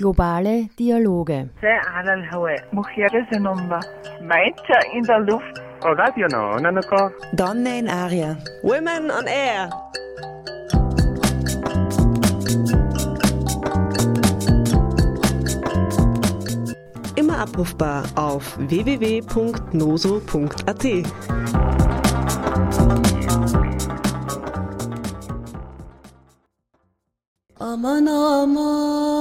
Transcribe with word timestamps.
Globale 0.00 0.68
Dialoge. 0.78 1.50
in 4.96 5.04
der 5.04 5.18
Luft. 5.20 5.60
Donne 7.34 7.78
in 7.80 7.86
Aria. 7.86 8.38
Women 8.62 9.10
on 9.10 9.26
Air. 9.26 9.68
Immer 17.16 17.38
abrufbar 17.40 18.04
auf 18.14 18.56
www.noso.at. 18.58 19.20
Aman 27.58 28.08
aman 28.08 29.19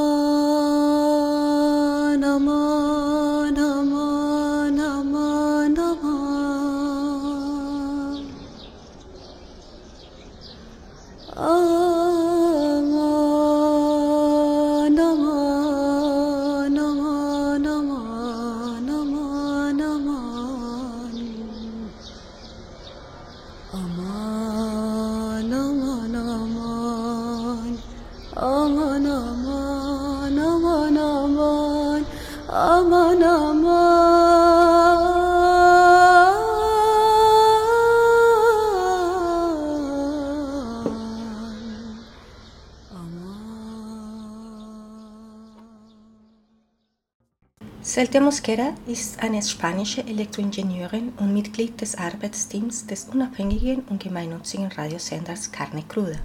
Celia 48.09 48.25
Mosquera 48.25 48.73
ist 48.87 49.21
eine 49.21 49.39
spanische 49.43 50.01
Elektroingenieurin 50.01 51.13
und 51.17 51.31
Mitglied 51.31 51.79
des 51.79 51.95
Arbeitsteams 51.95 52.87
des 52.87 53.03
unabhängigen 53.03 53.83
und 53.83 54.01
gemeinnützigen 54.01 54.65
Radiosenders 54.65 55.51
Carne 55.51 55.83
Cruda. 55.87 56.17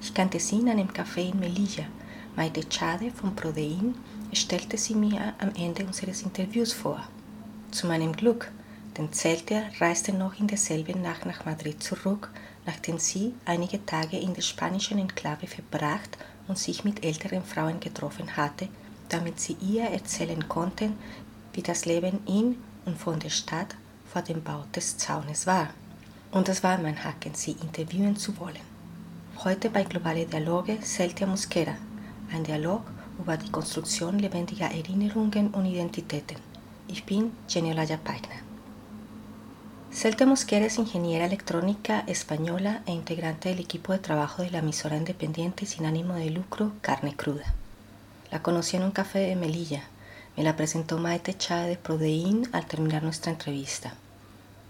Ich 0.00 0.12
kannte 0.12 0.40
sie 0.40 0.58
in 0.58 0.68
einem 0.68 0.88
Café 0.88 1.30
in 1.30 1.38
Melilla. 1.38 1.84
Maite 2.34 2.62
Chade 2.68 3.12
von 3.12 3.36
Prodein 3.36 3.94
stellte 4.32 4.76
sie 4.76 4.96
mir 4.96 5.34
am 5.38 5.52
Ende 5.54 5.86
unseres 5.86 6.22
Interviews 6.22 6.72
vor. 6.72 7.00
Zu 7.70 7.86
meinem 7.86 8.14
Glück, 8.14 8.50
denn 8.98 9.12
Celtia 9.12 9.62
reiste 9.78 10.12
noch 10.12 10.40
in 10.40 10.48
derselben 10.48 11.02
Nacht 11.02 11.24
nach 11.24 11.44
Madrid 11.44 11.80
zurück, 11.80 12.30
nachdem 12.66 12.98
sie 12.98 13.32
einige 13.44 13.86
Tage 13.86 14.18
in 14.18 14.34
der 14.34 14.42
spanischen 14.42 14.98
Enklave 14.98 15.46
verbracht 15.46 16.18
und 16.48 16.58
sich 16.58 16.82
mit 16.82 17.04
älteren 17.04 17.44
Frauen 17.44 17.78
getroffen 17.78 18.36
hatte, 18.36 18.66
damit 19.12 19.40
sie 19.40 19.56
ihr 19.60 19.84
erzählen 19.84 20.48
konnten, 20.48 20.96
wie 21.52 21.62
das 21.62 21.84
Leben 21.84 22.20
in 22.26 22.56
und 22.86 22.98
von 22.98 23.20
der 23.20 23.30
Stadt 23.30 23.76
vor 24.12 24.22
dem 24.22 24.42
Bau 24.42 24.64
des 24.74 24.96
Zaunes 24.96 25.46
war. 25.46 25.68
Und 26.30 26.48
das 26.48 26.62
war 26.62 26.78
mein 26.78 27.04
Haken, 27.04 27.34
sie 27.34 27.52
interviewen 27.52 28.16
zu 28.16 28.38
wollen. 28.38 28.72
Heute 29.44 29.70
bei 29.70 29.84
Globale 29.84 30.26
Dialoge 30.26 30.78
Celtia 30.82 31.26
Mosquera, 31.26 31.74
ein 32.32 32.44
Dialog 32.44 32.82
über 33.18 33.36
die 33.36 33.50
Konstruktion 33.50 34.18
lebendiger 34.18 34.70
Erinnerungen 34.70 35.48
und 35.48 35.66
Identitäten. 35.66 36.38
Ich 36.88 37.04
bin 37.04 37.32
Geniolaya 37.48 37.96
Paigna. 37.96 38.36
Celta 39.92 40.24
Mosquera 40.24 40.64
es 40.64 40.78
ingeniera 40.78 41.26
electrónica 41.26 42.02
española 42.06 42.80
e 42.86 42.92
integrante 42.92 43.50
del 43.50 43.60
equipo 43.60 43.92
de 43.92 43.98
trabajo 43.98 44.42
de 44.42 44.50
la 44.50 44.60
emisora 44.60 44.96
independiente 44.96 45.66
sin 45.66 45.84
ánimo 45.84 46.14
de 46.14 46.30
lucro 46.30 46.72
Carne 46.80 47.14
Cruda. 47.14 47.54
La 48.32 48.42
conocí 48.42 48.78
en 48.78 48.82
un 48.82 48.92
café 48.92 49.18
de 49.18 49.36
Melilla. 49.36 49.82
Me 50.38 50.42
la 50.42 50.56
presentó 50.56 50.96
Maite 50.96 51.36
Chade 51.36 51.68
de 51.68 51.76
Prodein 51.76 52.48
al 52.52 52.64
terminar 52.64 53.02
nuestra 53.02 53.30
entrevista. 53.30 53.92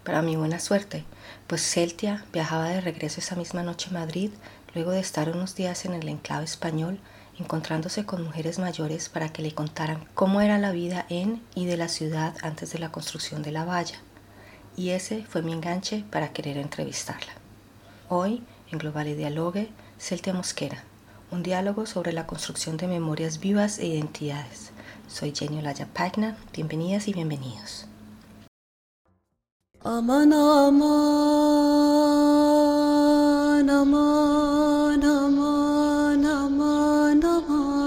Para 0.02 0.20
mi 0.20 0.34
buena 0.34 0.58
suerte, 0.58 1.04
pues 1.46 1.62
Celtia 1.62 2.24
viajaba 2.32 2.70
de 2.70 2.80
regreso 2.80 3.20
esa 3.20 3.36
misma 3.36 3.62
noche 3.62 3.90
a 3.90 3.92
Madrid 3.92 4.32
luego 4.74 4.90
de 4.90 4.98
estar 4.98 5.28
unos 5.30 5.54
días 5.54 5.84
en 5.84 5.94
el 5.94 6.08
enclave 6.08 6.44
español 6.44 6.98
encontrándose 7.38 8.04
con 8.04 8.24
mujeres 8.24 8.58
mayores 8.58 9.08
para 9.08 9.28
que 9.28 9.42
le 9.42 9.54
contaran 9.54 10.08
cómo 10.14 10.40
era 10.40 10.58
la 10.58 10.72
vida 10.72 11.06
en 11.08 11.40
y 11.54 11.66
de 11.66 11.76
la 11.76 11.86
ciudad 11.86 12.34
antes 12.42 12.72
de 12.72 12.80
la 12.80 12.90
construcción 12.90 13.44
de 13.44 13.52
la 13.52 13.64
valla. 13.64 14.00
Y 14.76 14.90
ese 14.90 15.24
fue 15.24 15.42
mi 15.42 15.52
enganche 15.52 16.04
para 16.10 16.32
querer 16.32 16.56
entrevistarla. 16.56 17.32
Hoy, 18.08 18.42
en 18.72 18.78
Global 18.78 19.06
y 19.06 19.14
Dialogue, 19.14 19.70
Celtia 20.00 20.32
Mosquera, 20.32 20.82
un 21.32 21.42
diálogo 21.42 21.86
sobre 21.86 22.12
la 22.12 22.26
construcción 22.26 22.76
de 22.76 22.86
memorias 22.86 23.40
vivas 23.40 23.78
e 23.78 23.86
identidades. 23.86 24.70
Soy 25.08 25.32
Jenny 25.34 25.58
Olaya 25.60 25.86
Pagna, 25.86 26.36
bienvenidas 26.52 27.08
y 27.08 27.14
bienvenidos. 27.14 27.86
Aman 29.82 30.32
aman 30.32 30.90
aman 33.68 35.02
aman 35.02 36.24
aman 36.24 37.24
aman 37.24 37.82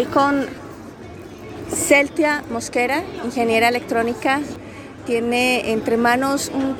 Estoy 0.00 0.14
con 0.14 0.46
Celtia 1.68 2.42
Mosquera, 2.50 3.02
ingeniera 3.22 3.68
electrónica. 3.68 4.40
Tiene 5.04 5.72
entre 5.72 5.98
manos 5.98 6.50
un 6.54 6.74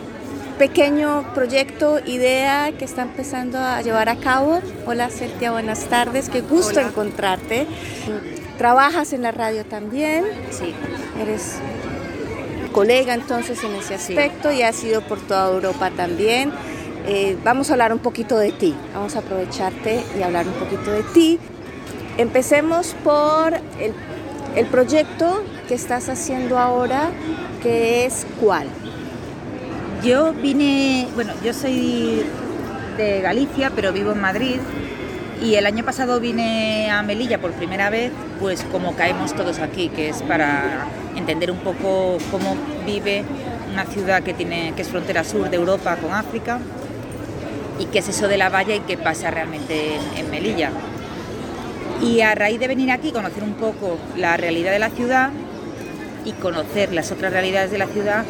pequeño 0.56 1.34
proyecto, 1.34 1.98
idea 2.06 2.72
que 2.78 2.86
está 2.86 3.02
empezando 3.02 3.58
a 3.58 3.82
llevar 3.82 4.08
a 4.08 4.16
cabo. 4.16 4.62
Hola 4.86 5.10
Celtia, 5.10 5.52
buenas 5.52 5.84
tardes. 5.84 6.30
Qué 6.30 6.40
gusto 6.40 6.80
encontrarte. 6.80 7.66
Trabajas 8.56 9.12
en 9.12 9.20
la 9.20 9.32
radio 9.32 9.66
también. 9.66 10.24
Sí, 10.50 10.72
Eres 11.20 11.58
colega 12.72 13.12
entonces 13.12 13.62
en 13.62 13.74
ese 13.74 13.96
aspecto 13.96 14.50
y 14.50 14.62
has 14.62 14.82
ido 14.82 15.02
por 15.02 15.20
toda 15.20 15.52
Europa 15.52 15.90
también. 15.90 16.52
Eh, 17.06 17.36
vamos 17.44 17.68
a 17.68 17.74
hablar 17.74 17.92
un 17.92 17.98
poquito 17.98 18.38
de 18.38 18.52
ti. 18.52 18.74
Vamos 18.94 19.14
a 19.14 19.18
aprovecharte 19.18 20.02
y 20.18 20.22
hablar 20.22 20.46
un 20.46 20.54
poquito 20.54 20.90
de 20.90 21.02
ti. 21.02 21.38
Empecemos 22.20 22.94
por 23.02 23.54
el, 23.54 23.94
el 24.54 24.66
proyecto 24.66 25.42
que 25.66 25.72
estás 25.72 26.10
haciendo 26.10 26.58
ahora, 26.58 27.08
que 27.62 28.04
es 28.04 28.26
cuál. 28.38 28.66
yo 30.04 30.34
vine, 30.34 31.08
bueno, 31.14 31.32
yo 31.42 31.54
soy 31.54 32.26
de 32.98 33.22
Galicia, 33.22 33.72
pero 33.74 33.94
vivo 33.94 34.12
en 34.12 34.20
Madrid. 34.20 34.56
Y 35.42 35.54
el 35.54 35.64
año 35.64 35.82
pasado 35.82 36.20
vine 36.20 36.90
a 36.90 37.02
Melilla 37.02 37.40
por 37.40 37.52
primera 37.52 37.88
vez, 37.88 38.12
pues 38.38 38.66
como 38.70 38.94
caemos 38.94 39.32
todos 39.32 39.58
aquí, 39.58 39.88
que 39.88 40.10
es 40.10 40.20
para 40.20 40.88
entender 41.16 41.50
un 41.50 41.60
poco 41.60 42.18
cómo 42.30 42.54
vive 42.84 43.24
una 43.72 43.86
ciudad 43.86 44.22
que, 44.22 44.34
tiene, 44.34 44.74
que 44.76 44.82
es 44.82 44.88
frontera 44.88 45.24
sur 45.24 45.48
de 45.48 45.56
Europa 45.56 45.96
con 45.96 46.12
África 46.12 46.58
y 47.78 47.86
qué 47.86 48.00
es 48.00 48.10
eso 48.10 48.28
de 48.28 48.36
la 48.36 48.50
valla 48.50 48.74
y 48.74 48.80
qué 48.80 48.98
pasa 48.98 49.30
realmente 49.30 49.94
en, 49.94 50.18
en 50.18 50.30
Melilla. 50.30 50.70
Y 52.02 52.22
a 52.22 52.34
raíz 52.34 52.58
de 52.58 52.68
venir 52.68 52.90
aquí, 52.90 53.12
conocer 53.12 53.42
un 53.42 53.54
poco 53.54 53.98
la 54.16 54.36
realidad 54.36 54.72
de 54.72 54.78
la 54.78 54.90
ciudad 54.90 55.30
y 56.24 56.32
conocer 56.32 56.92
las 56.92 57.12
otras 57.12 57.32
realidades 57.32 57.70
de 57.70 57.78
la 57.78 57.86
ciudad, 57.86 58.24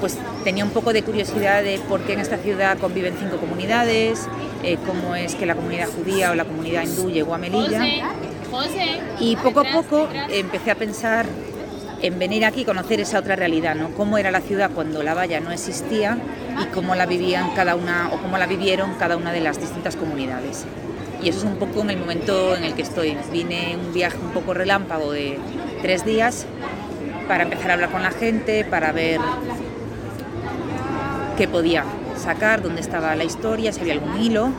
pues 0.00 0.18
tenía 0.44 0.64
un 0.64 0.70
poco 0.70 0.92
de 0.92 1.02
curiosidad 1.02 1.62
de 1.62 1.78
por 1.88 2.00
qué 2.02 2.12
en 2.12 2.20
esta 2.20 2.38
ciudad 2.38 2.78
conviven 2.78 3.14
cinco 3.18 3.38
comunidades, 3.38 4.28
eh, 4.62 4.78
cómo 4.86 5.14
es 5.14 5.34
que 5.34 5.46
la 5.46 5.54
comunidad 5.54 5.88
judía 5.88 6.30
o 6.30 6.34
la 6.34 6.44
comunidad 6.44 6.82
hindú 6.82 7.10
llegó 7.10 7.34
a 7.34 7.38
Melilla. 7.38 7.82
Y 9.18 9.36
poco 9.36 9.60
a 9.60 9.64
poco 9.64 10.08
empecé 10.30 10.70
a 10.70 10.74
pensar 10.76 11.26
en 12.02 12.18
venir 12.18 12.44
aquí 12.44 12.60
y 12.60 12.64
conocer 12.64 13.00
esa 13.00 13.18
otra 13.18 13.36
realidad, 13.36 13.74
¿no? 13.74 13.90
Cómo 13.90 14.18
era 14.18 14.30
la 14.30 14.40
ciudad 14.40 14.70
cuando 14.74 15.02
la 15.02 15.14
valla 15.14 15.40
no 15.40 15.50
existía 15.50 16.18
y 16.62 16.66
cómo 16.66 16.94
la 16.94 17.06
vivían 17.06 17.54
cada 17.54 17.74
una 17.74 18.10
o 18.12 18.20
cómo 18.20 18.38
la 18.38 18.46
vivieron 18.46 18.94
cada 18.94 19.16
una 19.16 19.32
de 19.32 19.40
las 19.40 19.60
distintas 19.60 19.96
comunidades. 19.96 20.64
Y 21.22 21.28
eso 21.28 21.38
es 21.38 21.44
un 21.44 21.56
poco 21.56 21.80
en 21.80 21.90
el 21.90 21.98
momento 21.98 22.54
en 22.54 22.64
el 22.64 22.74
que 22.74 22.82
estoy. 22.82 23.16
Vine 23.32 23.76
un 23.80 23.92
viaje 23.92 24.16
un 24.22 24.32
poco 24.32 24.54
relámpago 24.54 25.12
de 25.12 25.38
tres 25.82 26.04
días 26.04 26.46
para 27.26 27.44
empezar 27.44 27.70
a 27.70 27.74
hablar 27.74 27.90
con 27.90 28.02
la 28.02 28.10
gente, 28.10 28.64
para 28.64 28.92
ver 28.92 29.20
qué 31.36 31.48
podía 31.48 31.84
sacar, 32.16 32.62
dónde 32.62 32.80
estaba 32.80 33.14
la 33.14 33.24
historia, 33.24 33.72
si 33.72 33.80
había 33.80 33.94
algún 33.94 34.20
hilo, 34.20 34.50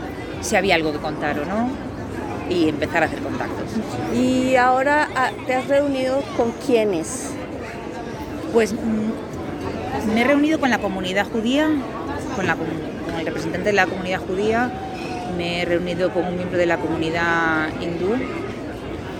si 0.41 0.55
había 0.55 0.75
algo 0.75 0.91
que 0.91 0.99
contar 0.99 1.39
o 1.39 1.45
no, 1.45 1.69
y 2.49 2.69
empezar 2.69 3.03
a 3.03 3.07
hacer 3.07 3.19
contactos. 3.19 3.65
¿Y 4.15 4.55
ahora 4.55 5.09
ah, 5.15 5.31
te 5.45 5.55
has 5.55 5.67
reunido 5.67 6.21
con 6.35 6.51
quiénes? 6.65 7.31
Pues 8.53 8.73
mm, 8.73 10.13
me 10.13 10.21
he 10.21 10.23
reunido 10.23 10.59
con 10.59 10.69
la 10.69 10.79
comunidad 10.79 11.27
judía, 11.31 11.69
con, 12.35 12.47
la, 12.47 12.55
con 12.55 12.67
el 13.19 13.25
representante 13.25 13.69
de 13.69 13.73
la 13.73 13.85
comunidad 13.85 14.21
judía, 14.21 14.71
me 15.37 15.61
he 15.61 15.65
reunido 15.65 16.11
con 16.11 16.25
un 16.25 16.35
miembro 16.35 16.57
de 16.57 16.65
la 16.65 16.77
comunidad 16.77 17.69
hindú 17.81 18.15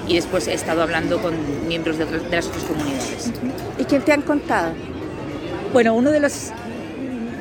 y 0.07 0.15
después 0.15 0.47
he 0.47 0.53
estado 0.53 0.81
hablando 0.81 1.21
con 1.21 1.33
miembros 1.67 1.97
de, 1.97 2.05
otras- 2.05 2.23
de 2.29 2.35
las 2.35 2.47
otras 2.47 2.63
comunidades. 2.63 3.31
¿Y 3.77 3.83
quién 3.85 4.01
te 4.01 4.13
han 4.13 4.21
contado? 4.21 4.71
Bueno, 5.73 5.93
uno 5.93 6.11
de 6.11 6.19
los 6.19 6.51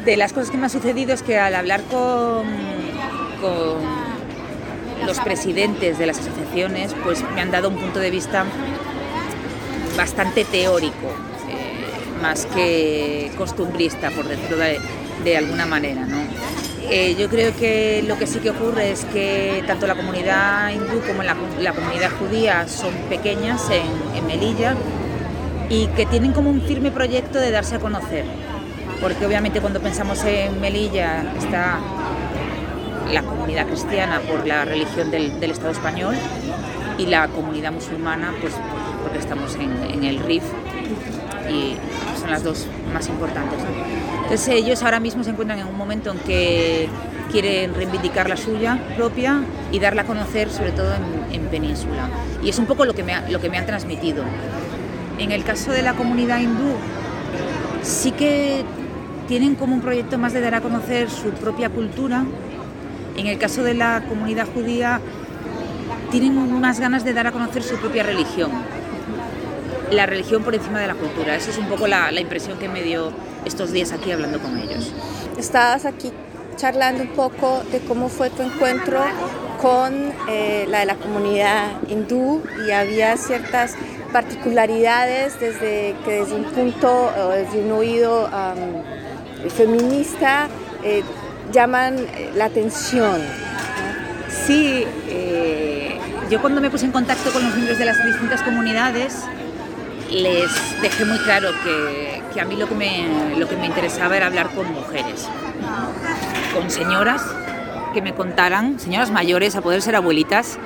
de 0.04 0.16
las 0.16 0.32
cosas 0.32 0.50
que 0.50 0.56
me 0.56 0.66
ha 0.66 0.68
sucedido 0.68 1.12
es 1.14 1.22
que 1.22 1.36
al 1.38 1.54
hablar 1.56 1.80
con, 1.90 2.44
con 3.40 5.06
los 5.06 5.18
presidentes 5.20 5.98
de 5.98 6.06
las 6.06 6.18
asociaciones, 6.20 6.94
pues 7.02 7.24
me 7.34 7.40
han 7.40 7.50
dado 7.50 7.68
un 7.70 7.76
punto 7.76 7.98
de 7.98 8.10
vista 8.10 8.44
bastante 9.96 10.44
teórico, 10.44 11.08
eh, 11.48 12.20
más 12.22 12.46
que 12.46 13.32
costumbrista, 13.36 14.10
por 14.10 14.28
decirlo 14.28 14.58
de, 14.58 14.78
de 15.24 15.36
alguna 15.36 15.66
manera. 15.66 16.04
¿no? 16.06 16.18
Eh, 16.88 17.16
yo 17.18 17.28
creo 17.28 17.54
que 17.56 18.04
lo 18.06 18.16
que 18.16 18.28
sí 18.28 18.38
que 18.38 18.50
ocurre 18.50 18.92
es 18.92 19.04
que 19.06 19.64
tanto 19.66 19.88
la 19.88 19.96
comunidad 19.96 20.70
hindú 20.70 21.00
como 21.04 21.24
la, 21.24 21.36
la 21.60 21.72
comunidad 21.72 22.10
judía 22.18 22.68
son 22.68 22.94
pequeñas 23.08 23.68
en, 23.70 24.26
Melilla 24.26 24.74
y 25.68 25.86
que 25.88 26.06
tienen 26.06 26.32
como 26.32 26.50
un 26.50 26.60
firme 26.62 26.90
proyecto 26.92 27.38
de 27.38 27.50
darse 27.50 27.76
a 27.76 27.78
conocer. 27.80 28.24
Porque 29.00 29.26
obviamente 29.26 29.60
cuando 29.60 29.80
pensamos 29.80 30.24
en 30.24 30.60
Melilla 30.60 31.32
está 31.38 31.80
la 33.12 33.22
comunidad 33.22 33.66
cristiana 33.66 34.20
por 34.20 34.46
la 34.46 34.64
religión 34.64 35.10
del, 35.10 35.42
Estado 35.42 35.70
español 35.70 36.14
y 36.98 37.06
la 37.06 37.28
comunidad 37.28 37.72
musulmana 37.72 38.32
pues 38.40 38.54
porque 39.02 39.18
estamos 39.18 39.56
en 39.56 40.04
el 40.04 40.20
RIF 40.20 40.44
y 41.50 41.76
son 42.20 42.30
las 42.30 42.42
dos 42.42 42.66
más 42.92 43.08
importantes. 43.08 43.58
¿no? 43.60 44.22
Entonces 44.24 44.48
ellos 44.48 44.82
ahora 44.82 45.00
mismo 45.00 45.22
se 45.24 45.30
encuentran 45.30 45.58
en 45.58 45.66
un 45.66 45.76
momento 45.76 46.10
en 46.10 46.18
que 46.18 46.88
quieren 47.30 47.74
reivindicar 47.74 48.28
la 48.28 48.36
suya 48.36 48.78
propia 48.96 49.42
y 49.72 49.78
darla 49.78 50.02
a 50.02 50.04
conocer 50.06 50.50
sobre 50.50 50.72
todo 50.72 50.92
en, 50.94 51.34
en 51.42 51.46
Península. 51.48 52.08
Y 52.42 52.48
es 52.48 52.58
un 52.58 52.66
poco 52.66 52.84
lo 52.84 52.94
que, 52.94 53.02
me 53.02 53.14
ha- 53.14 53.28
lo 53.28 53.40
que 53.40 53.48
me 53.50 53.58
han 53.58 53.66
transmitido. 53.66 54.24
En 55.18 55.32
el 55.32 55.44
caso 55.44 55.72
de 55.72 55.82
la 55.82 55.94
comunidad 55.94 56.38
hindú, 56.40 56.74
sí 57.82 58.10
que 58.12 58.64
tienen 59.28 59.54
como 59.54 59.74
un 59.74 59.80
proyecto 59.80 60.18
más 60.18 60.32
de 60.32 60.40
dar 60.40 60.54
a 60.54 60.60
conocer 60.60 61.10
su 61.10 61.30
propia 61.30 61.68
cultura. 61.70 62.24
En 63.16 63.26
el 63.26 63.38
caso 63.38 63.62
de 63.62 63.74
la 63.74 64.02
comunidad 64.08 64.46
judía, 64.52 65.00
tienen 66.10 66.60
más 66.60 66.78
ganas 66.80 67.04
de 67.04 67.12
dar 67.12 67.26
a 67.26 67.32
conocer 67.32 67.62
su 67.62 67.76
propia 67.76 68.02
religión. 68.02 68.50
La 69.90 70.06
religión 70.06 70.42
por 70.42 70.54
encima 70.54 70.80
de 70.80 70.88
la 70.88 70.94
cultura. 70.94 71.36
Esa 71.36 71.50
es 71.50 71.58
un 71.58 71.68
poco 71.68 71.86
la, 71.86 72.10
la 72.10 72.20
impresión 72.20 72.58
que 72.58 72.68
me 72.68 72.82
dio 72.82 73.12
estos 73.44 73.72
días 73.72 73.92
aquí 73.92 74.10
hablando 74.10 74.40
con 74.40 74.58
ellos. 74.58 74.92
Estabas 75.38 75.84
aquí 75.84 76.12
charlando 76.56 77.02
un 77.02 77.10
poco 77.10 77.62
de 77.70 77.80
cómo 77.80 78.08
fue 78.08 78.30
tu 78.30 78.42
encuentro 78.42 79.00
con 79.60 80.12
eh, 80.28 80.66
la 80.68 80.80
de 80.80 80.86
la 80.86 80.96
comunidad 80.96 81.80
hindú 81.88 82.42
y 82.66 82.70
había 82.70 83.16
ciertas 83.16 83.74
particularidades 84.12 85.38
desde 85.38 85.94
que 86.04 86.20
desde 86.20 86.34
un 86.34 86.44
punto 86.44 87.12
o 87.18 87.28
desde 87.28 87.60
un 87.60 87.72
oído 87.72 88.26
am, 88.28 88.82
feminista 89.50 90.48
eh, 90.82 91.02
llaman 91.52 91.98
eh, 91.98 92.30
la 92.34 92.46
atención. 92.46 93.20
Sí, 94.46 94.84
eh, 95.08 95.98
yo 96.30 96.40
cuando 96.40 96.60
me 96.60 96.70
puse 96.70 96.86
en 96.86 96.92
contacto 96.92 97.30
con 97.30 97.42
los 97.44 97.54
miembros 97.54 97.78
de 97.78 97.84
las 97.84 98.04
distintas 98.04 98.42
comunidades 98.42 99.22
les 100.10 100.80
dejé 100.82 101.04
muy 101.04 101.18
claro 101.18 101.50
que, 101.62 102.22
que 102.32 102.40
a 102.40 102.44
mí 102.44 102.56
lo 102.56 102.68
que, 102.68 102.74
me, 102.74 103.36
lo 103.36 103.48
que 103.48 103.56
me 103.56 103.66
interesaba 103.66 104.16
era 104.16 104.26
hablar 104.26 104.50
con 104.50 104.70
mujeres, 104.72 105.28
con 106.54 106.70
señoras 106.70 107.22
que 107.92 108.02
me 108.02 108.14
contaran, 108.14 108.78
señoras 108.78 109.10
mayores, 109.10 109.56
a 109.56 109.62
poder 109.62 109.80
ser 109.80 109.96
abuelitas, 109.96 110.58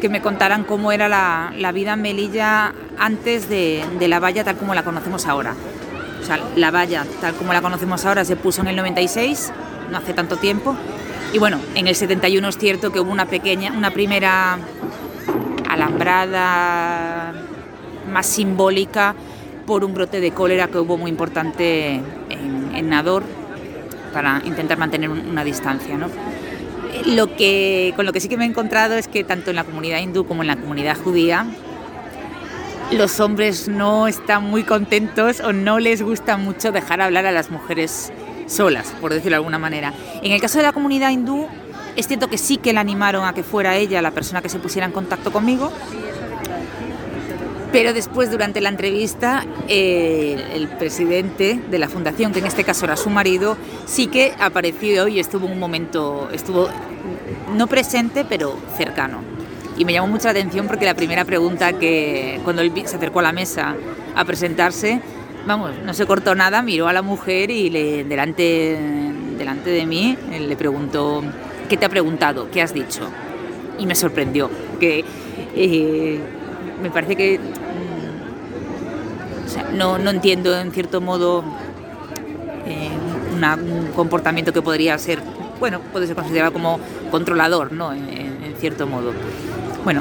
que 0.00 0.08
me 0.08 0.20
contaran 0.20 0.64
cómo 0.64 0.90
era 0.90 1.08
la, 1.08 1.52
la 1.56 1.70
vida 1.70 1.92
en 1.92 2.02
Melilla 2.02 2.74
antes 2.98 3.48
de, 3.48 3.84
la 4.00 4.18
valla 4.18 4.42
tal 4.44 4.56
como 4.56 4.74
la 4.74 4.82
conocemos 4.82 5.26
ahora. 5.26 5.54
O 6.20 6.26
sea, 6.26 6.40
la 6.56 6.70
valla 6.70 7.06
tal 7.20 7.34
como 7.34 7.52
la 7.52 7.62
conocemos 7.62 8.04
ahora 8.04 8.24
se 8.24 8.34
puso 8.34 8.62
en 8.62 8.68
el 8.68 8.76
96, 8.76 9.52
no 9.90 9.98
hace 9.98 10.14
tanto 10.14 10.36
tiempo. 10.36 10.76
Y 11.32 11.38
bueno, 11.38 11.60
en 11.74 11.86
el 11.86 11.94
71 11.94 12.48
es 12.48 12.58
cierto 12.58 12.92
que 12.92 13.00
hubo 13.00 13.12
una 13.12 13.26
pequeña, 13.26 13.72
una 13.72 13.92
primera 13.92 14.58
alambrada 15.68 17.32
más 18.14 18.24
simbólica 18.26 19.14
por 19.66 19.84
un 19.84 19.92
brote 19.92 20.20
de 20.20 20.30
cólera 20.30 20.68
que 20.68 20.78
hubo 20.78 20.96
muy 20.96 21.10
importante 21.10 21.96
en, 22.30 22.70
en 22.74 22.88
Nador 22.88 23.22
para 24.12 24.40
intentar 24.44 24.78
mantener 24.78 25.10
un- 25.10 25.26
una 25.28 25.44
distancia. 25.44 25.96
¿no? 25.98 26.06
Lo 27.06 27.34
que, 27.36 27.92
con 27.96 28.06
lo 28.06 28.12
que 28.12 28.20
sí 28.20 28.28
que 28.28 28.36
me 28.36 28.44
he 28.44 28.48
encontrado 28.48 28.94
es 28.94 29.08
que 29.08 29.24
tanto 29.24 29.50
en 29.50 29.56
la 29.56 29.64
comunidad 29.64 29.98
hindú 29.98 30.26
como 30.26 30.42
en 30.42 30.46
la 30.48 30.56
comunidad 30.56 30.96
judía 30.96 31.46
los 32.92 33.18
hombres 33.18 33.66
no 33.68 34.06
están 34.06 34.44
muy 34.44 34.62
contentos 34.62 35.40
o 35.40 35.52
no 35.52 35.78
les 35.80 36.02
gusta 36.02 36.36
mucho 36.36 36.70
dejar 36.70 37.00
hablar 37.00 37.26
a 37.26 37.32
las 37.32 37.50
mujeres 37.50 38.12
solas, 38.46 38.92
por 39.00 39.10
decirlo 39.12 39.30
de 39.30 39.36
alguna 39.36 39.58
manera. 39.58 39.92
En 40.22 40.30
el 40.32 40.40
caso 40.40 40.58
de 40.58 40.64
la 40.64 40.72
comunidad 40.72 41.10
hindú, 41.10 41.46
es 41.96 42.06
cierto 42.06 42.28
que 42.28 42.36
sí 42.38 42.58
que 42.58 42.72
la 42.72 42.80
animaron 42.80 43.24
a 43.24 43.32
que 43.32 43.42
fuera 43.42 43.74
ella 43.76 44.02
la 44.02 44.10
persona 44.10 44.42
que 44.42 44.48
se 44.50 44.58
pusiera 44.58 44.86
en 44.86 44.92
contacto 44.92 45.32
conmigo, 45.32 45.72
pero 47.74 47.92
después, 47.92 48.30
durante 48.30 48.60
la 48.60 48.68
entrevista, 48.68 49.44
eh, 49.66 50.52
el 50.54 50.68
presidente 50.68 51.58
de 51.68 51.78
la 51.80 51.88
fundación, 51.88 52.32
que 52.32 52.38
en 52.38 52.46
este 52.46 52.62
caso 52.62 52.84
era 52.84 52.96
su 52.96 53.10
marido, 53.10 53.56
sí 53.84 54.06
que 54.06 54.32
apareció 54.38 55.08
y 55.08 55.18
estuvo 55.18 55.48
un 55.48 55.58
momento, 55.58 56.28
estuvo 56.32 56.68
no 57.52 57.66
presente, 57.66 58.24
pero 58.24 58.56
cercano. 58.76 59.22
Y 59.76 59.84
me 59.84 59.92
llamó 59.92 60.06
mucha 60.06 60.30
atención 60.30 60.68
porque 60.68 60.84
la 60.84 60.94
primera 60.94 61.24
pregunta 61.24 61.72
que, 61.72 62.40
cuando 62.44 62.62
él 62.62 62.72
se 62.84 62.94
acercó 62.94 63.18
a 63.18 63.22
la 63.24 63.32
mesa 63.32 63.74
a 64.14 64.24
presentarse, 64.24 65.00
vamos, 65.44 65.72
no 65.84 65.94
se 65.94 66.06
cortó 66.06 66.36
nada, 66.36 66.62
miró 66.62 66.86
a 66.86 66.92
la 66.92 67.02
mujer 67.02 67.50
y 67.50 67.70
le, 67.70 68.04
delante, 68.04 68.78
delante 69.36 69.70
de 69.70 69.84
mí 69.84 70.16
le 70.30 70.54
preguntó, 70.54 71.24
¿qué 71.68 71.76
te 71.76 71.86
ha 71.86 71.88
preguntado? 71.88 72.48
¿Qué 72.52 72.62
has 72.62 72.72
dicho? 72.72 73.00
Y 73.80 73.86
me 73.86 73.96
sorprendió, 73.96 74.48
que 74.78 75.04
eh, 75.56 76.20
me 76.80 76.90
parece 76.92 77.16
que 77.16 77.40
no, 79.74 79.98
no 79.98 80.10
entiendo 80.10 80.58
en 80.58 80.72
cierto 80.72 81.00
modo 81.00 81.44
eh, 82.66 82.90
un 83.34 83.88
comportamiento 83.94 84.52
que 84.52 84.62
podría 84.62 84.96
ser, 84.98 85.20
bueno, 85.60 85.80
puede 85.92 86.06
ser 86.06 86.16
considerado 86.16 86.52
como 86.52 86.80
controlador, 87.10 87.72
¿no? 87.72 87.92
En, 87.92 88.24
cierto 88.58 88.86
modo. 88.86 89.12
Bueno, 89.82 90.00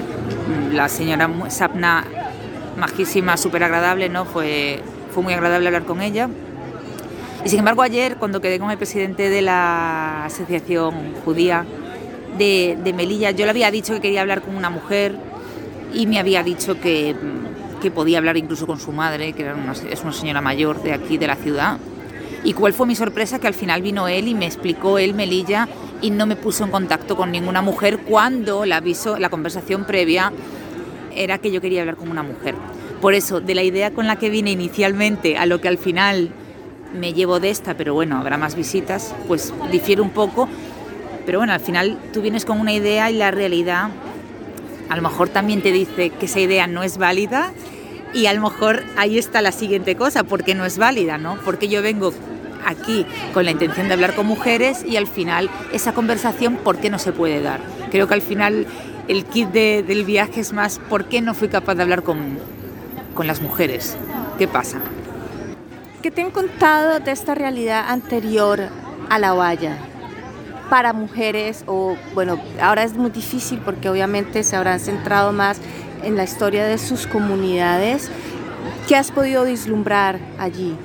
la 0.71 0.87
señora 0.87 1.29
Sapna, 1.49 2.05
majísima, 2.77 3.35
súper 3.35 3.63
agradable, 3.63 4.07
¿no? 4.07 4.23
Fue, 4.23 4.81
fue 5.11 5.21
muy 5.21 5.33
agradable 5.33 5.67
hablar 5.67 5.83
con 5.83 6.01
ella. 6.01 6.29
Y 7.43 7.49
sin 7.49 7.59
embargo, 7.59 7.81
ayer, 7.81 8.15
cuando 8.15 8.39
quedé 8.39 8.59
con 8.59 8.71
el 8.71 8.77
presidente 8.77 9.29
de 9.29 9.41
la 9.41 10.23
Asociación 10.25 11.13
Judía 11.25 11.65
de, 12.37 12.77
de 12.81 12.93
Melilla, 12.93 13.31
yo 13.31 13.43
le 13.43 13.51
había 13.51 13.69
dicho 13.69 13.93
que 13.95 13.99
quería 13.99 14.21
hablar 14.21 14.43
con 14.43 14.55
una 14.55 14.69
mujer 14.69 15.17
y 15.93 16.07
me 16.07 16.19
había 16.19 16.41
dicho 16.41 16.79
que, 16.79 17.15
que 17.83 17.91
podía 17.91 18.17
hablar 18.17 18.37
incluso 18.37 18.65
con 18.65 18.79
su 18.79 18.93
madre, 18.93 19.33
que 19.33 19.43
era 19.43 19.55
una- 19.55 19.73
es 19.73 20.01
una 20.03 20.13
señora 20.13 20.39
mayor 20.39 20.81
de 20.81 20.93
aquí, 20.93 21.17
de 21.17 21.27
la 21.27 21.35
ciudad. 21.35 21.77
Y 22.45 22.53
cuál 22.53 22.73
fue 22.73 22.87
mi 22.87 22.95
sorpresa, 22.95 23.39
que 23.39 23.47
al 23.47 23.53
final 23.53 23.81
vino 23.81 24.07
él 24.07 24.29
y 24.29 24.33
me 24.35 24.45
explicó 24.45 24.97
él 24.99 25.13
Melilla 25.13 25.67
y 26.01 26.09
no 26.09 26.25
me 26.25 26.37
puso 26.37 26.63
en 26.63 26.71
contacto 26.71 27.17
con 27.17 27.29
ninguna 27.31 27.61
mujer 27.61 27.99
cuando 27.99 28.65
la 28.65 28.77
aviso, 28.77 29.19
la 29.19 29.29
conversación 29.29 29.83
previa 29.85 30.31
era 31.13 31.37
que 31.39 31.51
yo 31.51 31.59
quería 31.59 31.81
hablar 31.81 31.97
con 31.97 32.09
una 32.09 32.23
mujer. 32.23 32.55
Por 33.01 33.13
eso, 33.13 33.41
de 33.41 33.53
la 33.53 33.63
idea 33.63 33.91
con 33.91 34.07
la 34.07 34.15
que 34.15 34.29
vine 34.29 34.51
inicialmente 34.51 35.37
a 35.37 35.45
lo 35.45 35.59
que 35.59 35.67
al 35.67 35.77
final 35.77 36.29
me 36.97 37.11
llevo 37.11 37.41
de 37.41 37.49
esta, 37.49 37.75
pero 37.75 37.93
bueno, 37.93 38.17
habrá 38.17 38.37
más 38.37 38.55
visitas, 38.55 39.13
pues 39.27 39.53
difiere 39.73 40.01
un 40.01 40.11
poco. 40.11 40.47
Pero 41.25 41.39
bueno, 41.39 41.51
al 41.51 41.59
final 41.59 41.97
tú 42.13 42.21
vienes 42.21 42.45
con 42.45 42.61
una 42.61 42.71
idea 42.71 43.11
y 43.11 43.17
la 43.17 43.31
realidad 43.31 43.89
a 44.89 44.95
lo 44.95 45.01
mejor 45.01 45.29
también 45.29 45.61
te 45.61 45.71
dice 45.71 46.09
que 46.11 46.25
esa 46.27 46.39
idea 46.41 46.67
no 46.67 46.83
es 46.83 46.97
válida 46.97 47.51
Y 48.13 48.27
a 48.27 48.33
lo 48.33 48.41
mejor 48.41 48.83
ahí 48.95 49.17
está 49.17 49.41
la 49.41 49.51
siguiente 49.51 49.95
cosa, 49.95 50.23
porque 50.23 50.53
no 50.55 50.65
es 50.65 50.77
válida, 50.77 51.17
¿no? 51.17 51.37
Porque 51.43 51.67
yo 51.67 51.81
vengo 51.81 52.13
aquí 52.65 53.05
con 53.33 53.43
la 53.45 53.51
intención 53.51 53.87
de 53.87 53.93
hablar 53.93 54.15
con 54.15 54.25
mujeres 54.25 54.85
y 54.87 54.95
al 54.97 55.07
final 55.07 55.49
esa 55.73 55.93
conversación, 55.93 56.55
¿por 56.57 56.77
qué 56.77 56.89
no 56.89 56.99
se 56.99 57.11
puede 57.11 57.41
dar? 57.41 57.59
Creo 57.91 58.07
que 58.07 58.13
al 58.13 58.21
final 58.21 58.67
el 59.07 59.25
kit 59.25 59.49
de- 59.49 59.83
del 59.85 60.05
viaje 60.05 60.39
es 60.41 60.53
más, 60.53 60.79
¿por 60.89 61.05
qué 61.05 61.21
no 61.21 61.33
fui 61.33 61.49
capaz 61.49 61.75
de 61.75 61.81
hablar 61.83 62.03
con, 62.03 62.37
con 63.15 63.27
las 63.27 63.41
mujeres? 63.41 63.97
¿Qué 64.37 64.47
pasa? 64.47 64.77
¿Qué 66.01 66.11
te 66.11 66.21
han 66.21 66.31
contado 66.31 66.99
de 66.99 67.11
esta 67.11 67.33
realidad 67.35 67.85
anterior 67.87 68.61
a 69.09 69.19
la 69.19 69.33
valla? 69.33 69.77
Para 70.69 70.93
mujeres, 70.93 71.63
o 71.67 71.95
bueno, 72.13 72.39
ahora 72.61 72.83
es 72.83 72.93
muy 72.93 73.09
difícil 73.11 73.59
porque 73.63 73.89
obviamente 73.89 74.43
se 74.43 74.55
habrán 74.55 74.79
centrado 74.79 75.31
más 75.33 75.59
en 76.03 76.15
la 76.15 76.23
historia 76.23 76.65
de 76.65 76.77
sus 76.77 77.07
comunidades. 77.07 78.09
¿Qué 78.87 78.95
has 78.95 79.11
podido 79.11 79.45
vislumbrar 79.45 80.19
allí? 80.37 80.75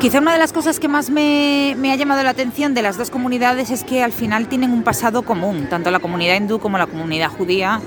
Quizá 0.00 0.20
una 0.20 0.32
de 0.32 0.38
las 0.38 0.52
cosas 0.52 0.80
que 0.80 0.88
más 0.88 1.10
me, 1.10 1.74
me 1.76 1.92
ha 1.92 1.96
llamado 1.96 2.22
la 2.22 2.30
atención 2.30 2.72
de 2.72 2.82
las 2.82 2.96
dos 2.96 3.10
comunidades 3.10 3.70
es 3.70 3.84
que 3.84 4.02
al 4.02 4.12
final 4.12 4.48
tienen 4.48 4.72
un 4.72 4.82
pasado 4.82 5.22
común, 5.22 5.66
tanto 5.68 5.90
la 5.90 5.98
comunidad 5.98 6.36
hindú 6.36 6.58
como 6.58 6.78
la 6.78 6.86
comunidad 6.86 7.28
judía 7.28 7.80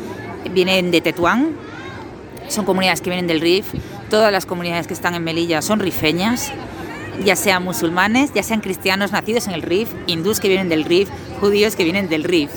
vienen 0.51 0.91
de 0.91 1.01
Tetuán, 1.01 1.55
son 2.50 2.65
comunidades 2.65 3.01
que 3.01 3.10
vienen 3.10 3.27
del 3.27 3.41
Rif, 3.41 3.74
todas 4.10 4.32
las 4.32 4.46
comunidades 4.46 4.86
que 4.86 4.93
están 4.93 5.15
en 5.15 5.24
Melilla 5.24 5.62
son 5.62 5.79
rifeñas, 5.79 6.51
ya 7.24 7.36
sean 7.36 7.63
musulmanes, 7.63 8.34
ya 8.34 8.43
sean 8.43 8.62
cristianos 8.62 9.12
nacidos 9.12 9.48
en 9.48 9.53
el 9.53 9.62
Rif, 9.62 9.89
hindús 10.08 10.39
que 10.39 10.50
vienen 10.50 10.70
del 10.70 10.84
Rif, 10.84 11.10
judíos 11.39 11.75
que 11.75 11.84
vienen 11.84 12.10
del 12.10 12.24
Rif. 12.24 12.51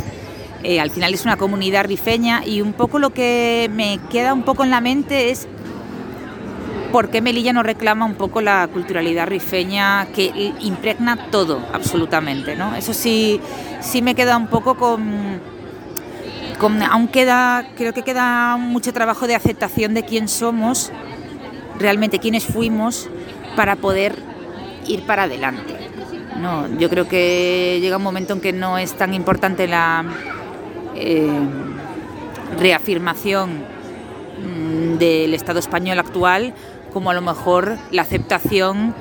Eh, 0.63 0.81
al 0.81 0.91
final 0.91 1.15
es 1.15 1.25
una 1.25 1.37
comunidad 1.37 1.85
rifeña 1.85 2.43
y 2.45 2.61
un 2.61 2.73
poco 2.73 2.99
lo 2.99 3.11
que 3.11 3.71
me 3.73 4.01
queda 4.11 4.33
un 4.33 4.43
poco 4.43 4.65
en 4.65 4.71
la 4.71 4.81
mente 4.81 5.31
es 5.31 5.47
por 6.93 7.11
qué 7.11 7.21
Melilla 7.21 7.53
no 7.53 7.63
reclama 7.63 8.05
un 8.07 8.15
poco 8.15 8.41
la 8.41 8.67
culturalidad 8.73 9.27
rifeña 9.27 10.07
que 10.15 10.53
impregna 10.61 11.31
todo, 11.31 11.61
absolutamente. 11.73 12.57
¿no? 12.57 12.75
Eso 12.75 12.95
sí, 12.95 13.41
sí 13.81 14.03
me 14.03 14.15
queda 14.15 14.37
un 14.37 14.47
poco 14.47 14.77
con, 14.77 15.41
con- 16.59 16.83
Aún 16.83 17.09
queda, 17.09 17.67
creo 17.77 17.93
que 17.93 18.03
queda 18.03 18.57
mucho 18.57 18.93
trabajo 18.93 19.27
de 19.27 19.35
aceptación 19.35 19.95
de 19.95 20.05
quién 20.05 20.27
somos, 20.27 20.91
realmente 21.79 22.19
quiénes 22.19 22.45
fuimos, 22.47 23.09
para 23.57 23.77
poder 23.77 24.17
ir 24.89 25.03
para 25.03 25.25
adelante. 25.25 25.75
No, 26.41 26.67
yo 26.79 26.89
creo 26.91 27.09
que 27.09 27.79
llega 27.81 27.97
un 27.99 28.03
momento 28.03 28.33
en 28.35 28.41
que 28.41 28.53
no 28.53 28.79
es 28.79 28.95
tan 28.95 29.15
importante 29.15 29.67
la 29.67 30.05
eh, 30.97 31.29
reafirmación 32.59 33.51
mm, 33.51 34.99
del 34.99 35.35
Estado 35.35 35.59
español 35.59 35.99
actual 35.99 36.55
como 36.93 37.11
a 37.11 37.15
lo 37.15 37.21
mejor 37.21 37.77
la 37.91 38.03
aceptación 38.03 38.95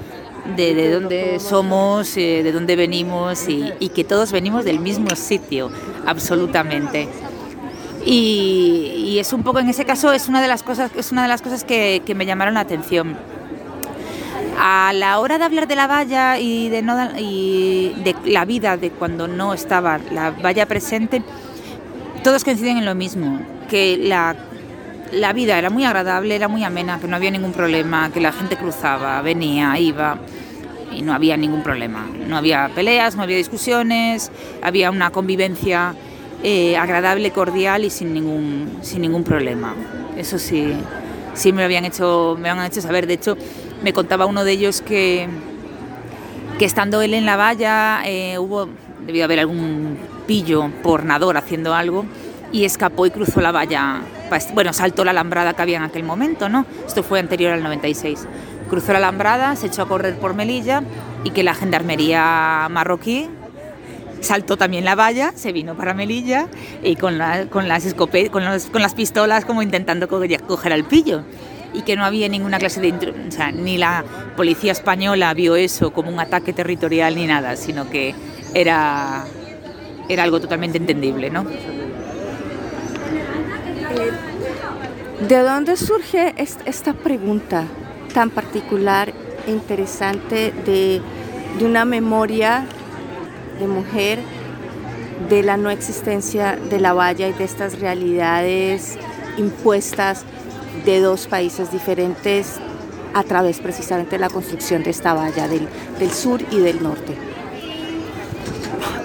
de, 0.55 0.75
de 0.75 0.91
dónde 0.91 1.39
somos, 1.39 2.17
eh, 2.17 2.41
de 2.43 2.51
dónde 2.51 2.75
venimos 2.75 3.47
y, 3.47 3.89
que 3.89 4.03
todos 4.03 4.31
venimos 4.31 4.65
del 4.65 4.79
mismo 4.79 5.15
sitio, 5.15 5.71
absolutamente. 6.05 7.07
Y, 8.05 9.17
es 9.19 9.31
un 9.33 9.43
poco, 9.43 9.59
en 9.59 9.69
ese 9.69 9.85
caso, 9.85 10.11
es 10.11 10.27
una 10.27 10.41
de 10.41 10.47
las 10.47 10.61
cosas, 10.61 10.91
es 10.95 11.11
una 11.11 11.23
de 11.23 11.29
las 11.29 11.41
cosas 11.41 11.63
que, 11.63 12.01
me 12.15 12.25
llamaron 12.25 12.55
la 12.55 12.59
atención. 12.59 13.15
A 14.59 14.93
la 14.93 15.19
hora 15.19 15.37
de 15.37 15.45
hablar 15.45 15.67
de 15.67 15.75
la 15.75 15.87
valla 15.87 16.37
y 16.37 16.69
de, 16.69 16.81
no, 16.81 17.17
y 17.17 17.93
de 18.03 18.15
la 18.25 18.45
vida 18.45 18.77
de 18.77 18.91
cuando 18.91 19.27
no 19.27 19.53
estaba 19.53 19.99
la 20.11 20.31
valla 20.31 20.65
presente, 20.65 21.23
todos 22.25 22.43
coinciden 22.43 22.77
en 22.77 22.85
lo 22.85 22.95
mismo, 22.95 23.39
que 23.69 23.97
la, 23.97 24.35
la 25.11 25.31
vida 25.31 25.59
era 25.59 25.69
muy 25.69 25.85
agradable, 25.85 26.35
era 26.35 26.47
muy 26.47 26.63
amena, 26.63 26.99
que 26.99 27.07
no 27.07 27.15
había 27.15 27.29
ningún 27.29 27.53
problema, 27.53 28.09
que 28.11 28.19
la 28.19 28.31
gente 28.31 28.57
cruzaba, 28.57 29.21
venía, 29.21 29.77
iba 29.77 30.17
y 30.91 31.03
no 31.03 31.13
había 31.13 31.37
ningún 31.37 31.61
problema. 31.61 32.03
No 32.27 32.35
había 32.35 32.71
peleas, 32.73 33.15
no 33.15 33.21
había 33.21 33.37
discusiones, 33.37 34.31
había 34.63 34.89
una 34.89 35.11
convivencia 35.11 35.93
eh, 36.41 36.75
agradable, 36.77 37.29
cordial 37.29 37.85
y 37.85 37.91
sin 37.91 38.11
ningún, 38.11 38.79
sin 38.81 39.03
ningún 39.03 39.23
problema. 39.23 39.75
Eso 40.17 40.39
sí, 40.39 40.73
sí 41.35 41.53
me 41.53 41.59
lo 41.59 41.65
habían 41.65 41.85
hecho, 41.85 42.35
me 42.41 42.49
habían 42.49 42.65
hecho 42.65 42.81
saber. 42.81 43.05
De 43.05 43.13
hecho, 43.13 43.37
me 43.83 43.93
contaba 43.93 44.25
uno 44.25 44.43
de 44.43 44.51
ellos 44.51 44.81
que, 44.81 45.27
que 46.57 46.65
estando 46.65 47.03
él 47.03 47.13
en 47.13 47.27
la 47.27 47.35
valla 47.35 48.01
eh, 48.03 48.39
hubo, 48.39 48.67
debió 49.05 49.25
haber 49.25 49.41
algún 49.41 50.14
pillo 50.27 50.69
por 50.83 51.05
nador 51.05 51.37
haciendo 51.37 51.73
algo 51.73 52.05
y 52.51 52.65
escapó 52.65 53.05
y 53.05 53.11
cruzó 53.11 53.41
la 53.41 53.51
valla, 53.51 54.01
pa- 54.29 54.39
bueno, 54.53 54.71
saltó 54.73 55.03
la 55.03 55.11
alambrada 55.11 55.53
que 55.53 55.61
había 55.61 55.77
en 55.77 55.83
aquel 55.83 56.03
momento, 56.03 56.47
¿no? 56.49 56.65
Esto 56.87 57.03
fue 57.03 57.19
anterior 57.19 57.51
al 57.53 57.63
96. 57.63 58.27
Cruzó 58.69 58.91
la 58.93 58.99
alambrada, 58.99 59.55
se 59.55 59.67
echó 59.67 59.83
a 59.83 59.87
correr 59.87 60.17
por 60.17 60.33
Melilla 60.33 60.83
y 61.23 61.31
que 61.31 61.43
la 61.43 61.53
gendarmería 61.53 62.67
marroquí 62.69 63.27
saltó 64.21 64.57
también 64.57 64.85
la 64.85 64.95
valla, 64.95 65.33
se 65.35 65.51
vino 65.51 65.75
para 65.75 65.93
Melilla 65.93 66.47
y 66.81 66.95
con, 66.95 67.17
la- 67.17 67.45
con 67.47 67.67
las 67.67 67.85
escope- 67.85 68.29
con, 68.31 68.43
los- 68.45 68.65
con 68.67 68.81
las 68.81 68.93
pistolas 68.95 69.45
como 69.45 69.61
intentando 69.61 70.07
co- 70.07 70.21
coger 70.47 70.73
al 70.73 70.85
pillo 70.85 71.23
y 71.73 71.81
que 71.81 71.95
no 71.97 72.05
había 72.05 72.29
ninguna 72.29 72.57
clase 72.57 72.79
de... 72.79 72.93
O 73.27 73.31
sea, 73.31 73.51
ni 73.51 73.77
la 73.77 74.03
policía 74.37 74.71
española 74.71 75.33
vio 75.33 75.55
eso 75.57 75.91
como 75.91 76.09
un 76.09 76.19
ataque 76.19 76.53
territorial 76.53 77.15
ni 77.15 77.27
nada, 77.27 77.55
sino 77.57 77.89
que 77.89 78.15
era, 78.53 79.25
era 80.09 80.23
algo 80.23 80.39
totalmente 80.39 80.77
entendible, 80.77 81.29
¿no? 81.29 81.45
¿De 85.27 85.39
dónde 85.39 85.77
surge 85.77 86.33
est- 86.37 86.61
esta 86.65 86.93
pregunta 86.93 87.63
tan 88.13 88.29
particular 88.29 89.13
e 89.47 89.51
interesante 89.51 90.51
de, 90.65 91.01
una 91.61 91.85
memoria 91.85 92.65
de 93.59 93.67
mujer 93.67 94.19
de 95.29 95.41
la 95.41 95.55
no 95.55 95.69
existencia 95.69 96.57
de 96.69 96.79
la 96.79 96.91
valla 96.93 97.27
y 97.29 97.33
de 97.33 97.45
estas 97.45 97.79
realidades 97.79 98.97
impuestas 99.37 100.25
de 100.85 100.99
dos 100.99 101.27
países 101.27 101.71
diferentes 101.71 102.57
a 103.13 103.23
través 103.23 103.59
precisamente 103.59 104.11
de 104.11 104.19
la 104.19 104.29
construcción 104.29 104.83
de 104.83 104.89
esta 104.89 105.13
valla 105.13 105.47
del 105.47 106.11
sur 106.11 106.41
y 106.51 106.59
del 106.59 106.83
norte? 106.83 107.13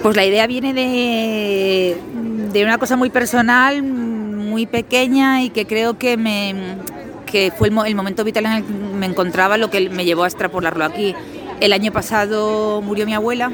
Pues 0.01 0.15
la 0.15 0.25
idea 0.25 0.47
viene 0.47 0.73
de, 0.73 2.63
una 2.63 2.79
cosa 2.79 2.97
muy 2.97 3.11
personal, 3.11 3.83
muy 3.83 4.65
pequeña 4.65 5.43
y 5.43 5.51
que 5.51 5.67
creo 5.67 5.99
que 5.99 6.17
fue 7.55 7.67
el, 7.67 7.77
el 7.85 7.95
momento 7.95 8.23
vital 8.23 8.47
en 8.47 8.51
el 8.53 8.63
que 8.65 8.73
me 8.73 9.05
encontraba 9.05 9.57
lo 9.57 9.69
que 9.69 9.89
me 9.89 10.03
llevó 10.03 10.23
a 10.23 10.27
extrapolarlo 10.27 10.85
aquí. 10.85 11.15
El 11.59 11.71
año 11.71 11.91
pasado 11.91 12.81
murió 12.81 13.05
mi 13.05 13.13
abuela 13.13 13.51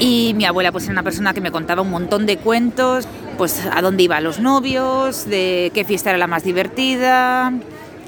y 0.00 0.34
mi 0.34 0.44
abuela 0.44 0.72
pues 0.72 0.84
era 0.84 0.92
una 0.92 1.04
persona 1.04 1.32
que 1.34 1.40
me 1.40 1.52
contaba 1.52 1.82
un 1.82 1.90
montón 1.90 2.26
de 2.26 2.36
cuentos, 2.36 3.06
pues 3.36 3.62
a 3.72 3.80
dónde 3.80 4.02
iban 4.02 4.24
los 4.24 4.40
novios, 4.40 5.26
de 5.26 5.70
qué 5.72 5.84
fiesta 5.84 6.10
era 6.10 6.18
la 6.18 6.26
más 6.26 6.42
divertida, 6.42 7.52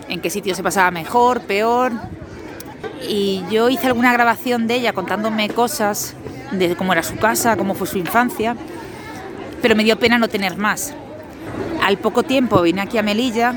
en 0.08 0.20
qué 0.20 0.30
sitio 0.30 0.56
se 0.56 0.64
pasaba 0.64 0.90
mejor, 0.90 1.42
peor. 1.42 1.92
Y 3.08 3.44
yo 3.52 3.68
hice 3.70 3.86
alguna 3.86 4.12
grabación 4.12 4.66
de 4.66 4.74
ella 4.74 4.92
contándome 4.92 5.48
cosas 5.48 6.16
de 6.50 6.74
cómo 6.76 6.92
era 6.92 7.02
su 7.02 7.16
casa, 7.16 7.56
cómo 7.56 7.74
fue 7.74 7.86
su 7.86 7.98
infancia, 7.98 8.56
pero 9.62 9.76
me 9.76 9.84
dio 9.84 9.98
pena 9.98 10.18
no 10.18 10.28
tener 10.28 10.56
más. 10.56 10.94
Al 11.82 11.98
poco 11.98 12.22
tiempo 12.22 12.62
vine 12.62 12.80
aquí 12.80 12.98
a 12.98 13.02
Melilla 13.02 13.54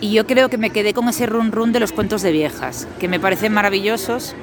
y 0.00 0.12
yo 0.12 0.26
creo 0.26 0.48
que 0.48 0.58
me 0.58 0.70
quedé 0.70 0.94
con 0.94 1.08
ese 1.08 1.26
run 1.26 1.52
run 1.52 1.72
de 1.72 1.80
los 1.80 1.92
cuentos 1.92 2.22
de 2.22 2.32
viejas, 2.32 2.88
que 2.98 3.08
me 3.08 3.20
parecen 3.20 3.52
maravillosos. 3.52 4.34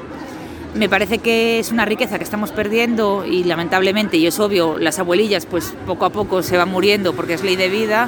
Me 0.75 0.87
parece 0.87 1.17
que 1.17 1.59
es 1.59 1.71
una 1.71 1.85
riqueza 1.85 2.17
que 2.17 2.23
estamos 2.23 2.51
perdiendo 2.51 3.25
y 3.25 3.43
lamentablemente, 3.43 4.17
y 4.17 4.27
es 4.27 4.39
obvio, 4.39 4.77
las 4.77 4.99
abuelillas 4.99 5.45
pues 5.45 5.73
poco 5.87 6.05
a 6.05 6.11
poco 6.11 6.43
se 6.43 6.57
van 6.57 6.69
muriendo 6.69 7.13
porque 7.13 7.33
es 7.33 7.43
ley 7.43 7.55
de 7.55 7.69
vida 7.69 8.07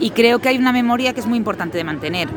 y 0.00 0.10
creo 0.10 0.38
que 0.38 0.48
hay 0.48 0.58
una 0.58 0.72
memoria 0.72 1.12
que 1.12 1.20
es 1.20 1.26
muy 1.26 1.38
importante 1.38 1.78
de 1.78 1.84
mantener. 1.84 2.28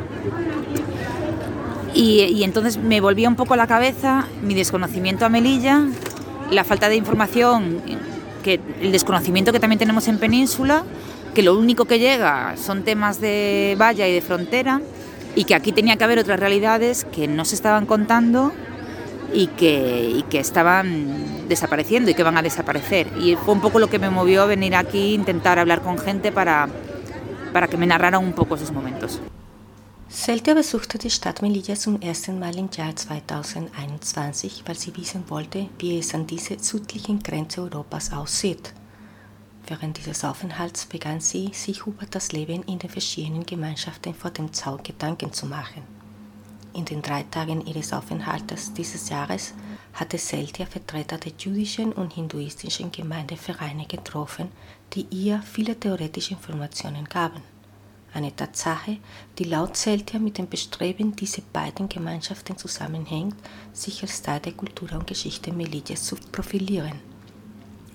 Y, 1.94 2.44
entonces 2.44 2.78
me 2.78 3.02
volvía 3.02 3.28
un 3.28 3.36
poco 3.36 3.56
la 3.56 3.66
cabeza 3.66 4.28
mi 4.44 4.54
desconocimiento 4.54 5.26
a 5.26 5.30
Melilla, 5.30 5.82
la 6.52 6.64
falta 6.64 6.90
de 6.90 6.96
información, 6.96 7.82
que, 8.44 8.60
el 8.82 8.92
desconocimiento 8.92 9.52
que 9.52 9.60
también 9.60 9.80
tenemos 9.80 10.08
en 10.08 10.20
Península, 10.20 10.84
que 11.34 11.44
lo 11.44 11.58
único 11.58 11.86
que 11.86 12.00
llega 12.00 12.56
son 12.58 12.84
temas 12.84 13.20
de 13.22 13.76
valla 13.78 14.08
y 14.08 14.14
de 14.14 14.22
frontera, 14.22 14.82
y 15.36 15.44
que 15.44 15.54
aquí 15.54 15.72
tenía 15.72 15.98
que 15.98 16.04
haber 16.04 16.20
otras 16.20 16.40
realidades 16.40 17.06
que 17.06 17.28
no 17.28 17.46
se 17.46 17.56
estaban 17.56 17.86
contando 17.86 18.54
y 19.34 19.48
que, 19.48 20.14
y 20.16 20.24
que 20.24 20.40
estaban 20.40 21.48
desapareciendo 21.48 22.10
y 22.10 22.16
que 22.16 22.24
van 22.24 22.38
a 22.38 22.42
desaparecer. 22.42 23.08
Y 23.20 23.36
fue 23.36 23.54
un 23.54 23.62
poco 23.62 23.78
lo 23.80 23.88
que 23.88 24.00
me 24.00 24.10
movió 24.10 24.44
a 24.44 24.46
venir 24.46 24.76
aquí, 24.76 25.14
intentar 25.14 25.60
hablar 25.60 25.82
con 25.82 26.00
gente 26.00 26.32
para, 26.32 26.68
para 27.54 27.68
que 27.68 27.78
me 27.78 27.86
narraran 27.86 28.24
un 28.24 28.34
poco 28.34 28.56
esos 28.56 28.72
momentos. 28.72 29.22
Celtia 30.10 30.54
besuchte 30.54 30.98
die 30.98 31.10
Stadt 31.10 31.42
Melilla 31.42 31.76
zum 31.76 32.02
ersten 32.02 32.40
Mal 32.40 32.58
im 32.58 32.70
Jahr 32.72 32.96
2021, 32.96 34.64
weil 34.66 34.76
sie 34.76 34.96
wissen 34.96 35.30
wollte, 35.30 35.68
wie 35.80 36.00
es 36.00 36.14
an 36.14 36.26
dieser 36.26 36.58
südlichen 36.60 37.22
Grenze 37.22 37.62
Europas 37.62 38.14
aussieht. 38.14 38.74
Während 39.68 39.98
dieses 39.98 40.24
Aufenthalts 40.24 40.86
begann 40.86 41.20
sie, 41.20 41.50
sich 41.54 41.86
über 41.86 42.06
das 42.10 42.32
Leben 42.32 42.64
in 42.64 42.80
den 42.80 42.90
verschiedenen 42.90 43.46
Gemeinschaften 43.46 44.14
vor 44.14 44.32
dem 44.32 44.54
Zaun 44.54 44.82
Gedanken 44.82 45.34
zu 45.34 45.46
machen. 45.46 45.84
In 46.74 46.86
den 46.86 47.02
drei 47.02 47.24
Tagen 47.24 47.68
ihres 47.68 47.92
Aufenthaltes 47.92 48.74
dieses 48.74 49.10
Jahres 49.10 49.54
hatte 49.92 50.18
Seltia 50.18 50.68
Vertreter 50.68 51.18
der 51.18 51.34
jüdischen 51.38 51.92
und 51.92 52.14
hinduistischen 52.14 52.94
Gemeindevereine 52.94 53.86
getroffen, 53.86 54.54
die 54.94 55.06
ihr 55.10 55.42
viele 55.42 55.78
theoretische 55.78 56.36
Informationen 56.36 57.04
gaben. 57.04 57.57
Eine 58.14 58.36
Tatsache, 58.36 58.98
die 59.38 59.44
laut 59.44 59.78
Seltia 59.78 60.20
mit 60.20 60.38
dem 60.38 60.48
Bestreben 60.48 61.16
diese 61.16 61.42
beiden 61.42 61.90
Gemeinschaften 61.90 62.58
zusammenhängt, 62.58 63.36
sich 63.74 64.02
als 64.02 64.22
Teil 64.22 64.40
der 64.40 64.54
Kultur 64.54 64.92
und 64.94 65.06
Geschichte 65.06 65.52
Melillas 65.52 66.04
zu 66.04 66.16
profilieren. 66.32 67.00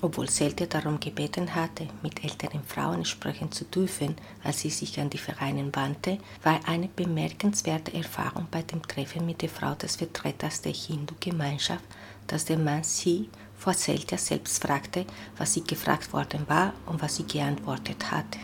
Obwohl 0.05 0.29
Seltia 0.29 0.67
darum 0.67 0.99
gebeten 0.99 1.55
hatte, 1.55 1.87
mit 2.03 2.25
älteren 2.25 2.65
Frauen 2.65 3.05
sprechen 3.05 3.53
zu 3.53 3.65
dürfen, 3.65 4.17
als 4.43 4.61
sie 4.61 4.71
sich 4.71 4.99
an 4.99 5.09
die 5.09 5.19
Vereine 5.19 5.71
wandte, 5.73 6.19
war 6.43 6.61
eine 6.67 6.89
bemerkenswerte 6.89 7.95
Erfahrung 7.95 8.49
bei 8.51 8.63
dem 8.63 8.83
Treffen 8.83 9.25
mit 9.25 9.43
der 9.43 9.49
Frau 9.49 9.77
des 9.77 9.95
Vertreters 9.95 10.61
der 10.61 10.73
Hindu-Gemeinschaft, 10.73 11.85
dass 12.27 12.45
der 12.45 12.59
Mann 12.59 12.83
sie 12.83 13.31
vor 13.57 13.75
Seltia 13.75 14.19
selbst 14.19 14.61
fragte, 14.61 15.07
was 15.39 15.55
sie 15.55 15.63
gefragt 15.63 16.13
worden 16.13 16.49
war 16.49 16.73
und 16.87 17.01
was 17.01 17.17
sie 17.17 17.25
geantwortet 17.27 18.11
hatte. 18.11 18.41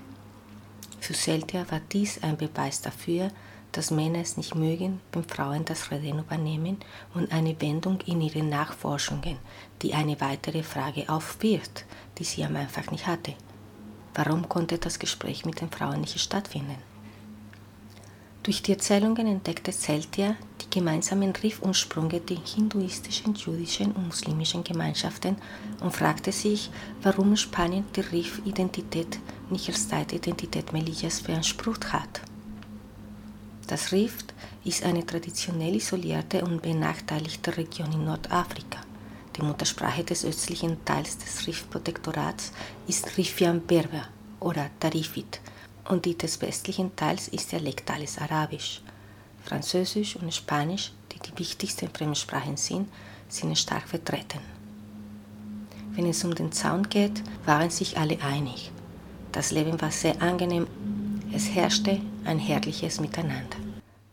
Für 1.00 1.14
Seltia 1.14 1.70
war 1.70 1.80
dies 1.92 2.22
ein 2.22 2.36
Beweis 2.36 2.80
dafür, 2.80 3.30
dass 3.72 3.90
Männer 3.90 4.20
es 4.20 4.36
nicht 4.36 4.54
mögen, 4.54 5.00
wenn 5.12 5.24
Frauen 5.24 5.64
das 5.64 5.90
Reden 5.90 6.18
übernehmen 6.18 6.78
und 7.14 7.30
eine 7.32 7.60
Wendung 7.60 8.00
in 8.06 8.20
ihren 8.20 8.48
Nachforschungen, 8.48 9.36
die 9.82 9.94
eine 9.94 10.20
weitere 10.20 10.62
Frage 10.62 11.08
aufwirft, 11.08 11.84
die 12.18 12.24
sie 12.24 12.44
am 12.44 12.56
Anfang 12.56 12.86
nicht 12.90 13.06
hatte. 13.06 13.34
Warum 14.14 14.48
konnte 14.48 14.78
das 14.78 14.98
Gespräch 14.98 15.44
mit 15.44 15.60
den 15.60 15.70
Frauen 15.70 16.00
nicht 16.00 16.18
stattfinden? 16.18 16.76
Durch 18.42 18.62
die 18.62 18.72
Erzählungen 18.72 19.26
entdeckte 19.26 19.72
Celtia 19.72 20.34
gemeinsamen 20.70 21.32
Riffursprünge 21.34 22.20
der 22.20 22.38
hinduistischen, 22.38 23.34
jüdischen 23.34 23.92
und 23.92 24.08
muslimischen 24.08 24.64
Gemeinschaften 24.64 25.36
und 25.80 25.94
fragte 25.94 26.32
sich, 26.32 26.70
warum 27.02 27.36
Spanien 27.36 27.84
die 27.94 28.00
Rif-Identität 28.00 29.18
nicht 29.50 29.68
als 29.68 29.88
Teil 29.88 30.04
der 30.04 30.18
Identität 30.18 30.72
Melillas 30.72 31.22
beansprucht 31.22 31.92
hat. 31.92 32.20
Das 33.66 33.92
Rift 33.92 34.32
ist 34.64 34.82
eine 34.82 35.04
traditionell 35.04 35.76
isolierte 35.76 36.44
und 36.44 36.62
benachteiligte 36.62 37.56
Region 37.56 37.92
in 37.92 38.04
Nordafrika. 38.04 38.80
Die 39.36 39.42
Muttersprache 39.42 40.04
des 40.04 40.24
östlichen 40.24 40.84
Teils 40.84 41.18
des 41.18 41.46
Riftprotektorats 41.46 42.52
ist 42.86 43.16
Rifian 43.16 43.60
Berber 43.60 44.08
oder 44.40 44.70
Tarifit 44.80 45.40
und 45.88 46.04
die 46.04 46.16
des 46.16 46.40
westlichen 46.40 46.94
Teils 46.96 47.28
ist 47.28 47.52
dialektales 47.52 48.18
Arabisch. 48.18 48.82
Französisch 49.48 50.16
und 50.16 50.32
Spanisch, 50.32 50.92
die 51.12 51.18
die 51.18 51.38
wichtigsten 51.38 51.88
Fremdsprachen 51.88 52.56
sind, 52.56 52.88
sind 53.28 53.56
stark 53.58 53.88
vertreten. 53.88 54.40
Wenn 55.92 56.06
es 56.06 56.22
um 56.22 56.34
den 56.34 56.52
Zaun 56.52 56.88
geht, 56.88 57.22
waren 57.44 57.70
sich 57.70 57.98
alle 57.98 58.20
einig. 58.22 58.70
Das 59.32 59.50
Leben 59.50 59.80
war 59.80 59.90
sehr 59.90 60.20
angenehm 60.22 60.66
es 61.30 61.54
herrschte 61.54 62.00
ein 62.24 62.38
herrliches 62.38 63.00
Miteinander. 63.00 63.58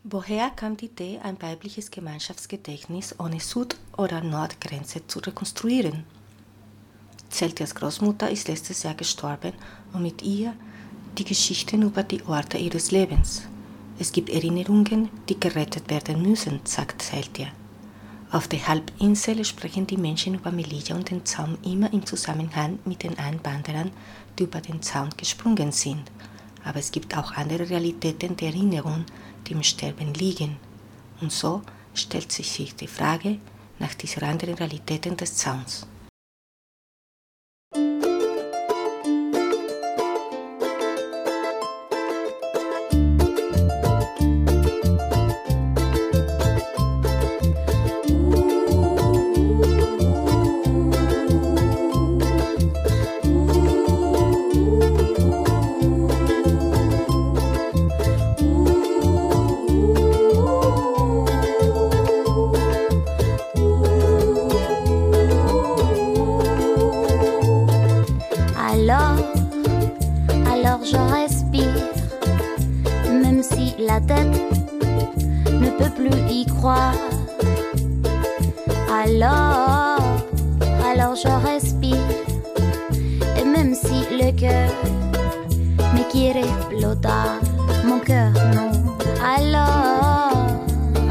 Woher 0.04 0.50
kam 0.50 0.75
die 0.75 0.88
Idee, 0.88 1.20
ein 1.24 1.42
weibliches 1.42 1.89
Gemeinschaftsgedächtnis 1.89 3.15
ohne 3.20 3.39
Süd- 3.39 3.77
oder 3.98 4.22
Nordgrenze 4.22 5.08
zu 5.08 5.20
rekonstruieren? 5.20 6.04
Celtias 7.32 7.74
Großmutter 7.74 8.30
ist 8.30 8.48
letztes 8.48 8.84
Jahr 8.84 8.94
gestorben 8.96 9.54
und 9.94 10.01
mit 10.01 10.22
ihr 10.24 10.54
die 11.18 11.24
Geschichten 11.24 11.84
über 11.84 12.04
die 12.04 12.24
Orte 12.24 12.58
ihres 12.58 12.92
Lebens. 12.92 13.44
Es 13.98 14.12
gibt 14.12 14.29
Erinnerungen, 14.29 15.10
die 15.29 15.40
gerettet 15.40 15.90
werden 15.90 16.22
müssen, 16.22 16.60
sagt 16.64 17.01
Celtia. 17.01 17.48
Auf 18.31 18.48
der 18.48 18.68
Halbinsel 18.68 19.46
sprechen 19.46 19.88
die 19.88 19.98
Menschen 19.98 20.36
über 20.36 20.51
Melilla 20.51 20.96
und 20.96 21.10
den 21.10 21.25
Zaun 21.25 21.58
immer 21.64 21.92
im 21.94 22.05
Zusammenhang 22.05 22.79
mit 22.86 23.03
den 23.03 23.18
Einwanderern, 23.18 23.92
die 24.38 24.44
über 24.44 24.60
den 24.60 24.81
Zaun 24.81 25.10
gesprungen 25.16 25.72
sind 25.72 26.12
aber 26.66 26.79
es 26.79 26.92
gibt 26.92 27.16
auch 27.16 27.34
andere 27.34 27.70
Realitäten 27.70 28.36
der 28.36 28.50
Erinnerung, 28.50 29.05
die 29.48 29.53
im 29.53 29.64
Sterben 29.64 30.14
liegen. 30.16 30.58
Und 31.22 31.31
so 31.31 31.62
stellt 31.94 32.31
sich 32.31 32.75
die 32.75 32.88
Frage 32.88 33.38
nach 33.79 33.94
diesen 33.94 34.24
anderen 34.24 34.55
Realitäten 34.55 35.16
des 35.16 35.38
Zauns. 35.38 35.88
tête 74.07 74.41
ne 75.48 75.70
peut 75.77 75.89
plus 75.96 76.18
y 76.29 76.46
croire. 76.46 76.94
Alors, 79.03 80.00
alors 80.89 81.15
je 81.15 81.27
respire. 81.48 82.07
Et 83.37 83.46
même 83.46 83.74
si 83.74 84.03
le 84.11 84.31
cœur 84.31 84.70
me 85.94 86.03
quiere 86.11 86.39
explotar, 86.39 87.39
mon 87.85 88.00
cœur 88.00 88.31
non. 88.53 88.72
Alors, 89.37 90.31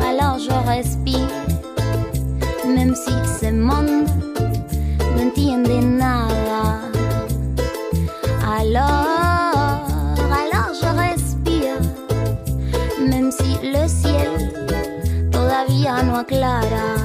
alors 0.09 0.39
je 0.39 0.69
respire. 0.69 1.29
Même 2.67 2.95
si 2.95 3.13
ce 3.41 3.51
monde 3.53 4.07
no 5.17 5.23
entiende 5.23 5.83
nada. 5.83 6.44
día 15.85 16.03
no 16.03 16.17
aclara. 16.17 17.04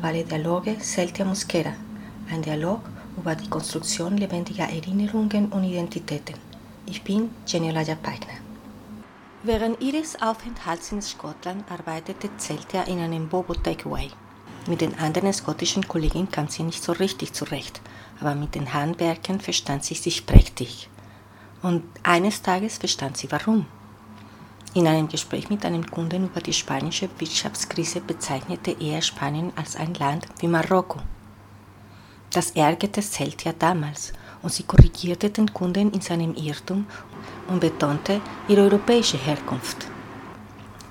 Globale 0.00 0.24
Dialoge 0.24 0.78
Celtia 0.80 1.26
Mosquera, 1.26 1.74
ein 2.30 2.40
Dialog 2.40 2.80
über 3.18 3.34
die 3.34 3.50
Konstruktion 3.50 4.16
lebendiger 4.16 4.64
Erinnerungen 4.64 5.52
und 5.52 5.62
Identitäten. 5.62 6.36
Ich 6.86 7.02
bin 7.02 7.28
Geniolaya 7.44 7.96
Peigner. 7.96 8.40
Während 9.42 9.78
ihres 9.82 10.16
Aufenthalts 10.22 10.90
in 10.92 11.02
Schottland 11.02 11.70
arbeitete 11.70 12.30
Celtia 12.38 12.84
in 12.84 12.98
einem 12.98 13.28
Bobo 13.28 13.52
Takeaway. 13.52 14.08
Mit 14.66 14.80
den 14.80 14.98
anderen 14.98 15.34
schottischen 15.34 15.86
Kollegen 15.86 16.30
kam 16.30 16.48
sie 16.48 16.62
nicht 16.62 16.82
so 16.82 16.92
richtig 16.92 17.34
zurecht, 17.34 17.82
aber 18.22 18.34
mit 18.34 18.54
den 18.54 18.72
Handwerkern 18.72 19.38
verstand 19.38 19.84
sie 19.84 19.96
sich 19.96 20.24
prächtig. 20.24 20.88
Und 21.60 21.82
eines 22.04 22.40
Tages 22.40 22.78
verstand 22.78 23.18
sie 23.18 23.30
warum. 23.30 23.66
In 24.72 24.86
einem 24.86 25.08
Gespräch 25.08 25.50
mit 25.50 25.64
einem 25.64 25.84
Kunden 25.84 26.26
über 26.26 26.40
die 26.40 26.52
spanische 26.52 27.08
Wirtschaftskrise 27.18 28.00
bezeichnete 28.00 28.76
er 28.78 29.02
Spanien 29.02 29.52
als 29.56 29.74
ein 29.74 29.94
Land 29.94 30.28
wie 30.38 30.46
Marokko. 30.46 31.00
Das 32.32 32.52
ärgerte 32.52 33.02
Celtia 33.02 33.52
damals 33.58 34.12
und 34.42 34.52
sie 34.52 34.62
korrigierte 34.62 35.28
den 35.30 35.52
Kunden 35.52 35.90
in 35.90 36.00
seinem 36.00 36.36
Irrtum 36.36 36.86
und 37.48 37.58
betonte 37.58 38.20
ihre 38.46 38.62
europäische 38.62 39.18
Herkunft. 39.18 39.88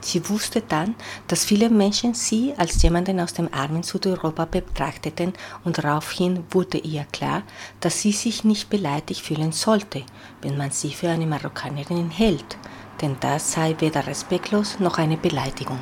Sie 0.02 0.28
wusste 0.28 0.62
dann, 0.62 0.96
dass 1.28 1.46
viele 1.46 1.70
Menschen 1.70 2.14
sie 2.14 2.54
als 2.58 2.82
jemanden 2.84 3.22
aus 3.22 3.34
dem 3.34 3.48
armen 3.54 3.84
Südeuropa 3.84 4.44
betrachteten 4.44 5.34
und 5.64 5.78
daraufhin 5.78 6.44
wurde 6.52 6.80
ihr 6.80 7.06
klar, 7.14 7.44
dass 7.80 8.02
sie 8.02 8.12
sich 8.12 8.44
nicht 8.44 8.70
beleidigt 8.70 9.22
fühlen 9.22 9.54
sollte, 9.54 10.04
wenn 10.42 10.58
man 10.58 10.72
sie 10.72 10.92
für 10.92 11.10
eine 11.10 11.28
Marokkanerin 11.28 12.10
hält, 12.10 12.58
denn 13.02 13.16
das 13.20 13.52
sei 13.54 13.76
weder 13.80 14.06
respektlos 14.08 14.80
noch 14.80 14.98
eine 14.98 15.18
Beleidigung. 15.18 15.80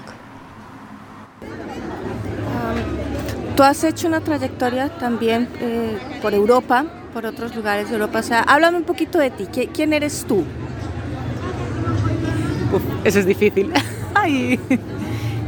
Tú 3.55 3.63
has 3.63 3.83
hecho 3.83 4.07
una 4.07 4.21
trayectoria 4.21 4.89
también 4.99 5.47
eh, 5.59 5.97
por 6.21 6.33
Europa, 6.33 6.85
por 7.13 7.25
otros 7.25 7.55
lugares 7.55 7.89
de 7.89 7.95
Europa. 7.95 8.19
O 8.19 8.23
sea, 8.23 8.41
háblame 8.41 8.77
un 8.77 8.83
poquito 8.83 9.17
de 9.17 9.31
ti. 9.31 9.45
¿Qui- 9.45 9.69
¿Quién 9.73 9.93
eres 9.93 10.25
tú? 10.27 10.43
Uf, 12.71 12.81
eso 13.03 13.19
es 13.19 13.25
difícil. 13.25 13.73
Ay. 14.13 14.59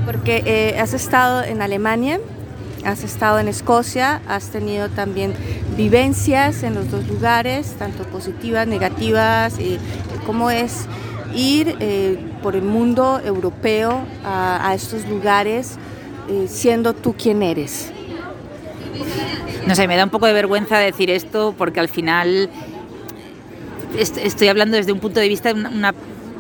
Porque 0.08 0.41
eh, 0.45 0.79
has 0.79 0.93
estado 0.93 1.43
en 1.43 1.62
Alemania, 1.62 2.19
has 2.84 3.03
estado 3.03 3.38
en 3.38 3.47
Escocia, 3.47 4.21
has 4.27 4.49
tenido 4.49 4.89
también 4.89 5.36
vivencias 5.77 6.63
en 6.63 6.73
los 6.73 6.89
dos 6.89 7.08
lugares, 7.08 7.75
tanto 7.77 8.05
positivas, 8.05 8.65
negativas, 8.65 9.60
y 9.60 9.77
cómo 10.25 10.49
es 10.49 10.88
ir 11.34 11.76
eh, 11.80 12.18
por 12.42 12.56
el 12.56 12.63
mundo 12.63 13.22
europeo 13.24 14.02
a, 14.24 14.68
a 14.70 14.74
estos 14.76 15.08
lugares 15.08 15.78
eh, 16.30 16.46
siendo 16.48 16.94
tú 16.94 17.13
quien 17.18 17.44
eres. 17.44 17.92
No 19.68 19.76
sé, 19.76 19.88
me 19.88 19.96
da 19.96 20.04
un 20.04 20.10
poco 20.10 20.26
de 20.26 20.34
vergüenza 20.34 20.78
decir 20.78 21.10
esto 21.10 21.54
porque 21.58 21.80
al 21.80 21.89
final 21.89 22.50
est- 23.98 24.18
estoy 24.18 24.48
hablando 24.48 24.78
desde 24.78 24.92
un 24.92 25.00
punto 25.00 25.20
de 25.20 25.28
vista 25.28 25.54
de 25.54 25.60
una, 25.60 25.70
una- 25.70 25.94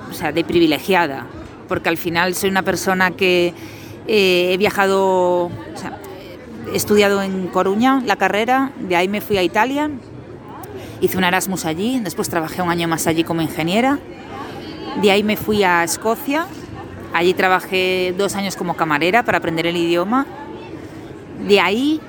o 0.09 0.13
sea, 0.13 0.31
de 0.31 0.43
privilegiada, 0.43 1.25
porque 1.67 1.89
al 1.89 1.97
final 1.97 2.33
soy 2.33 2.49
una 2.49 2.63
persona 2.63 3.11
que 3.11 3.53
eh, 4.07 4.51
he 4.53 4.57
viajado, 4.57 5.45
o 5.45 5.51
sea, 5.75 5.97
he 6.73 6.75
estudiado 6.75 7.21
en 7.21 7.47
Coruña 7.47 8.01
la 8.05 8.15
carrera, 8.15 8.71
de 8.79 8.95
ahí 8.95 9.07
me 9.07 9.21
fui 9.21 9.37
a 9.37 9.43
Italia, 9.43 9.89
hice 11.01 11.17
un 11.17 11.23
Erasmus 11.23 11.65
allí, 11.65 11.99
después 11.99 12.29
trabajé 12.29 12.61
un 12.63 12.69
año 12.69 12.87
más 12.87 13.05
allí 13.05 13.23
como 13.23 13.41
ingeniera, 13.43 13.99
de 15.01 15.11
ahí 15.11 15.23
me 15.23 15.37
fui 15.37 15.63
a 15.63 15.83
Escocia, 15.83 16.47
allí 17.13 17.33
trabajé 17.33 18.13
dos 18.17 18.35
años 18.35 18.55
como 18.55 18.75
camarera 18.75 19.23
para 19.23 19.37
aprender 19.37 19.67
el 19.67 19.77
idioma, 19.77 20.25
de 21.47 21.59
ahí 21.59 22.01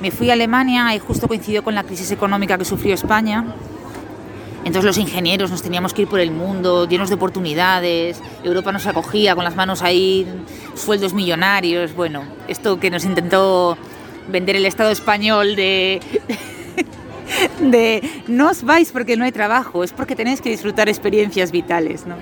me 0.00 0.10
fui 0.10 0.30
a 0.30 0.34
Alemania 0.34 0.94
y 0.94 0.98
justo 0.98 1.28
coincidió 1.28 1.62
con 1.62 1.74
la 1.74 1.84
crisis 1.84 2.10
económica 2.10 2.56
que 2.56 2.64
sufrió 2.64 2.94
España. 2.94 3.44
Entonces 4.64 4.84
los 4.84 4.98
ingenieros 4.98 5.50
nos 5.50 5.62
teníamos 5.62 5.94
que 5.94 6.02
ir 6.02 6.08
por 6.08 6.20
el 6.20 6.30
mundo 6.30 6.86
llenos 6.86 7.08
de 7.08 7.14
oportunidades, 7.14 8.22
Europa 8.44 8.72
nos 8.72 8.86
acogía 8.86 9.34
con 9.34 9.44
las 9.44 9.56
manos 9.56 9.82
ahí, 9.82 10.26
sueldos 10.74 11.14
millonarios, 11.14 11.94
bueno, 11.94 12.22
esto 12.46 12.78
que 12.78 12.90
nos 12.90 13.04
intentó 13.04 13.78
vender 14.28 14.56
el 14.56 14.66
Estado 14.66 14.90
español 14.90 15.56
de, 15.56 16.00
de 17.60 18.02
no 18.28 18.50
os 18.50 18.62
vais 18.62 18.90
porque 18.92 19.16
no 19.16 19.24
hay 19.24 19.32
trabajo, 19.32 19.84
es 19.84 19.92
porque 19.92 20.16
tenéis 20.16 20.40
que 20.40 20.50
disfrutar 20.50 20.88
experiencias 20.88 21.52
vitales. 21.52 22.06
¿no? 22.06 22.16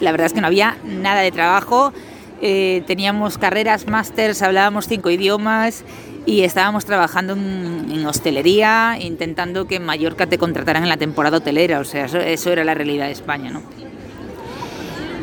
La 0.00 0.10
verdad 0.10 0.26
es 0.26 0.32
que 0.32 0.40
no 0.40 0.46
había 0.46 0.76
nada 0.84 1.20
de 1.20 1.30
trabajo, 1.30 1.92
eh, 2.40 2.82
teníamos 2.86 3.38
carreras, 3.38 3.86
másters, 3.86 4.42
hablábamos 4.42 4.88
cinco 4.88 5.10
idiomas 5.10 5.84
y 6.26 6.42
estábamos 6.42 6.84
trabajando 6.84 7.34
en, 7.34 8.04
hostelería, 8.06 8.98
intentando 9.00 9.66
que 9.66 9.76
en 9.76 9.84
Mallorca 9.84 10.26
te 10.26 10.38
contrataran 10.38 10.82
en 10.82 10.88
la 10.88 10.96
temporada 10.96 11.38
hotelera, 11.38 11.80
o 11.80 11.84
sea, 11.84 12.06
eso, 12.06 12.18
eso 12.18 12.52
era 12.52 12.64
la 12.64 12.74
realidad 12.74 13.06
de 13.06 13.12
España, 13.12 13.50
¿no? 13.50 13.62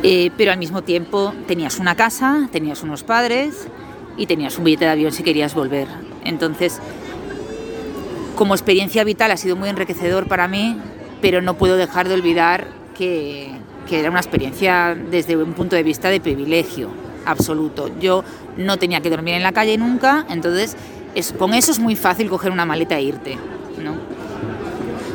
Eh, 0.03 0.31
pero 0.35 0.51
al 0.51 0.57
mismo 0.57 0.81
tiempo 0.81 1.33
tenías 1.47 1.77
una 1.77 1.95
casa, 1.95 2.49
tenías 2.51 2.81
unos 2.81 3.03
padres 3.03 3.67
y 4.17 4.25
tenías 4.25 4.57
un 4.57 4.63
billete 4.63 4.85
de 4.85 4.91
avión 4.91 5.11
si 5.11 5.21
querías 5.21 5.53
volver. 5.53 5.87
Entonces, 6.25 6.79
como 8.41 8.55
experiencia 8.55 9.03
vital 9.03 9.29
ha 9.29 9.37
sido 9.37 9.55
muy 9.55 9.69
enriquecedor 9.69 10.25
para 10.25 10.47
mí, 10.47 10.75
pero 11.21 11.43
no 11.43 11.59
puedo 11.59 11.77
dejar 11.77 12.07
de 12.07 12.15
olvidar 12.15 12.65
que, 12.97 13.51
era 13.91 14.09
una 14.09 14.19
experiencia 14.19 14.95
desde 14.95 15.37
un 15.37 15.53
punto 15.53 15.75
de 15.75 15.83
vista 15.83 16.09
de 16.09 16.19
privilegio 16.19 16.89
absoluto. 17.23 17.91
Yo 17.99 18.23
no 18.57 18.77
tenía 18.77 18.99
que 18.99 19.11
dormir 19.11 19.35
en 19.35 19.43
la 19.43 19.51
calle 19.51 19.77
nunca, 19.77 20.25
entonces 20.27 20.75
es, 21.13 21.33
con 21.33 21.53
eso 21.53 21.71
es 21.71 21.77
muy 21.77 21.95
fácil 21.95 22.29
coger 22.29 22.51
una 22.51 22.65
maleta 22.65 22.97
e 22.97 23.03
irte. 23.03 23.37
¿no? 23.83 23.93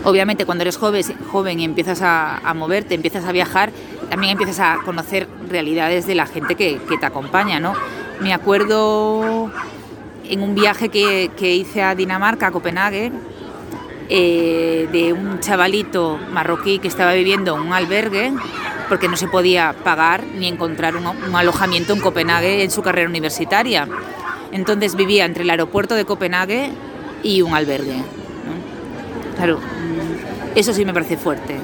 Obviamente 0.09 0.47
cuando 0.47 0.63
eres 0.63 0.77
joven, 0.77 1.59
y 1.59 1.65
empiezas 1.65 2.03
a, 2.03 2.39
a, 2.39 2.55
moverte, 2.55 2.95
empiezas 2.95 3.25
a 3.25 3.33
viajar, 3.33 3.73
también 4.09 4.39
empiezas 4.39 4.61
a 4.61 4.79
conocer 4.85 5.27
realidades 5.49 6.07
de 6.07 6.15
la 6.15 6.27
gente 6.27 6.55
que, 6.55 6.79
que 6.89 6.97
te 6.97 7.07
acompaña. 7.07 7.59
¿no? 7.59 7.75
Me 8.21 8.33
acuerdo 8.33 9.51
en 10.31 10.43
un 10.43 10.55
viaje 10.55 10.89
que, 10.89 11.31
que 11.37 11.55
hice 11.55 11.83
a 11.83 11.95
Dinamarca, 11.95 12.49
a 12.49 12.51
Copenhague, 12.51 13.13
eh, 14.09 14.89
de 14.93 15.13
un 15.13 15.41
chavalito 15.41 16.17
marroquí 16.31 16.79
que 16.79 16.87
estaba 16.87 17.13
viviendo 17.13 17.57
en 17.57 17.63
un 17.63 17.73
albergue 17.73 18.33
porque 18.89 19.09
no 19.09 19.17
se 19.17 19.27
podía 19.27 19.75
pagar 19.83 20.23
ni 20.23 20.47
encontrar 20.47 20.95
un, 20.95 21.35
alojamiento 21.35 21.93
en 21.93 22.01
Copenhague 22.01 22.63
en 22.63 22.71
su 22.71 22.83
carrera 22.83 23.09
universitaria. 23.09 23.89
Entonces 24.53 24.95
vivía 24.95 25.25
entre 25.25 25.43
el 25.43 25.51
aeropuerto 25.51 25.97
de 25.97 26.05
Copenhague 26.05 26.71
y 27.25 27.43
un 27.43 27.57
albergue. 27.57 27.97
Claro, 29.35 29.59
eso 30.55 30.73
sí 30.73 30.85
me 30.85 30.95
parece 30.95 31.17
fuerte. 31.17 31.57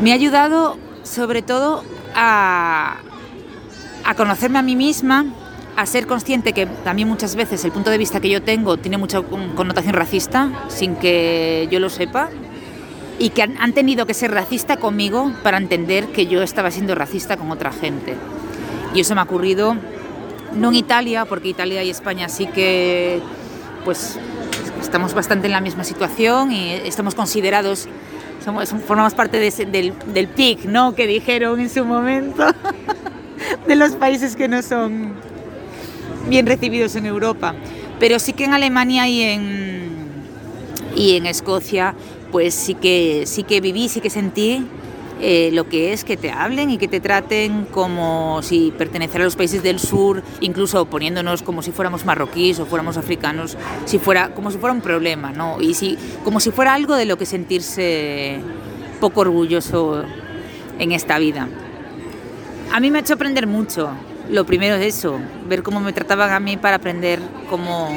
Me 0.00 0.12
ha 0.12 0.14
ayudado 0.14 0.78
sobre 1.02 1.42
todo 1.42 1.84
a, 2.14 2.96
a 4.04 4.14
conocerme 4.14 4.58
a 4.58 4.62
mí 4.62 4.74
misma, 4.74 5.26
a 5.80 5.86
ser 5.86 6.06
consciente 6.06 6.52
que 6.52 6.66
también 6.66 7.08
muchas 7.08 7.34
veces 7.36 7.64
el 7.64 7.72
punto 7.72 7.90
de 7.90 7.96
vista 7.96 8.20
que 8.20 8.28
yo 8.28 8.42
tengo 8.42 8.76
tiene 8.76 8.98
mucha 8.98 9.22
connotación 9.22 9.94
racista, 9.94 10.50
sin 10.68 10.94
que 10.96 11.68
yo 11.70 11.80
lo 11.80 11.88
sepa, 11.88 12.28
y 13.18 13.30
que 13.30 13.42
han, 13.42 13.72
tenido 13.72 14.06
que 14.06 14.14
ser 14.14 14.30
racista 14.30 14.76
conmigo 14.76 15.32
para 15.42 15.56
entender 15.56 16.08
que 16.08 16.26
yo 16.26 16.42
estaba 16.42 16.70
siendo 16.70 16.94
racista 16.94 17.36
con 17.36 17.50
otra 17.50 17.72
gente. 17.72 18.14
Y 18.94 19.00
eso 19.00 19.14
me 19.14 19.20
ha 19.20 19.24
ocurrido 19.24 19.76
no 20.54 20.68
en 20.68 20.74
Italia, 20.74 21.24
porque 21.24 21.48
Italia 21.48 21.82
y 21.82 21.90
España 21.90 22.28
sí 22.28 22.46
que 22.46 23.20
pues 23.84 24.18
estamos 24.82 25.14
bastante 25.14 25.46
en 25.46 25.52
la 25.52 25.60
misma 25.60 25.84
situación 25.84 26.52
y 26.52 26.72
estamos 26.72 27.14
considerados, 27.14 27.88
somos, 28.44 28.70
formamos 28.86 29.14
parte 29.14 29.38
de 29.38 29.46
ese, 29.46 29.64
del, 29.64 29.94
del 30.12 30.28
PIC, 30.28 30.64
¿no? 30.64 30.94
Que 30.94 31.06
dijeron 31.06 31.60
en 31.60 31.70
su 31.70 31.84
momento, 31.84 32.44
de 33.66 33.76
los 33.76 33.92
países 33.92 34.36
que 34.36 34.48
no 34.48 34.62
son 34.62 35.29
bien 36.28 36.46
recibidos 36.46 36.96
en 36.96 37.06
Europa. 37.06 37.54
Pero 37.98 38.18
sí 38.18 38.32
que 38.32 38.44
en 38.44 38.54
Alemania 38.54 39.08
y 39.08 39.22
en, 39.22 39.88
y 40.96 41.16
en 41.16 41.26
Escocia 41.26 41.94
pues 42.30 42.54
sí 42.54 42.74
que, 42.74 43.24
sí 43.26 43.42
que 43.42 43.60
viví, 43.60 43.88
sí 43.88 44.00
que 44.00 44.10
sentí 44.10 44.64
eh, 45.20 45.50
lo 45.52 45.68
que 45.68 45.92
es 45.92 46.04
que 46.04 46.16
te 46.16 46.30
hablen 46.30 46.70
y 46.70 46.78
que 46.78 46.88
te 46.88 47.00
traten 47.00 47.66
como 47.66 48.40
si 48.42 48.72
perteneciera 48.76 49.24
a 49.24 49.26
los 49.26 49.36
países 49.36 49.62
del 49.62 49.78
sur, 49.78 50.22
incluso 50.40 50.86
poniéndonos 50.86 51.42
como 51.42 51.62
si 51.62 51.72
fuéramos 51.72 52.06
marroquíes 52.06 52.58
o 52.58 52.66
fuéramos 52.66 52.96
africanos, 52.96 53.58
si 53.84 53.98
fuera, 53.98 54.34
como 54.34 54.50
si 54.50 54.58
fuera 54.58 54.72
un 54.72 54.80
problema, 54.80 55.32
¿no? 55.32 55.60
Y 55.60 55.74
si, 55.74 55.98
como 56.24 56.40
si 56.40 56.50
fuera 56.50 56.72
algo 56.72 56.96
de 56.96 57.04
lo 57.04 57.18
que 57.18 57.26
sentirse 57.26 58.40
poco 58.98 59.20
orgulloso 59.20 60.04
en 60.78 60.92
esta 60.92 61.18
vida. 61.18 61.48
A 62.72 62.80
mí 62.80 62.90
me 62.90 62.98
ha 62.98 63.00
hecho 63.02 63.14
aprender 63.14 63.46
mucho. 63.46 63.90
Lo 64.30 64.46
primero 64.46 64.76
es 64.76 64.96
eso, 64.96 65.18
ver 65.48 65.64
cómo 65.64 65.80
me 65.80 65.92
trataban 65.92 66.30
a 66.30 66.38
mí 66.38 66.56
para 66.56 66.76
aprender 66.76 67.20
cómo, 67.48 67.90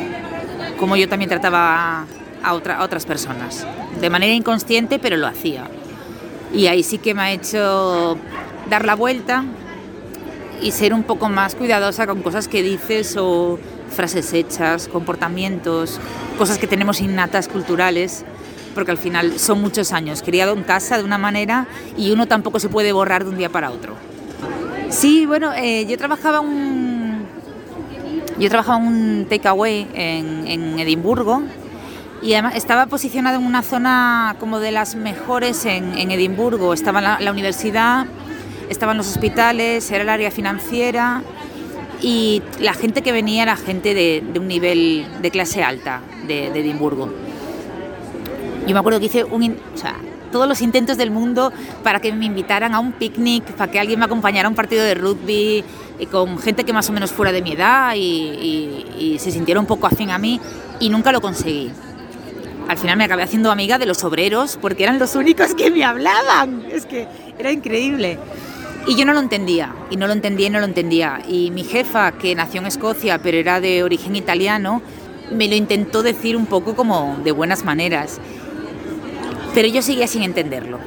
cómo 0.80 0.96
yo 0.96 1.08
también 1.08 1.30
trataba 1.30 2.00
a, 2.00 2.06
a 2.44 2.84
otras 2.84 3.06
personas. 3.06 3.68
De 4.02 4.10
manera 4.10 4.34
inconsciente, 4.34 4.98
pero 4.98 5.16
lo 5.16 5.28
hacía. 5.28 5.66
Y 6.52 6.66
ahí 6.66 6.82
sí 6.82 6.98
que 6.98 7.14
me 7.14 7.22
ha 7.22 7.32
hecho 7.32 8.18
dar 8.68 8.84
la 8.84 8.96
vuelta 8.96 9.46
y 10.60 10.72
ser 10.72 10.96
un 10.96 11.04
poco 11.04 11.30
más 11.30 11.54
cuidadosa 11.54 12.08
con 12.08 12.24
cosas 12.24 12.48
que 12.48 12.64
dices 12.64 13.16
o 13.16 13.60
frases 13.92 14.34
hechas, 14.34 14.88
comportamientos, 14.88 16.00
cosas 16.40 16.58
que 16.58 16.66
tenemos 16.66 17.00
innatas 17.00 17.48
culturales, 17.48 18.26
porque 18.74 18.90
al 18.90 18.98
final 18.98 19.38
son 19.38 19.62
muchos 19.62 19.92
años, 19.92 20.24
criado 20.24 20.54
en 20.54 20.64
casa 20.64 20.98
de 20.98 21.04
una 21.04 21.20
manera 21.20 21.68
y 21.96 22.12
uno 22.12 22.28
tampoco 22.28 22.60
se 22.60 22.70
puede 22.70 22.92
borrar 22.92 23.24
de 23.24 23.30
un 23.30 23.38
día 23.38 23.50
para 23.50 23.70
otro. 23.70 24.13
Sí, 24.94 25.26
bueno, 25.26 25.52
eh, 25.56 25.88
yo 25.88 25.98
trabajaba 25.98 26.40
un, 26.40 27.26
yo 28.38 28.48
trabajaba 28.48 28.78
un 28.78 29.26
takeaway 29.28 29.88
en, 29.96 30.48
en 30.48 30.78
Edimburgo 30.78 31.42
y 32.22 32.34
además 32.34 32.56
estaba 32.56 32.86
posicionado 32.86 33.40
en 33.40 33.46
una 33.46 33.64
zona 33.64 34.36
como 34.40 34.60
de 34.60 34.72
las 34.72 34.94
mejores 34.94 35.66
en, 35.66 35.98
en 35.98 36.12
Edimburgo. 36.12 36.76
Estaba 36.76 37.02
la, 37.02 37.20
la, 37.20 37.32
universidad, 37.32 38.06
estaban 38.70 38.96
los 38.96 39.10
hospitales, 39.10 39.90
era 39.90 40.04
el 40.04 40.10
área 40.10 40.30
financiera 40.30 41.24
y 42.00 42.44
la 42.60 42.76
gente 42.76 43.02
que 43.02 43.12
venía 43.12 43.42
era 43.42 43.56
gente 43.56 43.96
de, 43.96 44.24
de 44.32 44.40
un 44.40 44.48
nivel 44.48 45.08
de 45.24 45.32
clase 45.32 45.64
alta 45.64 46.02
de, 46.28 46.52
de, 46.52 46.60
Edimburgo. 46.60 47.12
Yo 48.68 48.74
me 48.74 48.80
acuerdo 48.80 49.00
que 49.00 49.08
hice 49.08 49.24
un, 49.24 49.58
todos 50.34 50.50
los 50.50 50.62
intentos 50.62 50.98
del 50.98 51.12
mundo 51.12 51.54
para 51.84 52.02
que 52.02 52.12
me 52.12 52.26
invitaran 52.26 52.76
a 52.76 52.80
un 52.80 52.92
picnic, 52.92 53.46
para 53.54 53.72
que 53.72 53.80
alguien 53.80 54.00
me 54.00 54.06
acompañara 54.06 54.48
a 54.48 54.50
un 54.50 54.56
partido 54.56 54.84
de 54.84 54.96
rugby, 54.96 55.64
y 56.00 56.06
con 56.08 56.38
gente 56.40 56.66
que 56.66 56.74
más 56.74 56.90
o 56.90 56.92
menos 56.92 57.12
fuera 57.12 57.32
de 57.32 57.42
mi 57.42 57.54
edad 57.54 57.94
y, 57.96 58.00
y, 58.00 58.86
y 59.00 59.20
se 59.20 59.32
sintiera 59.32 59.62
un 59.62 59.66
poco 59.66 59.88
afín 59.88 60.10
a 60.10 60.18
mí, 60.18 60.42
y 60.82 60.90
nunca 60.90 61.14
lo 61.14 61.22
conseguí 61.22 61.72
al 62.68 62.78
final 62.78 62.98
me 62.98 63.04
acabé 63.04 63.24
haciendo 63.24 63.52
amiga 63.52 63.78
de 63.78 63.86
los 63.86 64.04
obreros 64.04 64.58
porque 64.62 64.84
eran 64.84 65.00
los 65.00 65.16
únicos 65.16 65.54
que 65.54 65.70
me 65.70 65.84
hablaban. 65.84 66.64
Es 66.72 66.86
que 66.86 67.08
era 67.38 67.52
increíble. 67.52 68.18
Y 68.86 68.96
yo 68.96 69.06
no 69.06 69.14
lo 69.14 69.20
entendía, 69.20 69.74
y 69.90 69.96
no 69.96 70.08
lo 70.08 70.14
entendía 70.14 70.48
y 70.48 70.50
no 70.50 70.60
lo 70.60 70.66
entendía. 70.66 71.22
Y 71.28 71.52
mi 71.52 71.64
jefa, 71.64 72.12
que 72.14 72.36
nació 72.36 72.60
en 72.62 72.68
Escocia 72.68 73.20
pero 73.20 73.38
era 73.38 73.62
de 73.62 73.84
origen 73.84 74.16
italiano, 74.16 74.82
me 75.32 75.48
lo 75.48 75.56
intentó 75.56 76.04
decir 76.04 76.36
un 76.36 76.46
poco 76.46 76.76
como 76.76 77.18
de 77.24 77.32
buenas 77.32 77.64
maneras. 77.64 78.20
Pero 79.54 79.68
yo 79.68 79.82
seguía 79.82 80.08
sin 80.08 80.24
entenderlo. 80.24 80.80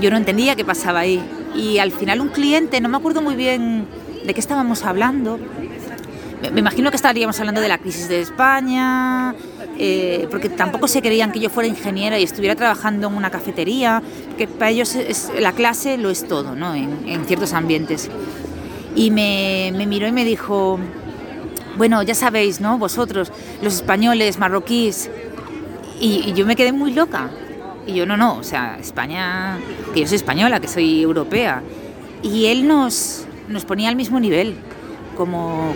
Yo 0.00 0.10
no 0.10 0.16
entendía 0.16 0.56
qué 0.56 0.64
pasaba 0.64 1.00
ahí. 1.00 1.22
Y 1.54 1.78
al 1.78 1.92
final 1.92 2.20
un 2.20 2.28
cliente, 2.28 2.80
no 2.80 2.88
me 2.88 2.96
acuerdo 2.96 3.22
muy 3.22 3.34
bien 3.34 3.86
de 4.24 4.34
qué 4.34 4.40
estábamos 4.40 4.84
hablando, 4.84 5.38
me 6.52 6.60
imagino 6.60 6.90
que 6.90 6.96
estaríamos 6.96 7.38
hablando 7.40 7.60
de 7.60 7.68
la 7.68 7.78
crisis 7.78 8.08
de 8.08 8.20
España, 8.20 9.34
eh, 9.76 10.28
porque 10.30 10.48
tampoco 10.48 10.86
se 10.86 11.02
creían 11.02 11.32
que 11.32 11.40
yo 11.40 11.50
fuera 11.50 11.68
ingeniera 11.68 12.18
y 12.18 12.22
estuviera 12.22 12.54
trabajando 12.54 13.08
en 13.08 13.14
una 13.14 13.30
cafetería, 13.30 14.02
que 14.36 14.46
para 14.46 14.70
ellos 14.70 14.96
la 15.38 15.52
clase 15.52 15.98
lo 15.98 16.10
es 16.10 16.28
todo, 16.28 16.54
¿no? 16.54 16.74
En, 16.74 17.24
ciertos 17.26 17.52
ambientes. 17.54 18.08
Y 18.94 19.10
me, 19.10 19.72
miró 19.86 20.06
y 20.06 20.12
me 20.12 20.24
dijo, 20.24 20.78
bueno, 21.76 22.02
ya 22.02 22.14
sabéis, 22.14 22.60
¿no? 22.60 22.78
Vosotros, 22.78 23.32
los 23.60 23.74
españoles, 23.74 24.38
marroquíes. 24.38 25.10
Y 26.00 26.32
yo 26.34 26.46
me 26.46 26.54
quedé 26.54 26.70
muy 26.70 26.92
loca. 26.92 27.30
Y 27.88 27.94
yo, 27.94 28.04
no, 28.04 28.18
no, 28.18 28.36
o 28.36 28.42
sea, 28.42 28.76
España, 28.78 29.58
que 29.94 30.00
yo 30.00 30.06
soy 30.06 30.16
española, 30.16 30.60
que 30.60 30.68
soy 30.68 31.00
europea. 31.00 31.62
Y 32.22 32.44
él 32.46 32.68
nos, 32.68 33.26
nos 33.48 33.64
ponía 33.64 33.88
al 33.88 33.96
mismo 33.96 34.20
nivel, 34.20 34.56
como 35.16 35.74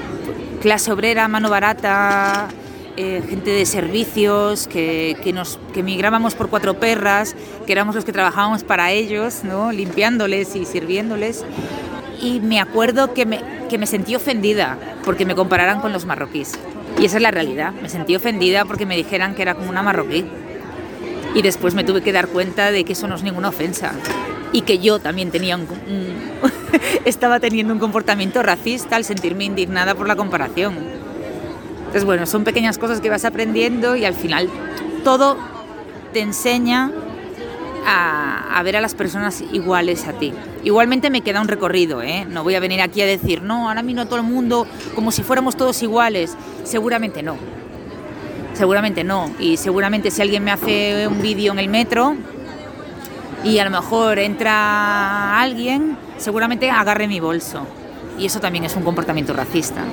clase 0.60 0.92
obrera, 0.92 1.26
mano 1.26 1.48
barata, 1.48 2.48
eh, 2.98 3.22
gente 3.26 3.50
de 3.50 3.64
servicios, 3.64 4.66
que, 4.66 5.16
que, 5.24 5.32
nos, 5.32 5.58
que 5.72 5.82
migrábamos 5.82 6.34
por 6.34 6.50
cuatro 6.50 6.78
perras, 6.78 7.34
que 7.66 7.72
éramos 7.72 7.94
los 7.94 8.04
que 8.04 8.12
trabajábamos 8.12 8.62
para 8.62 8.90
ellos, 8.90 9.42
¿no? 9.42 9.72
limpiándoles 9.72 10.54
y 10.54 10.66
sirviéndoles. 10.66 11.46
Y 12.20 12.40
me 12.40 12.60
acuerdo 12.60 13.14
que 13.14 13.24
me, 13.24 13.40
que 13.70 13.78
me 13.78 13.86
sentí 13.86 14.14
ofendida 14.14 14.76
porque 15.02 15.24
me 15.24 15.34
compararan 15.34 15.80
con 15.80 15.94
los 15.94 16.04
marroquíes. 16.04 16.52
Y 17.00 17.06
esa 17.06 17.16
es 17.16 17.22
la 17.22 17.30
realidad. 17.30 17.72
Me 17.80 17.88
sentí 17.88 18.14
ofendida 18.14 18.66
porque 18.66 18.84
me 18.84 18.96
dijeran 18.98 19.34
que 19.34 19.40
era 19.40 19.54
como 19.54 19.70
una 19.70 19.82
marroquí. 19.82 20.26
Y 21.34 21.42
después 21.42 21.74
me 21.74 21.84
tuve 21.84 22.02
que 22.02 22.12
dar 22.12 22.28
cuenta 22.28 22.70
de 22.70 22.84
que 22.84 22.92
eso 22.92 23.08
no 23.08 23.14
es 23.14 23.22
ninguna 23.22 23.48
ofensa. 23.48 23.92
Y 24.52 24.62
que 24.62 24.78
yo 24.78 24.98
también 24.98 25.30
tenía 25.30 25.56
un, 25.56 25.66
estaba 27.04 27.40
teniendo 27.40 27.72
un 27.72 27.78
comportamiento 27.78 28.42
racista 28.42 28.96
al 28.96 29.04
sentirme 29.04 29.44
indignada 29.44 29.94
por 29.94 30.06
la 30.06 30.16
comparación. 30.16 30.74
Entonces, 31.78 32.04
bueno, 32.04 32.26
son 32.26 32.44
pequeñas 32.44 32.78
cosas 32.78 33.00
que 33.00 33.10
vas 33.10 33.24
aprendiendo 33.24 33.96
y 33.96 34.04
al 34.04 34.14
final 34.14 34.48
todo 35.04 35.36
te 36.12 36.20
enseña 36.20 36.90
a, 37.86 38.58
a, 38.58 38.62
ver 38.62 38.76
a 38.76 38.80
las 38.80 38.94
personas 38.94 39.42
iguales 39.52 40.06
a 40.06 40.12
ti. 40.12 40.32
Igualmente 40.64 41.10
me 41.10 41.22
queda 41.22 41.40
un 41.40 41.48
recorrido, 41.48 42.02
¿eh? 42.02 42.26
no 42.28 42.44
voy 42.44 42.54
a 42.54 42.60
venir 42.60 42.80
aquí 42.80 43.02
a 43.02 43.06
decir, 43.06 43.42
no, 43.42 43.68
ahora 43.68 43.80
a 43.80 44.06
todo 44.06 44.16
el 44.16 44.22
mundo 44.22 44.66
como 44.94 45.10
si 45.10 45.22
fuéramos 45.22 45.56
todos 45.56 45.82
iguales. 45.82 46.36
Seguramente 46.64 47.22
no. 47.22 47.36
Seguramente 48.52 49.04
no. 49.04 49.30
Y 49.38 49.56
seguramente 49.56 50.10
si 50.10 50.22
alguien 50.22 50.44
me 50.44 50.50
hace 50.50 51.06
un 51.08 51.20
vídeo 51.20 51.52
en 51.52 51.58
el 51.58 51.68
metro 51.68 52.16
y 53.44 53.58
a 53.58 53.64
lo 53.64 53.70
mejor 53.70 54.18
entra 54.18 55.40
alguien, 55.40 55.96
seguramente 56.16 56.70
agarre 56.70 57.08
mi 57.08 57.20
bolso. 57.20 57.66
Y 58.18 58.26
eso 58.26 58.40
también 58.40 58.64
es 58.64 58.76
un 58.76 58.82
comportamiento 58.82 59.32
racista. 59.32 59.84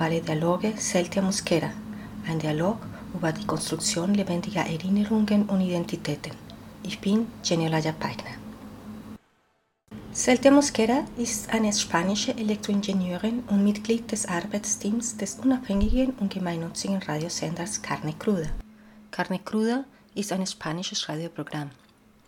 Globale 0.00 0.22
Dialoge 0.22 0.72
Celtia 0.78 1.20
Mosquera, 1.20 1.70
ein 2.26 2.38
Dialog 2.38 2.78
über 3.12 3.32
die 3.32 3.46
Konstruktion 3.46 4.14
lebendiger 4.14 4.62
Erinnerungen 4.62 5.44
und 5.46 5.60
Identitäten. 5.60 6.32
Ich 6.82 6.98
bin 6.98 7.26
Geniolaya 7.46 7.92
Peigner. 7.92 8.38
Celtia 10.14 10.52
Mosquera 10.52 11.04
ist 11.18 11.52
eine 11.52 11.70
spanische 11.74 12.34
Elektroingenieurin 12.34 13.42
und 13.50 13.62
Mitglied 13.62 14.10
des 14.10 14.24
Arbeitsteams 14.24 15.18
des 15.18 15.34
unabhängigen 15.34 16.14
und 16.18 16.32
gemeinnützigen 16.32 17.02
Radiosenders 17.02 17.82
Carne 17.82 18.14
Cruda. 18.18 18.48
Carne 19.10 19.38
Cruda 19.40 19.84
ist 20.14 20.32
ein 20.32 20.46
spanisches 20.46 21.06
Radioprogramm. 21.10 21.72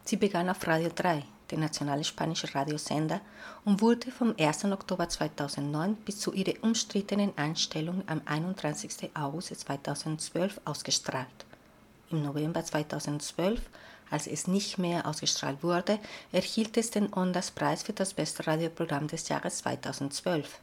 Sie 0.05 0.17
begann 0.17 0.51
auf 0.51 0.67
Radio 0.67 0.91
3, 0.95 1.23
der 1.53 1.61
nationale 1.61 2.03
spanische 2.03 2.53
Radiosender, 2.53 3.21
und 3.65 3.81
wurde 3.81 4.11
vom 4.11 4.35
1. 4.37 4.65
Oktober 4.65 5.09
2009 5.09 5.95
bis 5.95 6.19
zu 6.19 6.33
ihrer 6.33 6.55
umstrittenen 6.63 7.33
Einstellung 7.37 8.03
am 8.09 8.21
31. 8.25 9.11
August 9.15 9.55
2012 9.61 10.61
ausgestrahlt. 10.65 11.29
Im 12.11 12.25
November 12.25 12.65
2012 12.65 13.61
als 14.13 14.27
es 14.27 14.47
nicht 14.47 14.77
mehr 14.77 15.07
ausgestrahlt 15.07 15.63
wurde, 15.63 15.99
erhielt 16.33 16.77
es 16.77 16.91
den 16.91 17.11
Ondas-Preis 17.15 17.83
für 17.83 17.95
das 17.95 18.13
beste 18.13 18.47
Radioprogramm 18.47 19.09
des 19.09 19.27
Jahres 19.29 19.59
2012. 19.59 20.59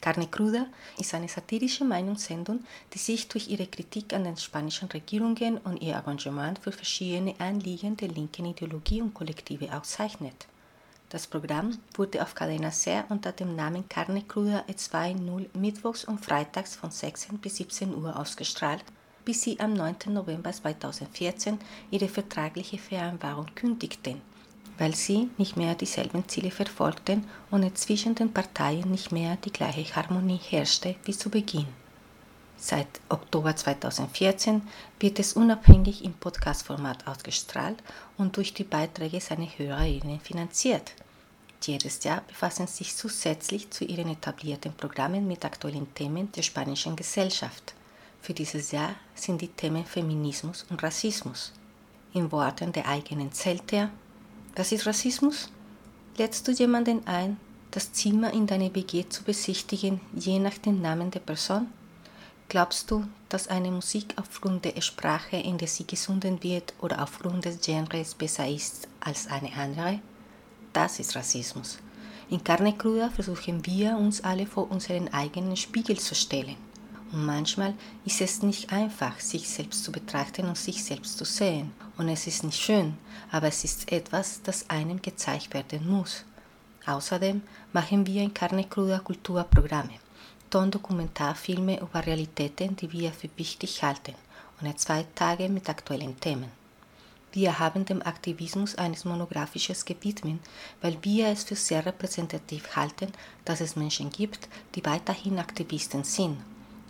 Carne 0.00 0.26
Cruda 0.26 0.66
ist 0.98 1.14
eine 1.14 1.28
satirische 1.28 1.84
Meinungssendung, 1.84 2.64
die 2.92 2.98
sich 2.98 3.28
durch 3.28 3.48
ihre 3.48 3.66
Kritik 3.66 4.12
an 4.12 4.24
den 4.24 4.36
spanischen 4.36 4.88
Regierungen 4.88 5.58
und 5.58 5.80
ihr 5.80 5.94
Engagement 5.94 6.58
für 6.58 6.72
verschiedene 6.72 7.34
Anliegen 7.38 7.96
der 7.96 8.08
linken 8.08 8.46
Ideologie 8.46 9.00
und 9.00 9.14
Kollektive 9.14 9.74
auszeichnet. 9.74 10.46
Das 11.08 11.26
Programm 11.26 11.78
wurde 11.94 12.22
auf 12.22 12.34
Cadena 12.34 12.70
Ser 12.70 13.04
unter 13.08 13.32
dem 13.32 13.56
Namen 13.56 13.88
Carne 13.88 14.22
Cruda 14.22 14.64
E2.0 14.68 15.46
mittwochs 15.54 16.04
und 16.04 16.24
freitags 16.24 16.76
von 16.76 16.90
16 16.90 17.38
bis 17.38 17.56
17 17.56 17.94
Uhr 17.94 18.18
ausgestrahlt 18.18 18.84
bis 19.24 19.42
sie 19.42 19.58
am 19.60 19.72
9. 19.72 19.96
November 20.08 20.52
2014 20.52 21.58
ihre 21.90 22.08
vertragliche 22.08 22.78
Vereinbarung 22.78 23.46
kündigten, 23.54 24.20
weil 24.78 24.94
sie 24.94 25.28
nicht 25.38 25.56
mehr 25.56 25.74
dieselben 25.74 26.28
Ziele 26.28 26.50
verfolgten 26.50 27.26
und 27.50 27.78
zwischen 27.78 28.14
den 28.14 28.32
Parteien 28.32 28.90
nicht 28.90 29.12
mehr 29.12 29.36
die 29.44 29.52
gleiche 29.52 29.94
Harmonie 29.94 30.40
herrschte 30.50 30.96
wie 31.04 31.16
zu 31.16 31.30
Beginn. 31.30 31.66
Seit 32.56 32.88
Oktober 33.08 33.54
2014 33.54 34.62
wird 34.98 35.18
es 35.18 35.34
unabhängig 35.34 36.04
im 36.04 36.14
Podcast-Format 36.14 37.06
ausgestrahlt 37.06 37.82
und 38.16 38.36
durch 38.36 38.54
die 38.54 38.64
Beiträge 38.64 39.20
seiner 39.20 39.46
HörerInnen 39.46 40.20
finanziert. 40.20 40.92
Jedes 41.62 42.02
Jahr 42.04 42.22
befassen 42.26 42.66
sich 42.66 42.94
zusätzlich 42.94 43.70
zu 43.70 43.84
ihren 43.84 44.08
etablierten 44.08 44.72
Programmen 44.74 45.26
mit 45.26 45.44
aktuellen 45.44 45.92
Themen 45.94 46.30
der 46.32 46.42
spanischen 46.42 46.96
Gesellschaft. 46.96 47.74
Für 48.20 48.34
dieses 48.34 48.72
Jahr 48.72 48.94
sind 49.14 49.40
die 49.40 49.48
Themen 49.48 49.84
Feminismus 49.84 50.64
und 50.70 50.82
Rassismus. 50.82 51.52
In 52.12 52.30
Worten 52.32 52.72
der 52.72 52.88
eigenen 52.88 53.32
Zelter, 53.32 53.90
was 54.56 54.72
ist 54.72 54.86
Rassismus? 54.86 55.48
Lädst 56.16 56.46
du 56.46 56.52
jemanden 56.52 57.06
ein, 57.06 57.38
das 57.72 57.92
Zimmer 57.92 58.32
in 58.32 58.46
deine 58.46 58.72
WG 58.74 59.04
zu 59.08 59.24
besichtigen, 59.24 60.00
je 60.14 60.38
nach 60.38 60.58
dem 60.58 60.80
Namen 60.80 61.10
der 61.10 61.20
Person? 61.20 61.66
Glaubst 62.48 62.90
du, 62.90 63.04
dass 63.28 63.48
eine 63.48 63.70
Musik 63.70 64.14
aufgrund 64.16 64.64
der 64.64 64.80
Sprache, 64.80 65.36
in 65.38 65.58
der 65.58 65.66
sie 65.66 65.86
gesunden 65.86 66.42
wird, 66.42 66.74
oder 66.80 67.02
aufgrund 67.02 67.46
des 67.46 67.60
Genres 67.60 68.14
besser 68.14 68.48
ist 68.48 68.86
als 69.00 69.26
eine 69.26 69.52
andere? 69.54 69.98
Das 70.72 71.00
ist 71.00 71.16
Rassismus. 71.16 71.78
In 72.30 72.44
Carne 72.44 72.76
Cruda 72.76 73.10
versuchen 73.10 73.64
wir 73.66 73.96
uns 73.96 74.22
alle 74.22 74.46
vor 74.46 74.70
unseren 74.70 75.12
eigenen 75.12 75.56
Spiegel 75.56 75.98
zu 75.98 76.14
stellen. 76.14 76.56
Und 77.12 77.26
manchmal 77.26 77.74
ist 78.04 78.20
es 78.20 78.42
nicht 78.42 78.72
einfach, 78.72 79.18
sich 79.20 79.48
selbst 79.48 79.84
zu 79.84 79.90
betrachten 79.90 80.46
und 80.46 80.56
sich 80.56 80.84
selbst 80.84 81.18
zu 81.18 81.24
sehen. 81.24 81.72
Und 81.96 82.08
es 82.08 82.26
ist 82.26 82.44
nicht 82.44 82.60
schön, 82.60 82.96
aber 83.30 83.48
es 83.48 83.64
ist 83.64 83.90
etwas, 83.92 84.42
das 84.42 84.68
einem 84.68 85.00
gezeigt 85.00 85.54
werden 85.54 85.88
muss. 85.88 86.24
Außerdem 86.86 87.42
machen 87.72 88.06
wir 88.06 88.22
in 88.22 88.34
Carne 88.34 88.64
Cruda 88.64 88.98
Kulturprogramme, 88.98 89.98
Tondokumentarfilme 90.50 91.80
über 91.80 92.04
Realitäten, 92.04 92.76
die 92.76 92.90
wir 92.92 93.12
für 93.12 93.30
wichtig 93.36 93.82
halten, 93.82 94.14
und 94.60 94.78
zwei 94.80 95.06
Tage 95.14 95.48
mit 95.48 95.68
aktuellen 95.68 96.18
Themen. 96.18 96.50
Wir 97.32 97.58
haben 97.58 97.84
dem 97.84 98.02
Aktivismus 98.02 98.76
eines 98.76 99.04
Monographisches 99.04 99.84
gewidmet, 99.84 100.40
weil 100.80 100.96
wir 101.02 101.28
es 101.28 101.44
für 101.44 101.56
sehr 101.56 101.84
repräsentativ 101.84 102.76
halten, 102.76 103.12
dass 103.44 103.60
es 103.60 103.76
Menschen 103.76 104.10
gibt, 104.10 104.48
die 104.74 104.84
weiterhin 104.84 105.38
Aktivisten 105.38 106.04
sind 106.04 106.38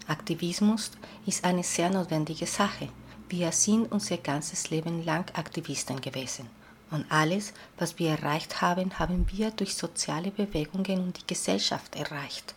Aktivismus 0.06 0.90
ist 1.24 1.44
eine 1.44 1.62
sehr 1.62 1.88
notwendige 1.88 2.46
Sache. 2.46 2.88
Wir 3.36 3.50
sind 3.50 3.90
unser 3.90 4.18
ganzes 4.18 4.70
Leben 4.70 5.04
lang 5.04 5.24
Aktivisten 5.34 6.00
gewesen. 6.00 6.46
Und 6.92 7.04
alles, 7.08 7.52
was 7.76 7.98
wir 7.98 8.10
erreicht 8.10 8.62
haben, 8.62 8.96
haben 9.00 9.26
wir 9.32 9.50
durch 9.50 9.74
soziale 9.74 10.30
Bewegungen 10.30 11.00
und 11.00 11.18
die 11.18 11.26
Gesellschaft 11.26 11.96
erreicht. 11.96 12.54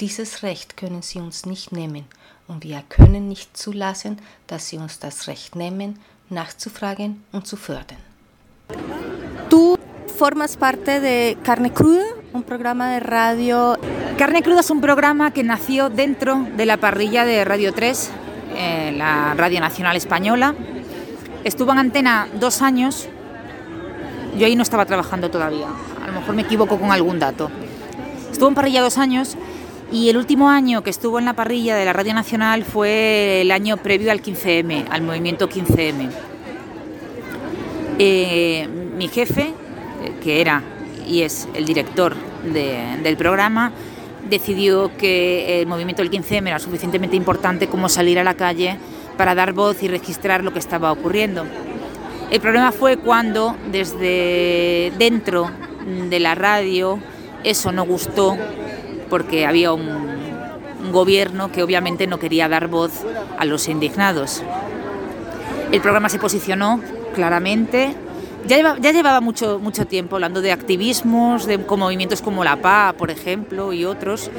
Dieses 0.00 0.42
Recht 0.42 0.78
können 0.78 1.02
sie 1.02 1.18
uns 1.18 1.44
nicht 1.44 1.70
nehmen 1.70 2.06
und 2.48 2.64
wir 2.64 2.82
können 2.88 3.28
nicht 3.28 3.54
zulassen, 3.58 4.16
dass 4.46 4.68
sie 4.68 4.78
uns 4.78 4.98
das 4.98 5.26
Recht 5.26 5.54
nehmen, 5.54 5.98
nachzufragen 6.30 7.22
und 7.32 7.46
zu 7.46 7.58
fördern. 7.58 8.00
Du 9.50 9.76
formas 10.16 10.56
parte 10.56 10.98
de 10.98 11.36
Carne 11.42 11.70
Cruda, 11.70 12.06
un 12.32 12.42
programa 12.42 12.94
de 12.94 13.00
radio 13.00 13.76
Carne 14.16 14.40
Cruda 14.40 14.60
es 14.60 14.70
un 14.70 14.80
programa 14.80 15.30
que 15.34 15.42
nació 15.42 15.90
dentro 15.90 16.46
de 16.56 16.64
la 16.64 16.78
parrilla 16.78 17.26
de 17.26 17.44
Radio 17.44 17.74
3, 17.74 18.10
eh, 18.54 18.92
la 18.96 19.34
Radio 19.34 19.60
Nacional 19.60 19.96
Española. 19.96 20.54
Estuvo 21.44 21.72
en 21.72 21.78
antena 21.78 22.28
dos 22.38 22.62
años. 22.62 23.08
Yo 24.38 24.46
ahí 24.46 24.56
no 24.56 24.62
estaba 24.62 24.86
trabajando 24.86 25.30
todavía. 25.30 25.68
A 26.02 26.06
lo 26.06 26.12
mejor 26.12 26.34
me 26.34 26.42
equivoco 26.42 26.78
con 26.78 26.92
algún 26.92 27.18
dato. 27.18 27.50
Estuvo 28.30 28.48
en 28.48 28.54
parrilla 28.54 28.82
dos 28.82 28.98
años 28.98 29.36
y 29.90 30.08
el 30.08 30.16
último 30.16 30.48
año 30.50 30.82
que 30.82 30.90
estuvo 30.90 31.18
en 31.18 31.24
la 31.24 31.34
parrilla 31.34 31.76
de 31.76 31.84
la 31.84 31.92
Radio 31.92 32.14
Nacional 32.14 32.64
fue 32.64 33.42
el 33.42 33.50
año 33.50 33.76
previo 33.76 34.10
al 34.10 34.22
15M, 34.22 34.86
al 34.90 35.02
movimiento 35.02 35.48
15M. 35.48 36.10
Eh, 37.98 38.68
mi 38.96 39.08
jefe, 39.08 39.54
eh, 40.02 40.12
que 40.22 40.40
era 40.40 40.62
y 41.06 41.22
es 41.22 41.48
el 41.54 41.64
director 41.64 42.14
del 42.52 43.16
programa, 43.16 43.72
decidió 44.28 44.96
que 44.96 45.60
el 45.60 45.66
movimiento 45.66 46.02
del 46.02 46.10
15M 46.10 46.48
era 46.48 46.58
suficientemente 46.58 47.16
importante 47.16 47.68
como 47.68 47.88
salir 47.88 48.18
a 48.18 48.24
la 48.24 48.34
calle 48.34 48.78
para 49.16 49.34
dar 49.34 49.52
voz 49.52 49.82
y 49.82 49.88
registrar 49.88 50.44
lo 50.44 50.52
que 50.52 50.58
estaba 50.58 50.92
ocurriendo. 50.92 51.44
El 52.30 52.40
problema 52.40 52.72
fue 52.72 52.96
cuando 52.96 53.56
desde 53.70 54.92
dentro 54.98 55.50
de 56.10 56.20
la 56.20 56.34
radio 56.34 56.98
eso 57.44 57.70
no 57.70 57.84
gustó 57.84 58.36
porque 59.08 59.46
había 59.46 59.72
un, 59.72 60.16
gobierno 60.92 61.50
que 61.50 61.64
obviamente 61.64 62.06
no 62.06 62.20
quería 62.20 62.48
dar 62.48 62.68
voz 62.68 62.92
a 63.38 63.44
los 63.44 63.66
indignados. 63.66 64.42
El 65.72 65.80
programa 65.80 66.08
se 66.08 66.20
posicionó 66.20 66.80
claramente 67.12 67.96
ya, 68.46 68.92
llevaba 68.92 69.20
mucho, 69.20 69.60
tiempo 69.88 70.16
hablando 70.16 70.40
de 70.40 70.52
activismos, 70.52 71.46
de 71.46 71.58
movimientos 71.58 72.22
como 72.22 72.44
la 72.44 72.56
PA, 72.56 72.94
por 72.96 73.10
ejemplo, 73.10 73.72
y 73.72 73.84
otros, 73.84 74.30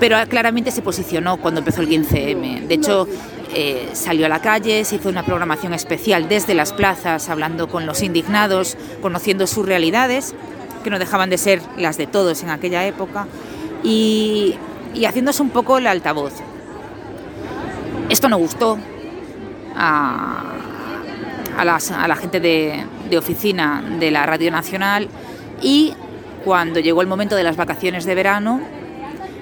pero 0.00 0.16
claramente 0.28 0.70
se 0.70 0.82
posicionó 0.82 1.38
cuando 1.38 1.60
empezó 1.60 1.80
el 1.80 1.88
15M. 1.88 2.66
De 2.66 2.74
hecho, 2.74 3.08
eh, 3.54 3.88
salió 3.92 4.26
a 4.26 4.28
la 4.28 4.40
calle, 4.40 4.84
se 4.84 4.96
hizo 4.96 5.08
una 5.08 5.24
programación 5.24 5.74
especial 5.74 6.28
desde 6.28 6.54
las 6.54 6.72
plazas, 6.72 7.28
hablando 7.28 7.68
con 7.68 7.86
los 7.86 8.02
indignados, 8.02 8.76
conociendo 9.00 9.46
sus 9.46 9.66
realidades, 9.66 10.34
que 10.84 10.90
no 10.90 10.98
dejaban 10.98 11.30
de 11.30 11.38
ser 11.38 11.60
las 11.76 11.96
de 11.96 12.06
todos 12.06 12.42
en 12.42 12.50
aquella 12.50 12.86
época, 12.86 13.26
y, 13.82 14.56
y 14.94 15.04
haciéndose 15.04 15.42
un 15.42 15.50
poco 15.50 15.78
el 15.78 15.86
altavoz. 15.86 16.34
Esto 18.08 18.28
no 18.28 18.38
gustó 18.38 18.78
a, 19.76 20.57
a, 21.58 21.64
la 22.08 22.16
gente 22.16 22.40
de, 22.40 22.84
oficina 23.16 23.82
de 23.98 24.10
la 24.10 24.24
Radio 24.26 24.50
Nacional 24.50 25.08
y 25.60 25.92
cuando 26.44 26.78
llegó 26.78 27.02
el 27.02 27.08
momento 27.08 27.34
de 27.34 27.42
las 27.42 27.56
vacaciones 27.56 28.04
de 28.04 28.14
verano 28.14 28.60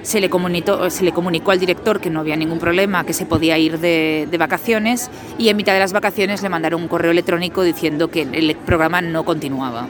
se 0.03 0.21
le, 0.21 0.31
comunicó, 0.31 0.89
se 0.89 1.05
le 1.05 1.13
comunicó 1.13 1.51
al 1.51 1.61
director 1.61 2.01
que 2.01 2.09
no 2.11 2.21
había 2.21 2.37
ningún 2.37 2.59
problema, 2.59 3.05
que 3.05 3.13
se 3.13 3.27
podía 3.27 3.59
ir 3.59 3.79
de, 3.81 4.35
vacaciones 4.39 5.11
y 5.37 5.49
en 5.49 5.57
mitad 5.57 5.75
de 5.75 5.81
las 5.81 5.93
vacaciones 5.93 6.43
le 6.43 6.49
mandaron 6.49 6.81
un 6.83 6.89
correo 6.89 7.11
electrónico 7.11 7.63
diciendo 7.63 8.09
que 8.09 8.23
el 8.23 8.57
programa 8.57 9.01
no 9.01 9.25
continuaba. 9.25 9.89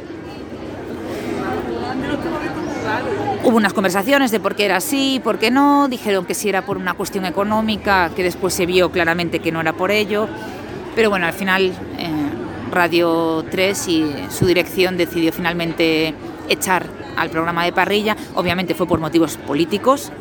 Hubo 3.45 3.57
unas 3.57 3.73
conversaciones 3.73 4.33
de 4.33 4.41
por 4.41 4.57
qué 4.57 4.65
era 4.65 4.77
así, 4.77 5.21
por 5.23 5.39
qué 5.39 5.53
no, 5.53 5.87
dijeron 5.87 6.25
que 6.25 6.35
si 6.35 6.49
era 6.49 6.63
por 6.63 6.79
una 6.79 6.95
cuestión 6.95 7.27
económica, 7.27 8.11
que 8.17 8.25
después 8.25 8.55
se 8.55 8.67
vio 8.67 8.91
claramente 8.91 9.39
que 9.39 9.53
no 9.53 9.61
era 9.61 9.75
por 9.75 9.93
ello 9.93 10.29
pero 10.97 11.11
bueno, 11.11 11.27
al 11.27 11.35
final 11.35 11.73
eh, 11.99 12.09
Radio 12.71 13.45
3 13.51 13.89
y 13.89 14.15
su 14.31 14.47
dirección 14.47 14.97
decidió 14.97 15.33
finalmente 15.33 16.15
echar 16.49 16.87
al 17.17 17.31
programa 17.31 17.65
de 17.65 17.73
parrilla. 17.73 18.17
Obviamente 18.35 18.75
fue 18.75 18.87
por 18.87 19.01
motivos 19.01 19.37
políticos 19.37 20.13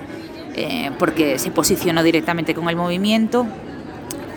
eh, 0.56 0.92
porque 0.98 1.40
se 1.40 1.52
posicionó 1.52 2.04
directamente 2.04 2.54
con 2.54 2.70
el 2.70 2.76
movimiento 2.76 3.46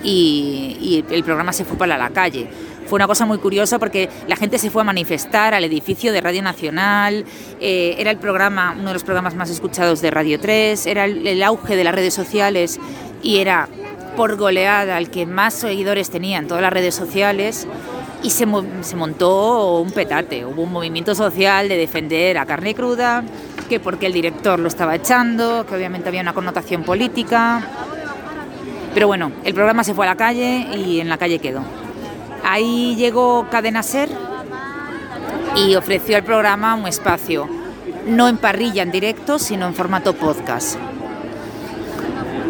y, 0.03 1.05
y 1.09 1.15
el 1.15 1.25
programa 1.25 1.53
se 1.53 1.65
fue 1.65 1.77
para 1.77 1.97
la 1.97 2.11
calle. 2.11 2.49
Fue 2.89 2.97
una 2.97 3.07
cosa 3.07 3.27
muy 3.27 3.37
curiosa 3.37 3.79
porque 3.79 4.09
la 4.27 4.37
gente 4.37 4.59
se 4.59 4.71
fue 4.71 4.81
a 4.81 4.85
manifestar 4.85 5.53
al 5.53 5.63
edificio 5.63 6.11
de 6.11 6.23
Radio 6.23 6.43
Nacional, 6.43 7.27
eh, 7.61 7.97
era 7.99 8.11
el 8.11 8.17
programa, 8.17 8.75
uno 8.79 8.89
de 8.89 8.95
los 8.95 9.05
programas 9.05 9.35
más 9.35 9.51
escuchados 9.51 10.01
de 10.01 10.11
Radio 10.11 10.41
3, 10.41 10.87
era 10.87 11.05
el, 11.05 11.27
el 11.27 11.43
auge 11.43 11.77
de 11.77 11.85
las 11.85 11.95
redes 11.95 12.15
sociales 12.15 12.81
y 13.23 13.41
era 13.41 13.69
por 14.17 14.37
goleada 14.37 14.97
el 14.97 15.11
que 15.11 15.27
más 15.27 15.53
seguidores 15.53 16.09
tenía 16.09 16.39
en 16.39 16.49
todas 16.49 16.63
las 16.63 16.73
redes 16.73 16.95
sociales 16.95 17.69
y 18.23 18.31
se, 18.31 18.47
se 18.81 18.97
montó 18.97 19.81
un 19.81 19.91
petate, 19.91 20.45
hubo 20.45 20.63
un 20.63 20.73
movimiento 20.73 21.15
social 21.15 21.69
de 21.69 21.77
defender 21.77 22.39
a 22.39 22.47
carne 22.47 22.75
cruda, 22.75 23.23
que 23.69 23.81
porque 23.81 24.07
el 24.07 24.13
director 24.13 24.59
lo 24.59 24.69
estaba 24.69 24.95
echando, 24.95 25.65
que 25.67 25.75
obviamente 25.75 26.09
había 26.09 26.23
una 26.23 26.33
connotación 26.33 26.83
política, 26.83 27.63
pero 28.95 29.07
bueno, 29.07 29.31
el 29.45 29.55
programa 29.55 29.85
se 29.85 29.95
fue 29.95 30.07
a 30.07 30.11
la 30.11 30.17
calle 30.17 30.67
y 30.77 31.01
en 31.01 31.09
la 31.09 31.19
calle 31.19 31.39
quedó. 31.39 31.63
Ahí 32.45 32.97
llegó 32.97 33.47
Cadena 33.51 33.83
Ser 33.83 34.09
y 35.55 35.75
ofreció 35.77 36.17
al 36.17 36.25
programa 36.25 36.75
un 36.75 36.87
espacio, 36.87 37.49
no 38.07 38.29
en 38.29 38.39
parrilla 38.39 38.83
en 38.83 38.91
directo, 38.91 39.39
sino 39.39 39.67
en 39.67 39.75
formato 39.75 40.15
podcast. 40.15 40.77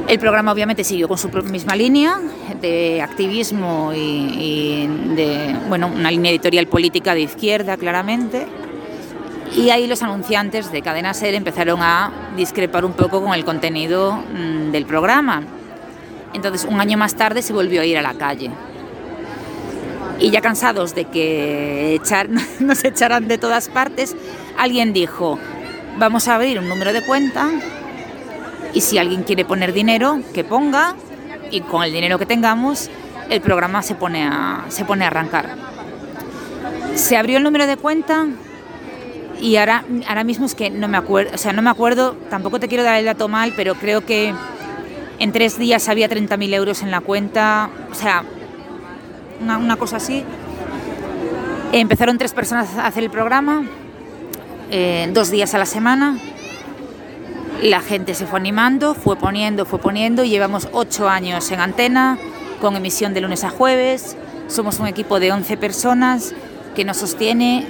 El 0.06 0.18
programa 0.18 0.52
obviamente 0.52 0.84
siguió 0.84 1.08
con 1.08 1.18
su 1.18 1.28
misma 1.28 1.76
línea 1.76 2.18
de 2.60 3.02
activismo 3.02 3.92
y, 3.94 4.86
de 5.14 5.56
bueno, 5.68 5.86
una 5.88 6.10
línea 6.10 6.30
editorial 6.30 6.66
política 6.66 7.14
de 7.14 7.22
izquierda, 7.22 7.76
claramente. 7.76 8.46
Y 9.56 9.70
ahí 9.70 9.86
los 9.86 10.02
anunciantes 10.02 10.70
de 10.70 10.82
Cadena 10.82 11.14
Ser 11.14 11.34
empezaron 11.34 11.80
a 11.82 12.12
discrepar 12.36 12.84
un 12.84 12.92
poco 12.92 13.22
con 13.22 13.34
el 13.34 13.44
contenido 13.44 14.12
mm, 14.12 14.70
del 14.70 14.84
programa. 14.84 15.42
Entonces, 16.34 16.66
un 16.68 16.80
año 16.80 16.98
más 16.98 17.14
tarde 17.14 17.42
se 17.42 17.52
volvió 17.52 17.80
a 17.80 17.84
ir 17.84 17.96
a 17.96 18.02
la 18.02 18.14
calle. 18.14 18.50
Y 20.20 20.30
ya 20.30 20.40
cansados 20.40 20.94
de 20.94 21.04
que 21.04 21.94
echar, 21.94 22.28
nos 22.60 22.84
echaran 22.84 23.28
de 23.28 23.38
todas 23.38 23.68
partes, 23.68 24.16
alguien 24.58 24.92
dijo, 24.92 25.38
vamos 25.98 26.28
a 26.28 26.34
abrir 26.34 26.58
un 26.58 26.68
número 26.68 26.92
de 26.92 27.02
cuenta 27.02 27.50
y 28.74 28.80
si 28.80 28.98
alguien 28.98 29.22
quiere 29.22 29.44
poner 29.44 29.72
dinero, 29.72 30.20
que 30.34 30.44
ponga 30.44 30.94
y 31.50 31.60
con 31.60 31.82
el 31.82 31.92
dinero 31.92 32.18
que 32.18 32.26
tengamos, 32.26 32.90
el 33.30 33.40
programa 33.40 33.82
se 33.82 33.94
pone 33.94 34.26
a, 34.26 34.64
se 34.68 34.84
pone 34.84 35.04
a 35.04 35.08
arrancar. 35.08 35.56
Se 36.94 37.16
abrió 37.16 37.38
el 37.38 37.44
número 37.44 37.66
de 37.66 37.76
cuenta 37.76 38.26
y 39.40 39.56
ahora, 39.56 39.84
ahora 40.08 40.24
mismo 40.24 40.46
es 40.46 40.54
que 40.54 40.70
no 40.70 40.88
me 40.88 40.96
acuerdo, 40.96 41.34
o 41.34 41.38
sea, 41.38 41.52
no 41.52 41.62
me 41.62 41.70
acuerdo, 41.70 42.16
tampoco 42.30 42.58
te 42.58 42.68
quiero 42.68 42.82
dar 42.82 42.98
el 42.98 43.04
dato 43.04 43.28
mal, 43.28 43.52
pero 43.56 43.74
creo 43.74 44.04
que 44.04 44.34
en 45.18 45.32
tres 45.32 45.58
días 45.58 45.88
había 45.88 46.08
30.000 46.08 46.54
euros 46.54 46.82
en 46.82 46.90
la 46.90 47.00
cuenta, 47.00 47.70
o 47.90 47.94
sea, 47.94 48.24
una, 49.40 49.76
cosa 49.76 49.96
así. 49.96 50.24
Empezaron 51.72 52.18
tres 52.18 52.32
personas 52.32 52.76
a 52.76 52.86
hacer 52.86 53.04
el 53.04 53.10
programa, 53.10 53.64
eh, 54.70 55.08
dos 55.12 55.30
días 55.30 55.54
a 55.54 55.58
la 55.58 55.66
semana. 55.66 56.18
La 57.62 57.80
gente 57.80 58.14
se 58.14 58.24
fue 58.24 58.38
animando, 58.38 58.94
fue 58.94 59.16
poniendo, 59.16 59.66
fue 59.66 59.80
poniendo 59.80 60.22
llevamos 60.22 60.68
ocho 60.72 61.08
años 61.08 61.50
en 61.50 61.58
antena, 61.58 62.16
con 62.60 62.76
emisión 62.76 63.14
de 63.14 63.20
lunes 63.20 63.42
a 63.42 63.50
jueves. 63.50 64.16
Somos 64.46 64.78
un 64.78 64.86
equipo 64.86 65.18
de 65.18 65.32
11 65.32 65.56
personas 65.56 66.36
que 66.76 66.84
nos 66.84 66.98
sostiene 66.98 67.66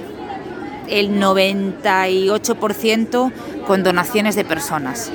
el 0.87 1.19
98% 1.19 3.31
con 3.65 3.83
donaciones 3.83 4.35
de 4.35 4.45
personas. 4.45 5.11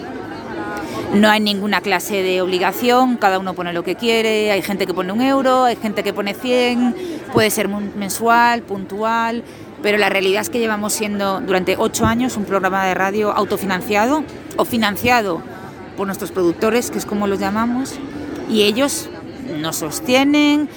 No 1.14 1.31
hay 1.31 1.39
ninguna 1.39 1.81
clase 1.81 2.25
de 2.25 2.43
obligación, 2.43 3.16
cada 3.16 3.39
uno 3.39 3.55
pone 3.55 3.72
lo 3.72 3.85
que 3.85 3.95
quiere, 3.95 4.51
hay 4.51 4.62
gente 4.62 4.89
que 4.89 4.95
pone 4.95 5.12
un 5.12 5.20
euro, 5.20 5.62
hay 5.62 5.77
gente 5.77 6.03
que 6.03 6.12
pone 6.12 6.35
100, 6.35 6.97
puede 7.33 7.51
ser 7.51 7.68
mensual, 7.68 8.62
puntual, 8.62 9.45
pero 9.85 9.99
la 9.99 10.09
realidad 10.09 10.41
es 10.41 10.49
que 10.49 10.61
llevamos 10.61 10.95
siendo 10.95 11.43
durante 11.43 11.76
ocho 11.76 12.07
años 12.07 12.39
un 12.39 12.47
programa 12.47 12.87
de 12.87 12.95
radio 12.95 13.30
autofinanciado 13.32 14.24
o 14.57 14.64
financiado 14.64 15.43
por 15.99 16.07
nuestros 16.07 16.32
productores, 16.32 16.91
que 16.91 16.97
es 16.97 17.05
como 17.05 17.26
los 17.26 17.39
llamamos, 17.39 17.99
y 18.49 18.62
ellos 18.62 19.11
nos 19.61 19.76
sostienen, 19.76 20.70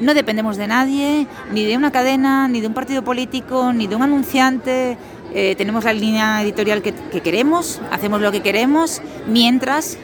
no 0.00 0.14
dependemos 0.14 0.56
de 0.56 0.66
nadie, 0.66 1.26
ni 1.52 1.66
de 1.66 1.76
una 1.76 1.92
cadena, 1.92 2.48
ni 2.48 2.62
de 2.62 2.66
un 2.68 2.72
partido 2.72 3.04
político, 3.04 3.74
ni 3.74 3.86
de 3.86 3.96
un 3.96 4.02
anunciante. 4.02 4.96
Eh, 5.34 5.56
tenemos 5.58 5.84
la 5.84 5.92
línea 5.92 6.40
editorial 6.40 6.80
que, 6.80 6.94
que 6.94 7.20
queremos, 7.20 7.82
hacemos 7.90 8.22
lo 8.22 8.32
que 8.32 8.40
queremos, 8.40 9.02
mientras 9.28 9.98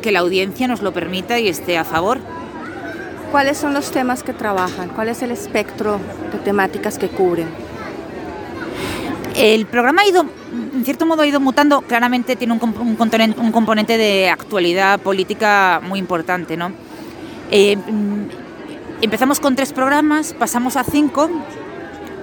que 0.00 0.10
la 0.10 0.20
audiencia 0.20 0.66
nos 0.68 0.80
lo 0.80 0.94
permita 0.94 1.38
y 1.38 1.48
esté 1.48 1.76
a 1.76 1.84
favor. 1.84 2.20
¿Cuáles 3.30 3.58
son 3.58 3.74
los 3.74 3.90
temas 3.90 4.22
que 4.22 4.32
trabajan? 4.32 4.88
¿Cuál 4.88 5.10
es 5.10 5.20
el 5.20 5.32
espectro 5.32 6.00
de 6.32 6.38
temáticas 6.38 6.96
que 6.96 7.08
cubren? 7.08 7.65
El 9.36 9.66
programa 9.66 10.00
ha 10.02 10.08
ido, 10.08 10.24
en 10.74 10.84
cierto 10.84 11.04
modo, 11.04 11.20
ha 11.22 11.26
ido 11.26 11.40
mutando. 11.40 11.82
Claramente 11.82 12.36
tiene 12.36 12.54
un, 12.54 12.60
comp- 12.60 12.80
un 12.80 12.96
componente, 12.96 13.38
un 13.38 13.52
componente 13.52 13.98
de 13.98 14.30
actualidad 14.30 14.98
política 14.98 15.80
muy 15.86 15.98
importante, 15.98 16.56
¿no? 16.56 16.72
Eh, 17.50 17.76
mm, 17.76 19.02
empezamos 19.02 19.38
con 19.38 19.54
tres 19.54 19.74
programas, 19.74 20.32
pasamos 20.32 20.76
a 20.76 20.84
cinco 20.84 21.30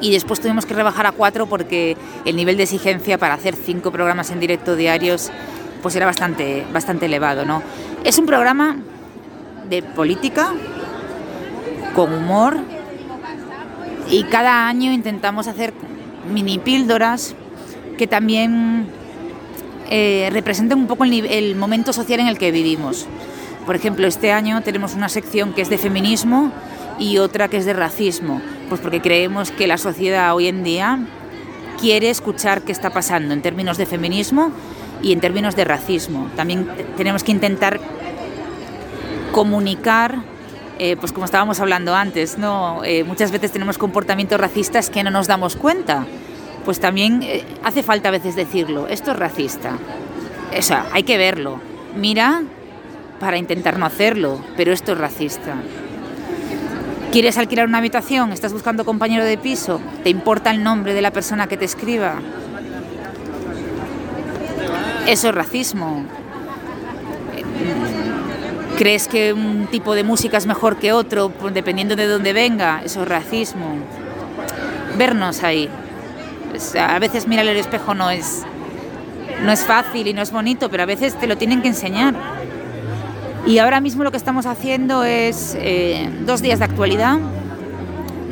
y 0.02 0.12
después 0.12 0.40
tuvimos 0.42 0.66
que 0.66 0.74
rebajar 0.74 1.06
a 1.06 1.12
cuatro 1.12 1.46
porque 1.46 1.96
el 2.26 2.36
nivel 2.36 2.58
de 2.58 2.64
exigencia 2.64 3.20
para 3.20 3.36
hacer 3.36 3.56
cinco 3.56 3.92
programas 3.92 4.32
en 4.32 4.40
directo 4.40 4.76
diarios 4.76 5.32
pues 5.84 5.96
era 5.96 6.08
bastante, 6.08 6.66
bastante 6.74 7.06
elevado, 7.06 7.46
¿no? 7.46 7.62
Es 8.04 8.18
un 8.18 8.26
programa 8.26 8.78
de 9.70 9.84
política, 9.84 10.52
con 11.96 12.12
humor, 12.12 12.58
y 14.10 14.24
cada 14.24 14.68
año 14.68 14.92
intentamos 14.92 15.48
hacer 15.48 15.74
mini 16.32 16.60
píldoras 16.60 17.36
que 17.98 18.08
también 18.08 18.88
eh, 19.90 20.30
representen 20.32 20.78
un 20.80 20.88
poco 20.88 21.04
el, 21.04 21.26
el 21.26 21.56
momento 21.56 21.94
social 21.94 22.20
en 22.20 22.28
el 22.28 22.38
que 22.38 22.52
vivimos. 22.52 23.06
Por 23.66 23.76
ejemplo, 23.76 24.08
este 24.08 24.32
año 24.32 24.62
tenemos 24.62 24.94
una 24.96 25.10
sección 25.10 25.54
que 25.54 25.62
es 25.62 25.70
de 25.70 25.78
feminismo 25.78 26.52
y 27.00 27.18
otra 27.18 27.48
que 27.48 27.58
es 27.58 27.66
de 27.66 27.74
racismo, 27.74 28.42
pues 28.70 28.82
porque 28.82 29.02
creemos 29.02 29.52
que 29.52 29.68
la 29.68 29.78
sociedad 29.78 30.34
hoy 30.36 30.48
en 30.48 30.64
día 30.64 31.00
quiere 31.80 32.10
escuchar 32.10 32.62
qué 32.64 32.72
está 32.72 32.90
pasando 32.92 33.34
en 33.34 33.42
términos 33.42 33.78
de 33.78 33.86
feminismo 33.86 34.52
y 35.02 35.12
en 35.12 35.20
términos 35.20 35.56
de 35.56 35.66
racismo. 35.66 36.30
También 36.36 36.66
te- 36.66 36.84
tenemos 36.84 37.24
que 37.24 37.32
intentar 37.32 37.80
comunicar, 39.32 40.20
eh, 40.84 40.98
pues 40.98 41.14
como 41.14 41.24
estábamos 41.24 41.62
hablando 41.62 41.96
antes, 41.96 42.38
¿no? 42.38 42.84
Eh, 42.84 43.06
muchas 43.06 43.32
veces 43.32 43.54
tenemos 43.54 43.78
comportamientos 43.78 44.38
racistas 44.38 44.90
que 44.90 45.02
no 45.02 45.12
nos 45.12 45.28
damos 45.28 45.56
cuenta. 45.56 46.06
Pues 46.66 46.82
también 46.82 47.24
eh, 47.24 47.46
hace 47.64 47.84
falta 47.84 48.10
a 48.10 48.12
veces 48.12 48.36
decirlo, 48.36 48.90
esto 48.90 49.12
es 49.12 49.18
racista. 49.18 49.78
O 50.58 50.62
sea, 50.62 50.88
hay 50.92 51.04
que 51.04 51.18
verlo. 51.18 51.62
Mira 51.96 52.44
para 53.18 53.38
intentar 53.38 53.80
no 53.80 53.86
hacerlo, 53.86 54.42
pero 54.58 54.74
esto 54.74 54.92
es 54.92 54.98
racista. 54.98 55.56
¿Quieres 57.14 57.38
alquilar 57.38 57.66
una 57.66 57.78
habitación? 57.78 58.34
¿Estás 58.34 58.52
buscando 58.52 58.84
compañero 58.84 59.24
de 59.24 59.38
piso? 59.38 59.80
¿Te 60.04 60.10
importa 60.10 60.52
el 60.52 60.66
nombre 60.66 60.94
de 60.94 61.02
la 61.02 61.12
persona 61.12 61.48
que 61.48 61.56
te 61.56 61.64
escriba? 61.64 62.16
Eso 65.08 65.30
es 65.30 65.34
racismo. 65.34 66.04
¿Crees 68.84 69.08
que 69.08 69.32
un 69.32 69.68
tipo 69.68 69.96
de 69.96 70.04
música 70.04 70.36
es 70.36 70.46
mejor 70.46 70.76
que 70.76 70.92
otro 70.92 71.30
pues, 71.30 71.54
dependiendo 71.54 71.96
de 71.96 72.06
dónde 72.06 72.34
venga? 72.34 72.82
Eso 72.84 73.04
es 73.04 73.08
racismo. 73.08 73.78
Vernos 74.98 75.42
ahí. 75.42 75.70
A 76.78 77.00
veces 77.00 77.26
mirar 77.26 77.48
el 77.48 77.56
espejo 77.56 77.94
no 77.94 78.10
es, 78.10 78.44
no 79.42 79.54
es 79.54 79.62
fácil 79.62 80.08
y 80.08 80.14
no 80.14 80.22
es 80.22 80.34
bonito, 80.34 80.70
pero 80.70 80.84
a 80.84 80.86
veces 80.86 81.18
te 81.18 81.28
lo 81.28 81.38
tienen 81.38 81.62
que 81.62 81.70
enseñar. 81.70 82.14
Y 83.48 83.60
ahora 83.60 83.80
mismo 83.80 84.04
lo 84.04 84.12
que 84.12 84.18
estamos 84.18 84.46
haciendo 84.46 85.06
es 85.06 85.56
eh, 85.62 86.10
dos 86.26 86.42
días 86.42 86.60
de 86.60 86.66
actualidad, 86.66 87.20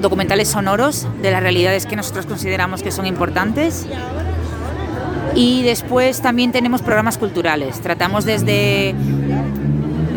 documentales 0.02 0.50
sonoros 0.50 1.08
de 1.22 1.32
las 1.32 1.42
realidades 1.42 1.86
que 1.86 1.96
nosotros 1.96 2.26
consideramos 2.26 2.84
que 2.84 2.92
son 2.92 3.06
importantes. 3.06 3.88
Y 5.34 5.64
después 5.64 6.20
también 6.22 6.52
tenemos 6.52 6.82
programas 6.82 7.18
culturales. 7.18 7.80
Tratamos 7.80 8.26
desde 8.26 8.94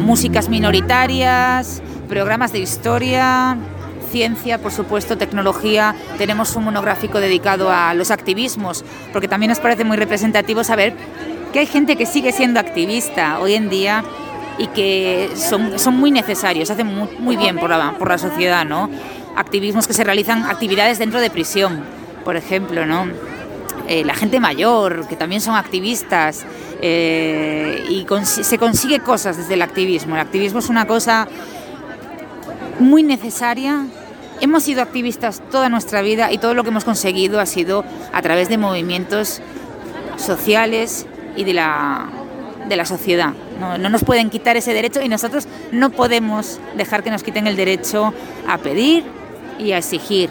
músicas 0.04 0.48
minoritarias, 0.48 1.82
programas 2.08 2.52
de 2.52 2.60
historia, 2.60 3.56
ciencia, 4.12 4.58
por 4.58 4.70
supuesto, 4.70 5.18
tecnología. 5.18 5.96
Tenemos 6.18 6.54
un 6.54 6.64
monográfico 6.64 7.18
dedicado 7.18 7.70
a 7.70 7.94
los 7.94 8.10
activismos, 8.10 8.84
porque 9.12 9.26
también 9.26 9.50
nos 9.50 9.60
parece 9.60 9.84
muy 9.84 9.96
representativo 9.96 10.62
saber 10.62 10.94
que 11.52 11.60
hay 11.60 11.66
gente 11.66 11.96
que 11.96 12.06
sigue 12.06 12.32
siendo 12.32 12.60
activista 12.60 13.38
hoy 13.40 13.54
en 13.54 13.68
día 13.70 14.04
y 14.58 14.68
que 14.68 15.30
son, 15.34 15.78
son 15.78 15.96
muy 15.96 16.10
necesarios, 16.10 16.70
hacen 16.70 16.86
muy, 16.86 17.08
muy 17.18 17.36
bien 17.36 17.56
por 17.56 17.70
la, 17.70 17.96
por 17.98 18.08
la 18.08 18.18
sociedad, 18.18 18.64
¿no? 18.64 18.90
Activismos 19.36 19.86
que 19.86 19.94
se 19.94 20.04
realizan, 20.04 20.44
actividades 20.44 20.98
dentro 20.98 21.20
de 21.20 21.30
prisión, 21.30 21.82
por 22.24 22.36
ejemplo, 22.36 22.86
¿no? 22.86 23.06
Eh, 23.88 24.04
la 24.04 24.14
gente 24.14 24.40
mayor, 24.40 25.06
que 25.08 25.16
también 25.16 25.40
son 25.40 25.56
activistas, 25.56 26.44
eh, 26.80 27.84
y 27.88 28.06
se 28.24 28.58
consigue 28.58 29.00
cosas 29.00 29.36
desde 29.36 29.54
el 29.54 29.62
activismo. 29.62 30.14
El 30.14 30.20
activismo 30.20 30.58
es 30.58 30.68
una 30.68 30.86
cosa 30.86 31.28
muy 32.78 33.02
necesaria. 33.02 33.86
Hemos 34.40 34.64
sido 34.64 34.82
activistas 34.82 35.42
toda 35.50 35.68
nuestra 35.68 36.02
vida 36.02 36.32
y 36.32 36.38
todo 36.38 36.54
lo 36.54 36.62
que 36.62 36.70
hemos 36.70 36.84
conseguido 36.84 37.40
ha 37.40 37.46
sido 37.46 37.84
a 38.12 38.22
través 38.22 38.48
de 38.48 38.58
movimientos 38.58 39.40
sociales 40.16 41.06
y 41.36 41.44
de 41.44 41.54
la, 41.54 42.08
de 42.68 42.76
la 42.76 42.84
sociedad. 42.84 43.32
No, 43.60 43.78
no, 43.78 43.88
nos 43.88 44.02
pueden 44.02 44.30
quitar 44.30 44.56
ese 44.56 44.74
derecho 44.74 45.00
y 45.00 45.08
nosotros 45.08 45.46
no 45.72 45.90
podemos 45.90 46.58
dejar 46.76 47.02
que 47.02 47.10
nos 47.10 47.22
quiten 47.22 47.46
el 47.46 47.56
derecho 47.56 48.12
a 48.48 48.58
pedir 48.58 49.04
y 49.58 49.72
a 49.72 49.78
exigir 49.78 50.30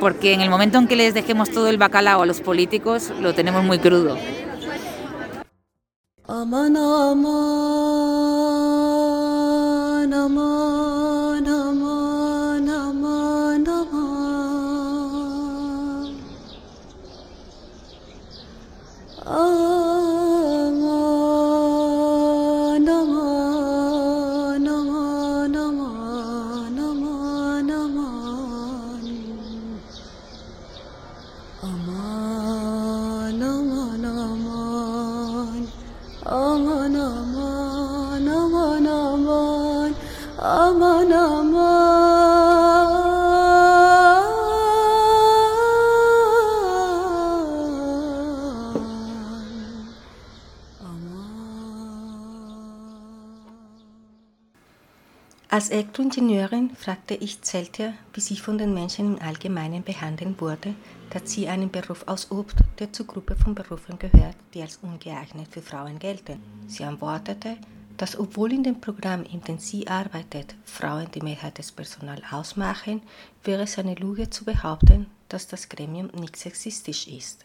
porque 0.00 0.32
en 0.32 0.40
el 0.40 0.50
momento 0.50 0.78
en 0.78 0.88
que 0.88 0.96
les 0.96 1.14
dejemos 1.14 1.50
todo 1.50 1.68
el 1.68 1.78
bacalao 1.78 2.22
a 2.22 2.26
los 2.26 2.40
políticos, 2.40 3.12
lo 3.20 3.34
tenemos 3.34 3.64
muy 3.64 3.78
crudo. 3.78 4.16
Als 55.56 55.70
Elektroingenieurin 55.70 56.76
fragte 56.76 57.14
ich 57.14 57.40
Zeltia, 57.40 57.94
wie 58.12 58.20
sie 58.20 58.36
von 58.36 58.58
den 58.58 58.74
Menschen 58.74 59.14
im 59.16 59.22
Allgemeinen 59.22 59.82
behandelt 59.82 60.38
wurde, 60.38 60.74
da 61.08 61.18
sie 61.24 61.48
einen 61.48 61.70
Beruf 61.70 62.06
ausübt, 62.06 62.56
der 62.78 62.92
zur 62.92 63.06
Gruppe 63.06 63.36
von 63.36 63.54
Berufen 63.54 63.98
gehört, 63.98 64.36
die 64.52 64.60
als 64.60 64.80
ungeeignet 64.82 65.48
für 65.50 65.62
Frauen 65.62 65.98
gelten. 65.98 66.42
Sie 66.66 66.84
antwortete, 66.84 67.56
dass 67.96 68.18
obwohl 68.18 68.52
in 68.52 68.64
dem 68.64 68.82
Programm, 68.82 69.22
in 69.22 69.40
dem 69.44 69.58
sie 69.58 69.88
arbeitet, 69.88 70.54
Frauen 70.66 71.10
die 71.14 71.22
Mehrheit 71.22 71.56
des 71.56 71.72
Personals 71.72 72.20
ausmachen, 72.30 73.00
wäre 73.42 73.62
es 73.62 73.78
eine 73.78 73.94
Lüge 73.94 74.28
zu 74.28 74.44
behaupten, 74.44 75.06
dass 75.30 75.48
das 75.48 75.70
Gremium 75.70 76.08
nicht 76.20 76.36
sexistisch 76.36 77.08
ist. 77.08 77.44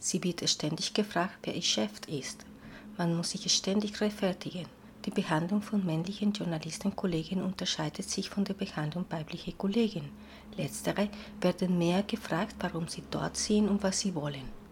Sie 0.00 0.20
wird 0.24 0.50
ständig 0.50 0.94
gefragt, 0.94 1.38
wer 1.44 1.54
ihr 1.54 1.62
Chef 1.62 1.92
ist. 2.08 2.44
Man 2.98 3.14
muss 3.14 3.30
sich 3.30 3.54
ständig 3.54 4.00
rechtfertigen. 4.00 4.66
Die 5.04 5.10
Behandlung 5.10 5.62
von 5.62 5.84
männlichen 5.84 6.32
Journalistenkollegen 6.32 7.42
unterscheidet 7.42 8.08
sich 8.08 8.30
von 8.30 8.44
der 8.44 8.54
Behandlung 8.54 9.04
weiblicher 9.10 9.52
Kollegen. 9.52 10.10
Letztere 10.56 11.08
werden 11.40 11.76
mehr 11.76 12.04
gefragt, 12.04 12.54
warum 12.60 12.86
sie 12.86 13.02
dort 13.10 13.36
sind 13.36 13.68
und 13.68 13.82
was 13.82 13.98
sie 13.98 14.14
wollen. 14.14 14.62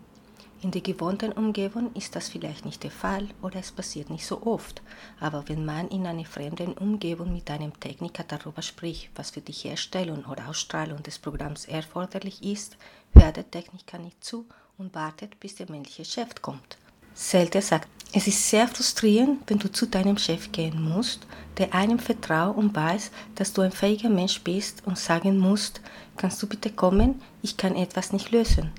In 0.63 0.71
der 0.71 0.83
gewohnten 0.83 1.33
Umgebung 1.33 1.93
ist 1.95 2.15
das 2.15 2.29
vielleicht 2.29 2.67
nicht 2.67 2.85
der 2.85 2.91
Fall 2.91 3.27
oder 3.41 3.61
es 3.61 3.73
passiert 3.73 4.11
nicht 4.11 4.27
so 4.27 4.43
oft, 4.43 4.83
aber 5.19 5.49
wenn 5.49 5.65
man 5.65 5.89
in 5.89 6.07
einer 6.07 6.27
fremden 6.27 6.75
Umgebung 6.75 7.33
mit 7.33 7.51
einem 7.51 7.79
Techniker 7.81 8.25
darüber 8.29 8.61
spricht, 8.61 9.09
was 9.17 9.31
für 9.31 9.41
die 9.41 9.53
Herstellung 9.53 10.27
oder 10.27 10.49
Ausstrahlung 10.49 11.03
des 11.03 11.19
Programms 11.19 11.65
erforderlich 11.65 12.43
ist, 12.43 12.77
hört 13.15 13.39
der 13.39 13.51
Techniker 13.51 13.99
nicht 13.99 14.23
zu 14.23 14.45
und 14.77 14.95
wartet, 14.95 15.41
bis 15.41 15.55
der 15.55 15.71
männliche 15.71 16.05
Chef 16.05 16.41
kommt. 16.43 16.77
Selte 17.15 17.63
sagt, 17.63 17.89
es 18.13 18.27
ist 18.27 18.49
sehr 18.49 18.67
frustrierend, 18.67 19.43
wenn 19.47 19.59
du 19.59 19.71
zu 19.71 19.87
deinem 19.87 20.19
Chef 20.19 20.51
gehen 20.53 20.83
musst, 20.83 21.27
der 21.59 21.75
einem 21.75 21.99
vertraut 21.99 22.57
und 22.57 22.75
weiß, 22.75 23.11
dass 23.37 23.53
du 23.53 23.63
ein 23.63 23.73
fähiger 23.73 24.09
Mensch 24.09 24.41
bist 24.41 24.83
und 24.85 24.99
sagen 24.99 25.39
musst, 25.39 25.81
kannst 26.17 26.43
du 26.43 26.47
bitte 26.47 26.71
kommen, 26.71 27.23
ich 27.43 27.57
kann 27.57 27.77
etwas 27.77 28.13
nicht 28.13 28.31
lösen, 28.33 28.73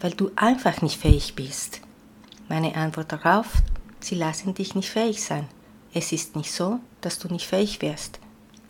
weil 0.00 0.12
du 0.12 0.30
einfach 0.34 0.82
nicht 0.82 1.00
fähig 1.00 1.34
bist. 1.36 1.80
Meine 2.48 2.74
Antwort 2.74 3.12
darauf, 3.12 3.46
sie 4.00 4.16
lassen 4.16 4.54
dich 4.54 4.74
nicht 4.74 4.90
fähig 4.90 5.22
sein. 5.22 5.46
Es 5.94 6.10
ist 6.10 6.34
nicht 6.36 6.50
so, 6.50 6.80
dass 7.02 7.18
du 7.18 7.28
nicht 7.28 7.46
fähig 7.46 7.82
wärst. 7.82 8.18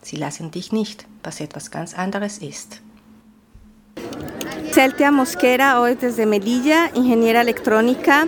Sie 0.03 0.17
lassen 0.17 0.51
dich 0.51 0.73
nicht, 0.73 1.07
was 1.23 1.41
etwas 1.41 1.71
ganz 1.71 1.95
anderes 1.95 2.39
ist. 2.39 2.81
Celtia 4.73 5.11
Mosquera, 5.11 5.81
hoy 5.81 5.97
desde 5.97 6.27
Melilla, 6.27 6.87
ingeniera 6.95 7.41
electrónica. 7.41 8.27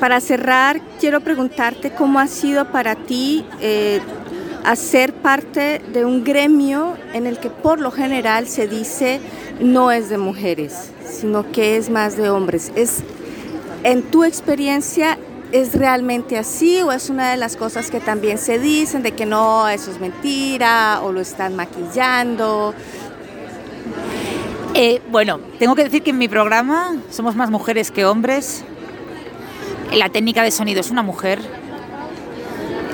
Para 0.00 0.20
cerrar, 0.20 0.80
quiero 1.00 1.20
preguntarte 1.20 1.90
cómo 1.90 2.20
ha 2.20 2.28
sido 2.28 2.70
para 2.70 2.94
ti 2.94 3.44
eh, 3.60 4.00
hacer 4.64 5.12
parte 5.12 5.80
de 5.92 6.04
un 6.04 6.22
gremio 6.22 6.96
en 7.14 7.26
el 7.26 7.38
que 7.38 7.50
por 7.50 7.80
lo 7.80 7.90
general 7.90 8.46
se 8.46 8.68
dice 8.68 9.20
no 9.60 9.90
es 9.90 10.08
de 10.08 10.16
mujeres, 10.16 10.92
sino 11.04 11.50
que 11.50 11.76
es 11.76 11.90
más 11.90 12.16
de 12.16 12.30
hombres. 12.30 12.70
¿Es, 12.76 13.02
en 13.82 14.02
tu 14.02 14.22
experiencia, 14.22 15.18
¿es 15.50 15.74
realmente 15.74 16.38
así 16.38 16.80
o 16.80 16.92
es 16.92 17.10
una 17.10 17.32
de 17.32 17.36
las 17.36 17.56
cosas 17.56 17.90
que 17.90 17.98
también 17.98 18.38
se 18.38 18.60
dicen 18.60 19.02
de 19.02 19.12
que 19.12 19.26
no, 19.26 19.68
eso 19.68 19.90
es 19.90 19.98
mentira 19.98 21.00
o 21.02 21.10
lo 21.10 21.20
están 21.20 21.56
maquillando? 21.56 22.72
Eh, 24.74 25.02
bueno, 25.10 25.40
tengo 25.58 25.74
que 25.74 25.82
decir 25.82 26.04
que 26.04 26.10
en 26.10 26.18
mi 26.18 26.28
programa 26.28 26.94
somos 27.10 27.34
más 27.34 27.50
mujeres 27.50 27.90
que 27.90 28.04
hombres 28.04 28.64
la 29.92 30.08
técnica 30.08 30.42
de 30.42 30.50
sonido 30.50 30.80
es 30.80 30.90
una 30.90 31.02
mujer. 31.02 31.40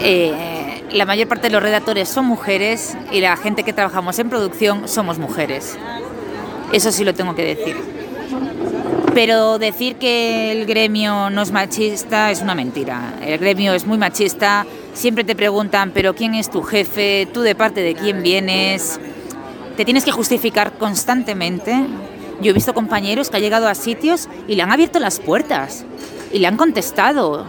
Eh, 0.00 0.82
la 0.92 1.06
mayor 1.06 1.28
parte 1.28 1.48
de 1.48 1.52
los 1.52 1.62
redactores 1.62 2.08
son 2.08 2.26
mujeres 2.26 2.96
y 3.10 3.20
la 3.20 3.36
gente 3.36 3.64
que 3.64 3.72
trabajamos 3.72 4.18
en 4.18 4.28
producción 4.28 4.88
somos 4.88 5.18
mujeres. 5.18 5.76
Eso 6.72 6.92
sí 6.92 7.04
lo 7.04 7.14
tengo 7.14 7.34
que 7.34 7.44
decir. 7.44 7.76
Pero 9.14 9.58
decir 9.58 9.96
que 9.96 10.52
el 10.52 10.66
gremio 10.66 11.30
no 11.30 11.42
es 11.42 11.52
machista 11.52 12.30
es 12.30 12.42
una 12.42 12.54
mentira. 12.54 13.14
El 13.24 13.38
gremio 13.38 13.74
es 13.74 13.86
muy 13.86 13.98
machista. 13.98 14.66
Siempre 14.92 15.24
te 15.24 15.36
preguntan, 15.36 15.92
pero 15.92 16.14
¿quién 16.14 16.34
es 16.34 16.50
tu 16.50 16.62
jefe? 16.62 17.28
¿Tú 17.32 17.42
de 17.42 17.54
parte 17.54 17.80
de 17.80 17.94
quién 17.94 18.22
vienes? 18.22 19.00
Te 19.76 19.84
tienes 19.84 20.04
que 20.04 20.12
justificar 20.12 20.72
constantemente. 20.78 21.86
Yo 22.40 22.50
he 22.50 22.54
visto 22.54 22.74
compañeros 22.74 23.30
que 23.30 23.36
han 23.36 23.42
llegado 23.42 23.68
a 23.68 23.74
sitios 23.74 24.28
y 24.48 24.56
le 24.56 24.62
han 24.62 24.72
abierto 24.72 24.98
las 24.98 25.20
puertas 25.20 25.84
y 26.34 26.40
le 26.40 26.48
han 26.48 26.56
contestado. 26.56 27.46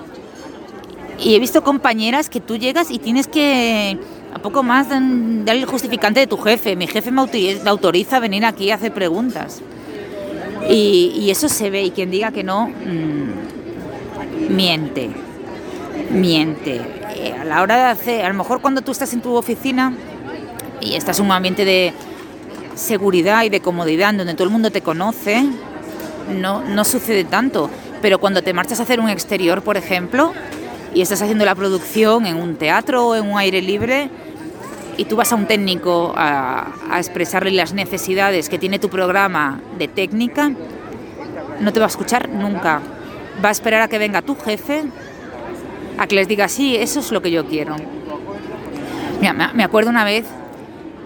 Y 1.19 1.35
he 1.35 1.39
visto 1.39 1.63
compañeras 1.63 2.29
que 2.29 2.39
tú 2.39 2.55
llegas 2.55 2.91
y 2.91 2.99
tienes 2.99 3.27
que 3.27 3.97
a 4.31 4.39
poco 4.39 4.61
más 4.61 4.89
dar 4.89 5.55
el 5.55 5.65
justificante 5.65 6.19
de 6.19 6.27
tu 6.27 6.37
jefe. 6.37 6.75
Mi 6.75 6.85
jefe 6.85 7.09
me 7.09 7.21
autoriza 7.65 8.17
a 8.17 8.19
venir 8.19 8.45
aquí 8.45 8.69
a 8.69 8.75
hacer 8.75 8.93
preguntas. 8.93 9.61
Y, 10.69 11.29
eso 11.29 11.49
se 11.49 11.69
ve 11.69 11.83
y 11.83 11.91
quien 11.91 12.11
diga 12.11 12.31
que 12.31 12.43
no, 12.43 12.67
mm, 12.67 14.55
miente, 14.55 15.09
miente. 16.11 16.81
Eh, 17.15 17.33
a 17.39 17.43
la 17.43 17.61
hora 17.63 17.77
de 17.77 17.83
hacer, 17.83 18.25
a 18.25 18.29
lo 18.29 18.35
mejor 18.35 18.61
cuando 18.61 18.81
tú 18.81 18.91
estás 18.91 19.13
en 19.13 19.21
tu 19.21 19.33
oficina 19.33 19.93
y 20.79 20.93
estás 20.93 21.19
en 21.19 21.25
un 21.25 21.31
ambiente 21.31 21.65
de 21.65 21.93
seguridad 22.75 23.43
y 23.43 23.49
de 23.49 23.61
comodidad 23.61 24.13
donde 24.13 24.33
todo 24.33 24.43
el 24.43 24.51
mundo 24.51 24.69
te 24.69 24.81
conoce, 24.81 25.43
no, 26.39 26.63
no 26.63 26.83
sucede 26.83 27.23
tanto 27.23 27.69
pero 28.05 28.19
cuando 28.19 28.43
te 28.43 28.53
marchas 28.53 28.79
a 28.79 28.83
hacer 28.83 28.99
un 28.99 29.09
exterior, 29.09 29.63
por 29.63 29.77
ejemplo, 29.77 30.31
y 30.93 31.01
estás 31.01 31.23
haciendo 31.23 31.43
la 31.43 31.55
producción 31.55 32.27
en 32.27 32.35
un 32.37 32.55
teatro 32.55 33.07
o 33.07 33.15
en 33.15 33.27
un 33.27 33.39
aire 33.39 33.63
libre, 33.63 34.11
y 34.95 35.05
tú 35.05 35.15
vas 35.15 35.31
a 35.31 35.35
un 35.35 35.47
técnico 35.47 36.13
a, 36.15 36.67
expresarle 36.99 37.49
las 37.49 37.73
necesidades 37.73 38.47
que 38.47 38.59
tiene 38.59 38.77
tu 38.77 38.89
programa 38.89 39.59
de 39.79 39.87
técnica, 39.87 40.51
no 41.59 41.73
te 41.73 41.79
va 41.79 41.87
a 41.87 41.89
escuchar 41.89 42.29
nunca. 42.29 42.79
Va 43.43 43.49
a 43.49 43.51
esperar 43.51 43.81
a 43.81 43.87
que 43.87 43.97
venga 43.97 44.21
tu 44.21 44.35
jefe, 44.35 44.83
a 45.97 46.05
que 46.05 46.13
les 46.13 46.27
diga, 46.27 46.47
sí, 46.47 46.75
eso 46.75 46.99
es 46.99 47.11
lo 47.11 47.23
que 47.23 47.31
yo 47.31 47.47
quiero. 47.47 47.75
Mira, 49.19 49.33
me 49.33 49.63
acuerdo 49.63 49.89
una 49.89 50.03
vez 50.03 50.25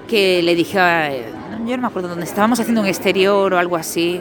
que 0.10 0.44
le 0.44 0.54
dije, 0.54 0.78
yo 1.66 1.78
no 1.78 1.82
me 1.82 1.88
acuerdo 1.88 2.10
dónde 2.10 2.26
estábamos 2.26 2.60
haciendo 2.60 2.82
un 2.82 2.88
exterior 2.88 3.54
o 3.54 3.58
algo 3.58 3.78
así, 3.78 4.20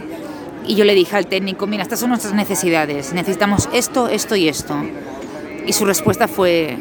y 0.69 0.75
yo 0.75 0.85
le 0.85 0.95
dije 0.95 1.17
al 1.17 1.27
técnico, 1.27 1.67
mira, 1.67 1.83
estas 1.83 1.99
son 1.99 2.11
nuestras 2.11 2.35
necesidades, 2.35 3.15
necesitamos 3.15 3.71
esto, 3.73 4.09
esto 4.09 4.37
y 4.37 4.49
esto. 4.49 4.77
Y 5.67 5.73
su 5.73 5.87
respuesta 5.87 6.29
fue, 6.29 6.77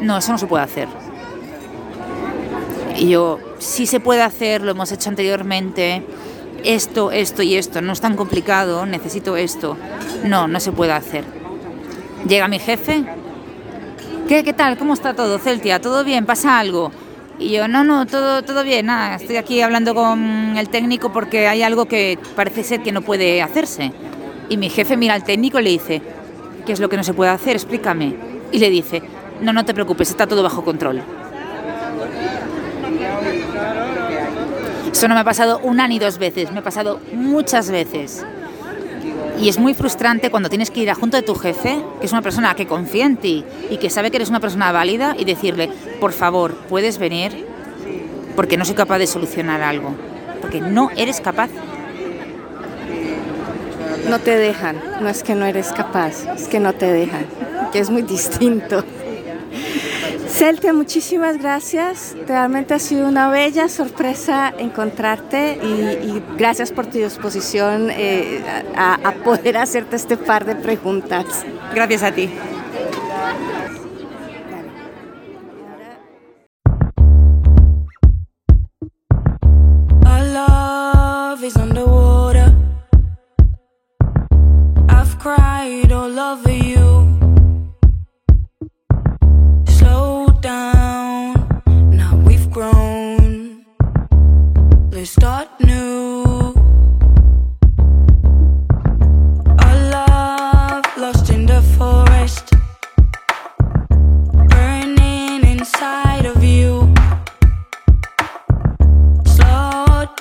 no, 0.00 0.16
eso 0.16 0.30
no 0.30 0.38
se 0.38 0.46
puede 0.46 0.62
hacer. 0.62 0.88
Y 2.96 3.08
yo, 3.08 3.40
sí 3.58 3.86
se 3.86 3.98
puede 3.98 4.22
hacer, 4.22 4.62
lo 4.62 4.70
hemos 4.70 4.92
hecho 4.92 5.08
anteriormente, 5.10 6.04
esto, 6.62 7.10
esto 7.10 7.42
y 7.42 7.56
esto, 7.56 7.82
no 7.82 7.92
es 7.92 8.00
tan 8.00 8.16
complicado, 8.16 8.86
necesito 8.86 9.36
esto. 9.36 9.76
No, 10.24 10.46
no 10.46 10.60
se 10.60 10.70
puede 10.70 10.92
hacer. 10.92 11.24
Llega 12.28 12.46
mi 12.46 12.60
jefe. 12.60 13.04
¿Qué, 14.28 14.44
qué 14.44 14.52
tal? 14.52 14.78
¿Cómo 14.78 14.94
está 14.94 15.14
todo, 15.14 15.38
Celtia? 15.40 15.80
¿Todo 15.80 16.04
bien? 16.04 16.26
¿Pasa 16.26 16.60
algo? 16.60 16.92
Y 17.38 17.50
yo, 17.50 17.66
no, 17.66 17.82
no, 17.82 18.06
todo, 18.06 18.42
todo 18.42 18.62
bien, 18.62 18.86
nada, 18.86 19.16
estoy 19.16 19.36
aquí 19.36 19.60
hablando 19.62 19.94
con 19.94 20.56
el 20.56 20.68
técnico 20.68 21.12
porque 21.12 21.48
hay 21.48 21.62
algo 21.62 21.86
que 21.86 22.18
parece 22.36 22.62
ser 22.62 22.82
que 22.82 22.92
no 22.92 23.02
puede 23.02 23.42
hacerse. 23.42 23.92
Y 24.48 24.56
mi 24.56 24.68
jefe 24.68 24.96
mira 24.96 25.14
al 25.14 25.24
técnico 25.24 25.58
y 25.58 25.62
le 25.62 25.70
dice, 25.70 26.02
¿qué 26.66 26.72
es 26.72 26.80
lo 26.80 26.88
que 26.88 26.96
no 26.96 27.04
se 27.04 27.14
puede 27.14 27.30
hacer? 27.30 27.56
Explícame. 27.56 28.14
Y 28.52 28.58
le 28.58 28.70
dice, 28.70 29.02
no, 29.40 29.52
no 29.52 29.64
te 29.64 29.74
preocupes, 29.74 30.10
está 30.10 30.26
todo 30.26 30.42
bajo 30.42 30.62
control. 30.64 31.02
Eso 34.92 35.08
no 35.08 35.14
me 35.14 35.20
ha 35.20 35.24
pasado 35.24 35.58
una 35.64 35.88
ni 35.88 35.98
dos 35.98 36.18
veces, 36.18 36.52
me 36.52 36.58
ha 36.58 36.62
pasado 36.62 37.00
muchas 37.14 37.70
veces. 37.70 38.24
Y 39.40 39.48
es 39.48 39.58
muy 39.58 39.74
frustrante 39.74 40.30
cuando 40.30 40.48
tienes 40.48 40.70
que 40.70 40.80
ir 40.80 40.90
a 40.90 40.94
junto 40.94 41.16
de 41.16 41.22
tu 41.22 41.34
jefe, 41.34 41.78
que 42.00 42.06
es 42.06 42.12
una 42.12 42.22
persona 42.22 42.54
que 42.54 42.66
confía 42.66 43.06
en 43.06 43.16
ti 43.16 43.44
y 43.70 43.78
que 43.78 43.90
sabe 43.90 44.10
que 44.10 44.18
eres 44.18 44.28
una 44.28 44.40
persona 44.40 44.72
válida, 44.72 45.16
y 45.18 45.24
decirle, 45.24 45.70
por 46.00 46.12
favor, 46.12 46.54
puedes 46.68 46.98
venir 46.98 47.46
porque 48.36 48.56
no 48.56 48.64
soy 48.64 48.74
capaz 48.74 48.98
de 48.98 49.06
solucionar 49.06 49.62
algo. 49.62 49.94
Porque 50.40 50.60
no 50.60 50.90
eres 50.96 51.20
capaz. 51.20 51.50
No 54.08 54.18
te 54.18 54.36
dejan, 54.36 54.76
no 55.00 55.08
es 55.08 55.22
que 55.22 55.34
no 55.34 55.46
eres 55.46 55.72
capaz, 55.72 56.26
es 56.34 56.48
que 56.48 56.58
no 56.58 56.72
te 56.72 56.92
dejan, 56.92 57.26
que 57.72 57.78
es 57.78 57.88
muy 57.88 58.02
distinto. 58.02 58.84
Celtia, 60.32 60.72
muchísimas 60.72 61.36
gracias. 61.36 62.16
Realmente 62.26 62.72
ha 62.72 62.78
sido 62.78 63.06
una 63.06 63.28
bella 63.28 63.68
sorpresa 63.68 64.52
encontrarte 64.58 65.58
y, 65.62 66.22
gracias 66.38 66.72
por 66.72 66.86
tu 66.86 66.98
disposición 66.98 67.90
eh, 67.90 68.42
a 68.74 69.12
poder 69.24 69.58
hacerte 69.58 69.96
este 69.96 70.16
par 70.16 70.46
de 70.46 70.56
preguntas. 70.56 71.44
Gracias 71.74 72.02
a 72.02 72.12
ti. 72.12 72.30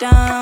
Down, 0.01 0.40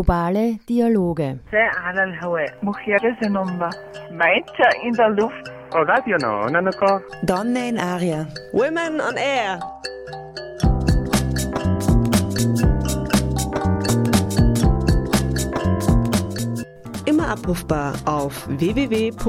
Globale 0.00 0.58
Dialoge. 0.66 1.40
Meiter 4.10 4.68
in 4.82 4.94
der 4.94 5.10
Luft. 5.10 5.52
Donne 7.22 7.68
in 7.68 7.78
Aria. 7.78 8.26
Women 8.52 8.98
on 9.02 9.16
Air. 9.16 9.60
Immer 17.04 17.28
abrufbar 17.28 17.92
auf 18.06 18.48
www.noso.at. 18.48 19.20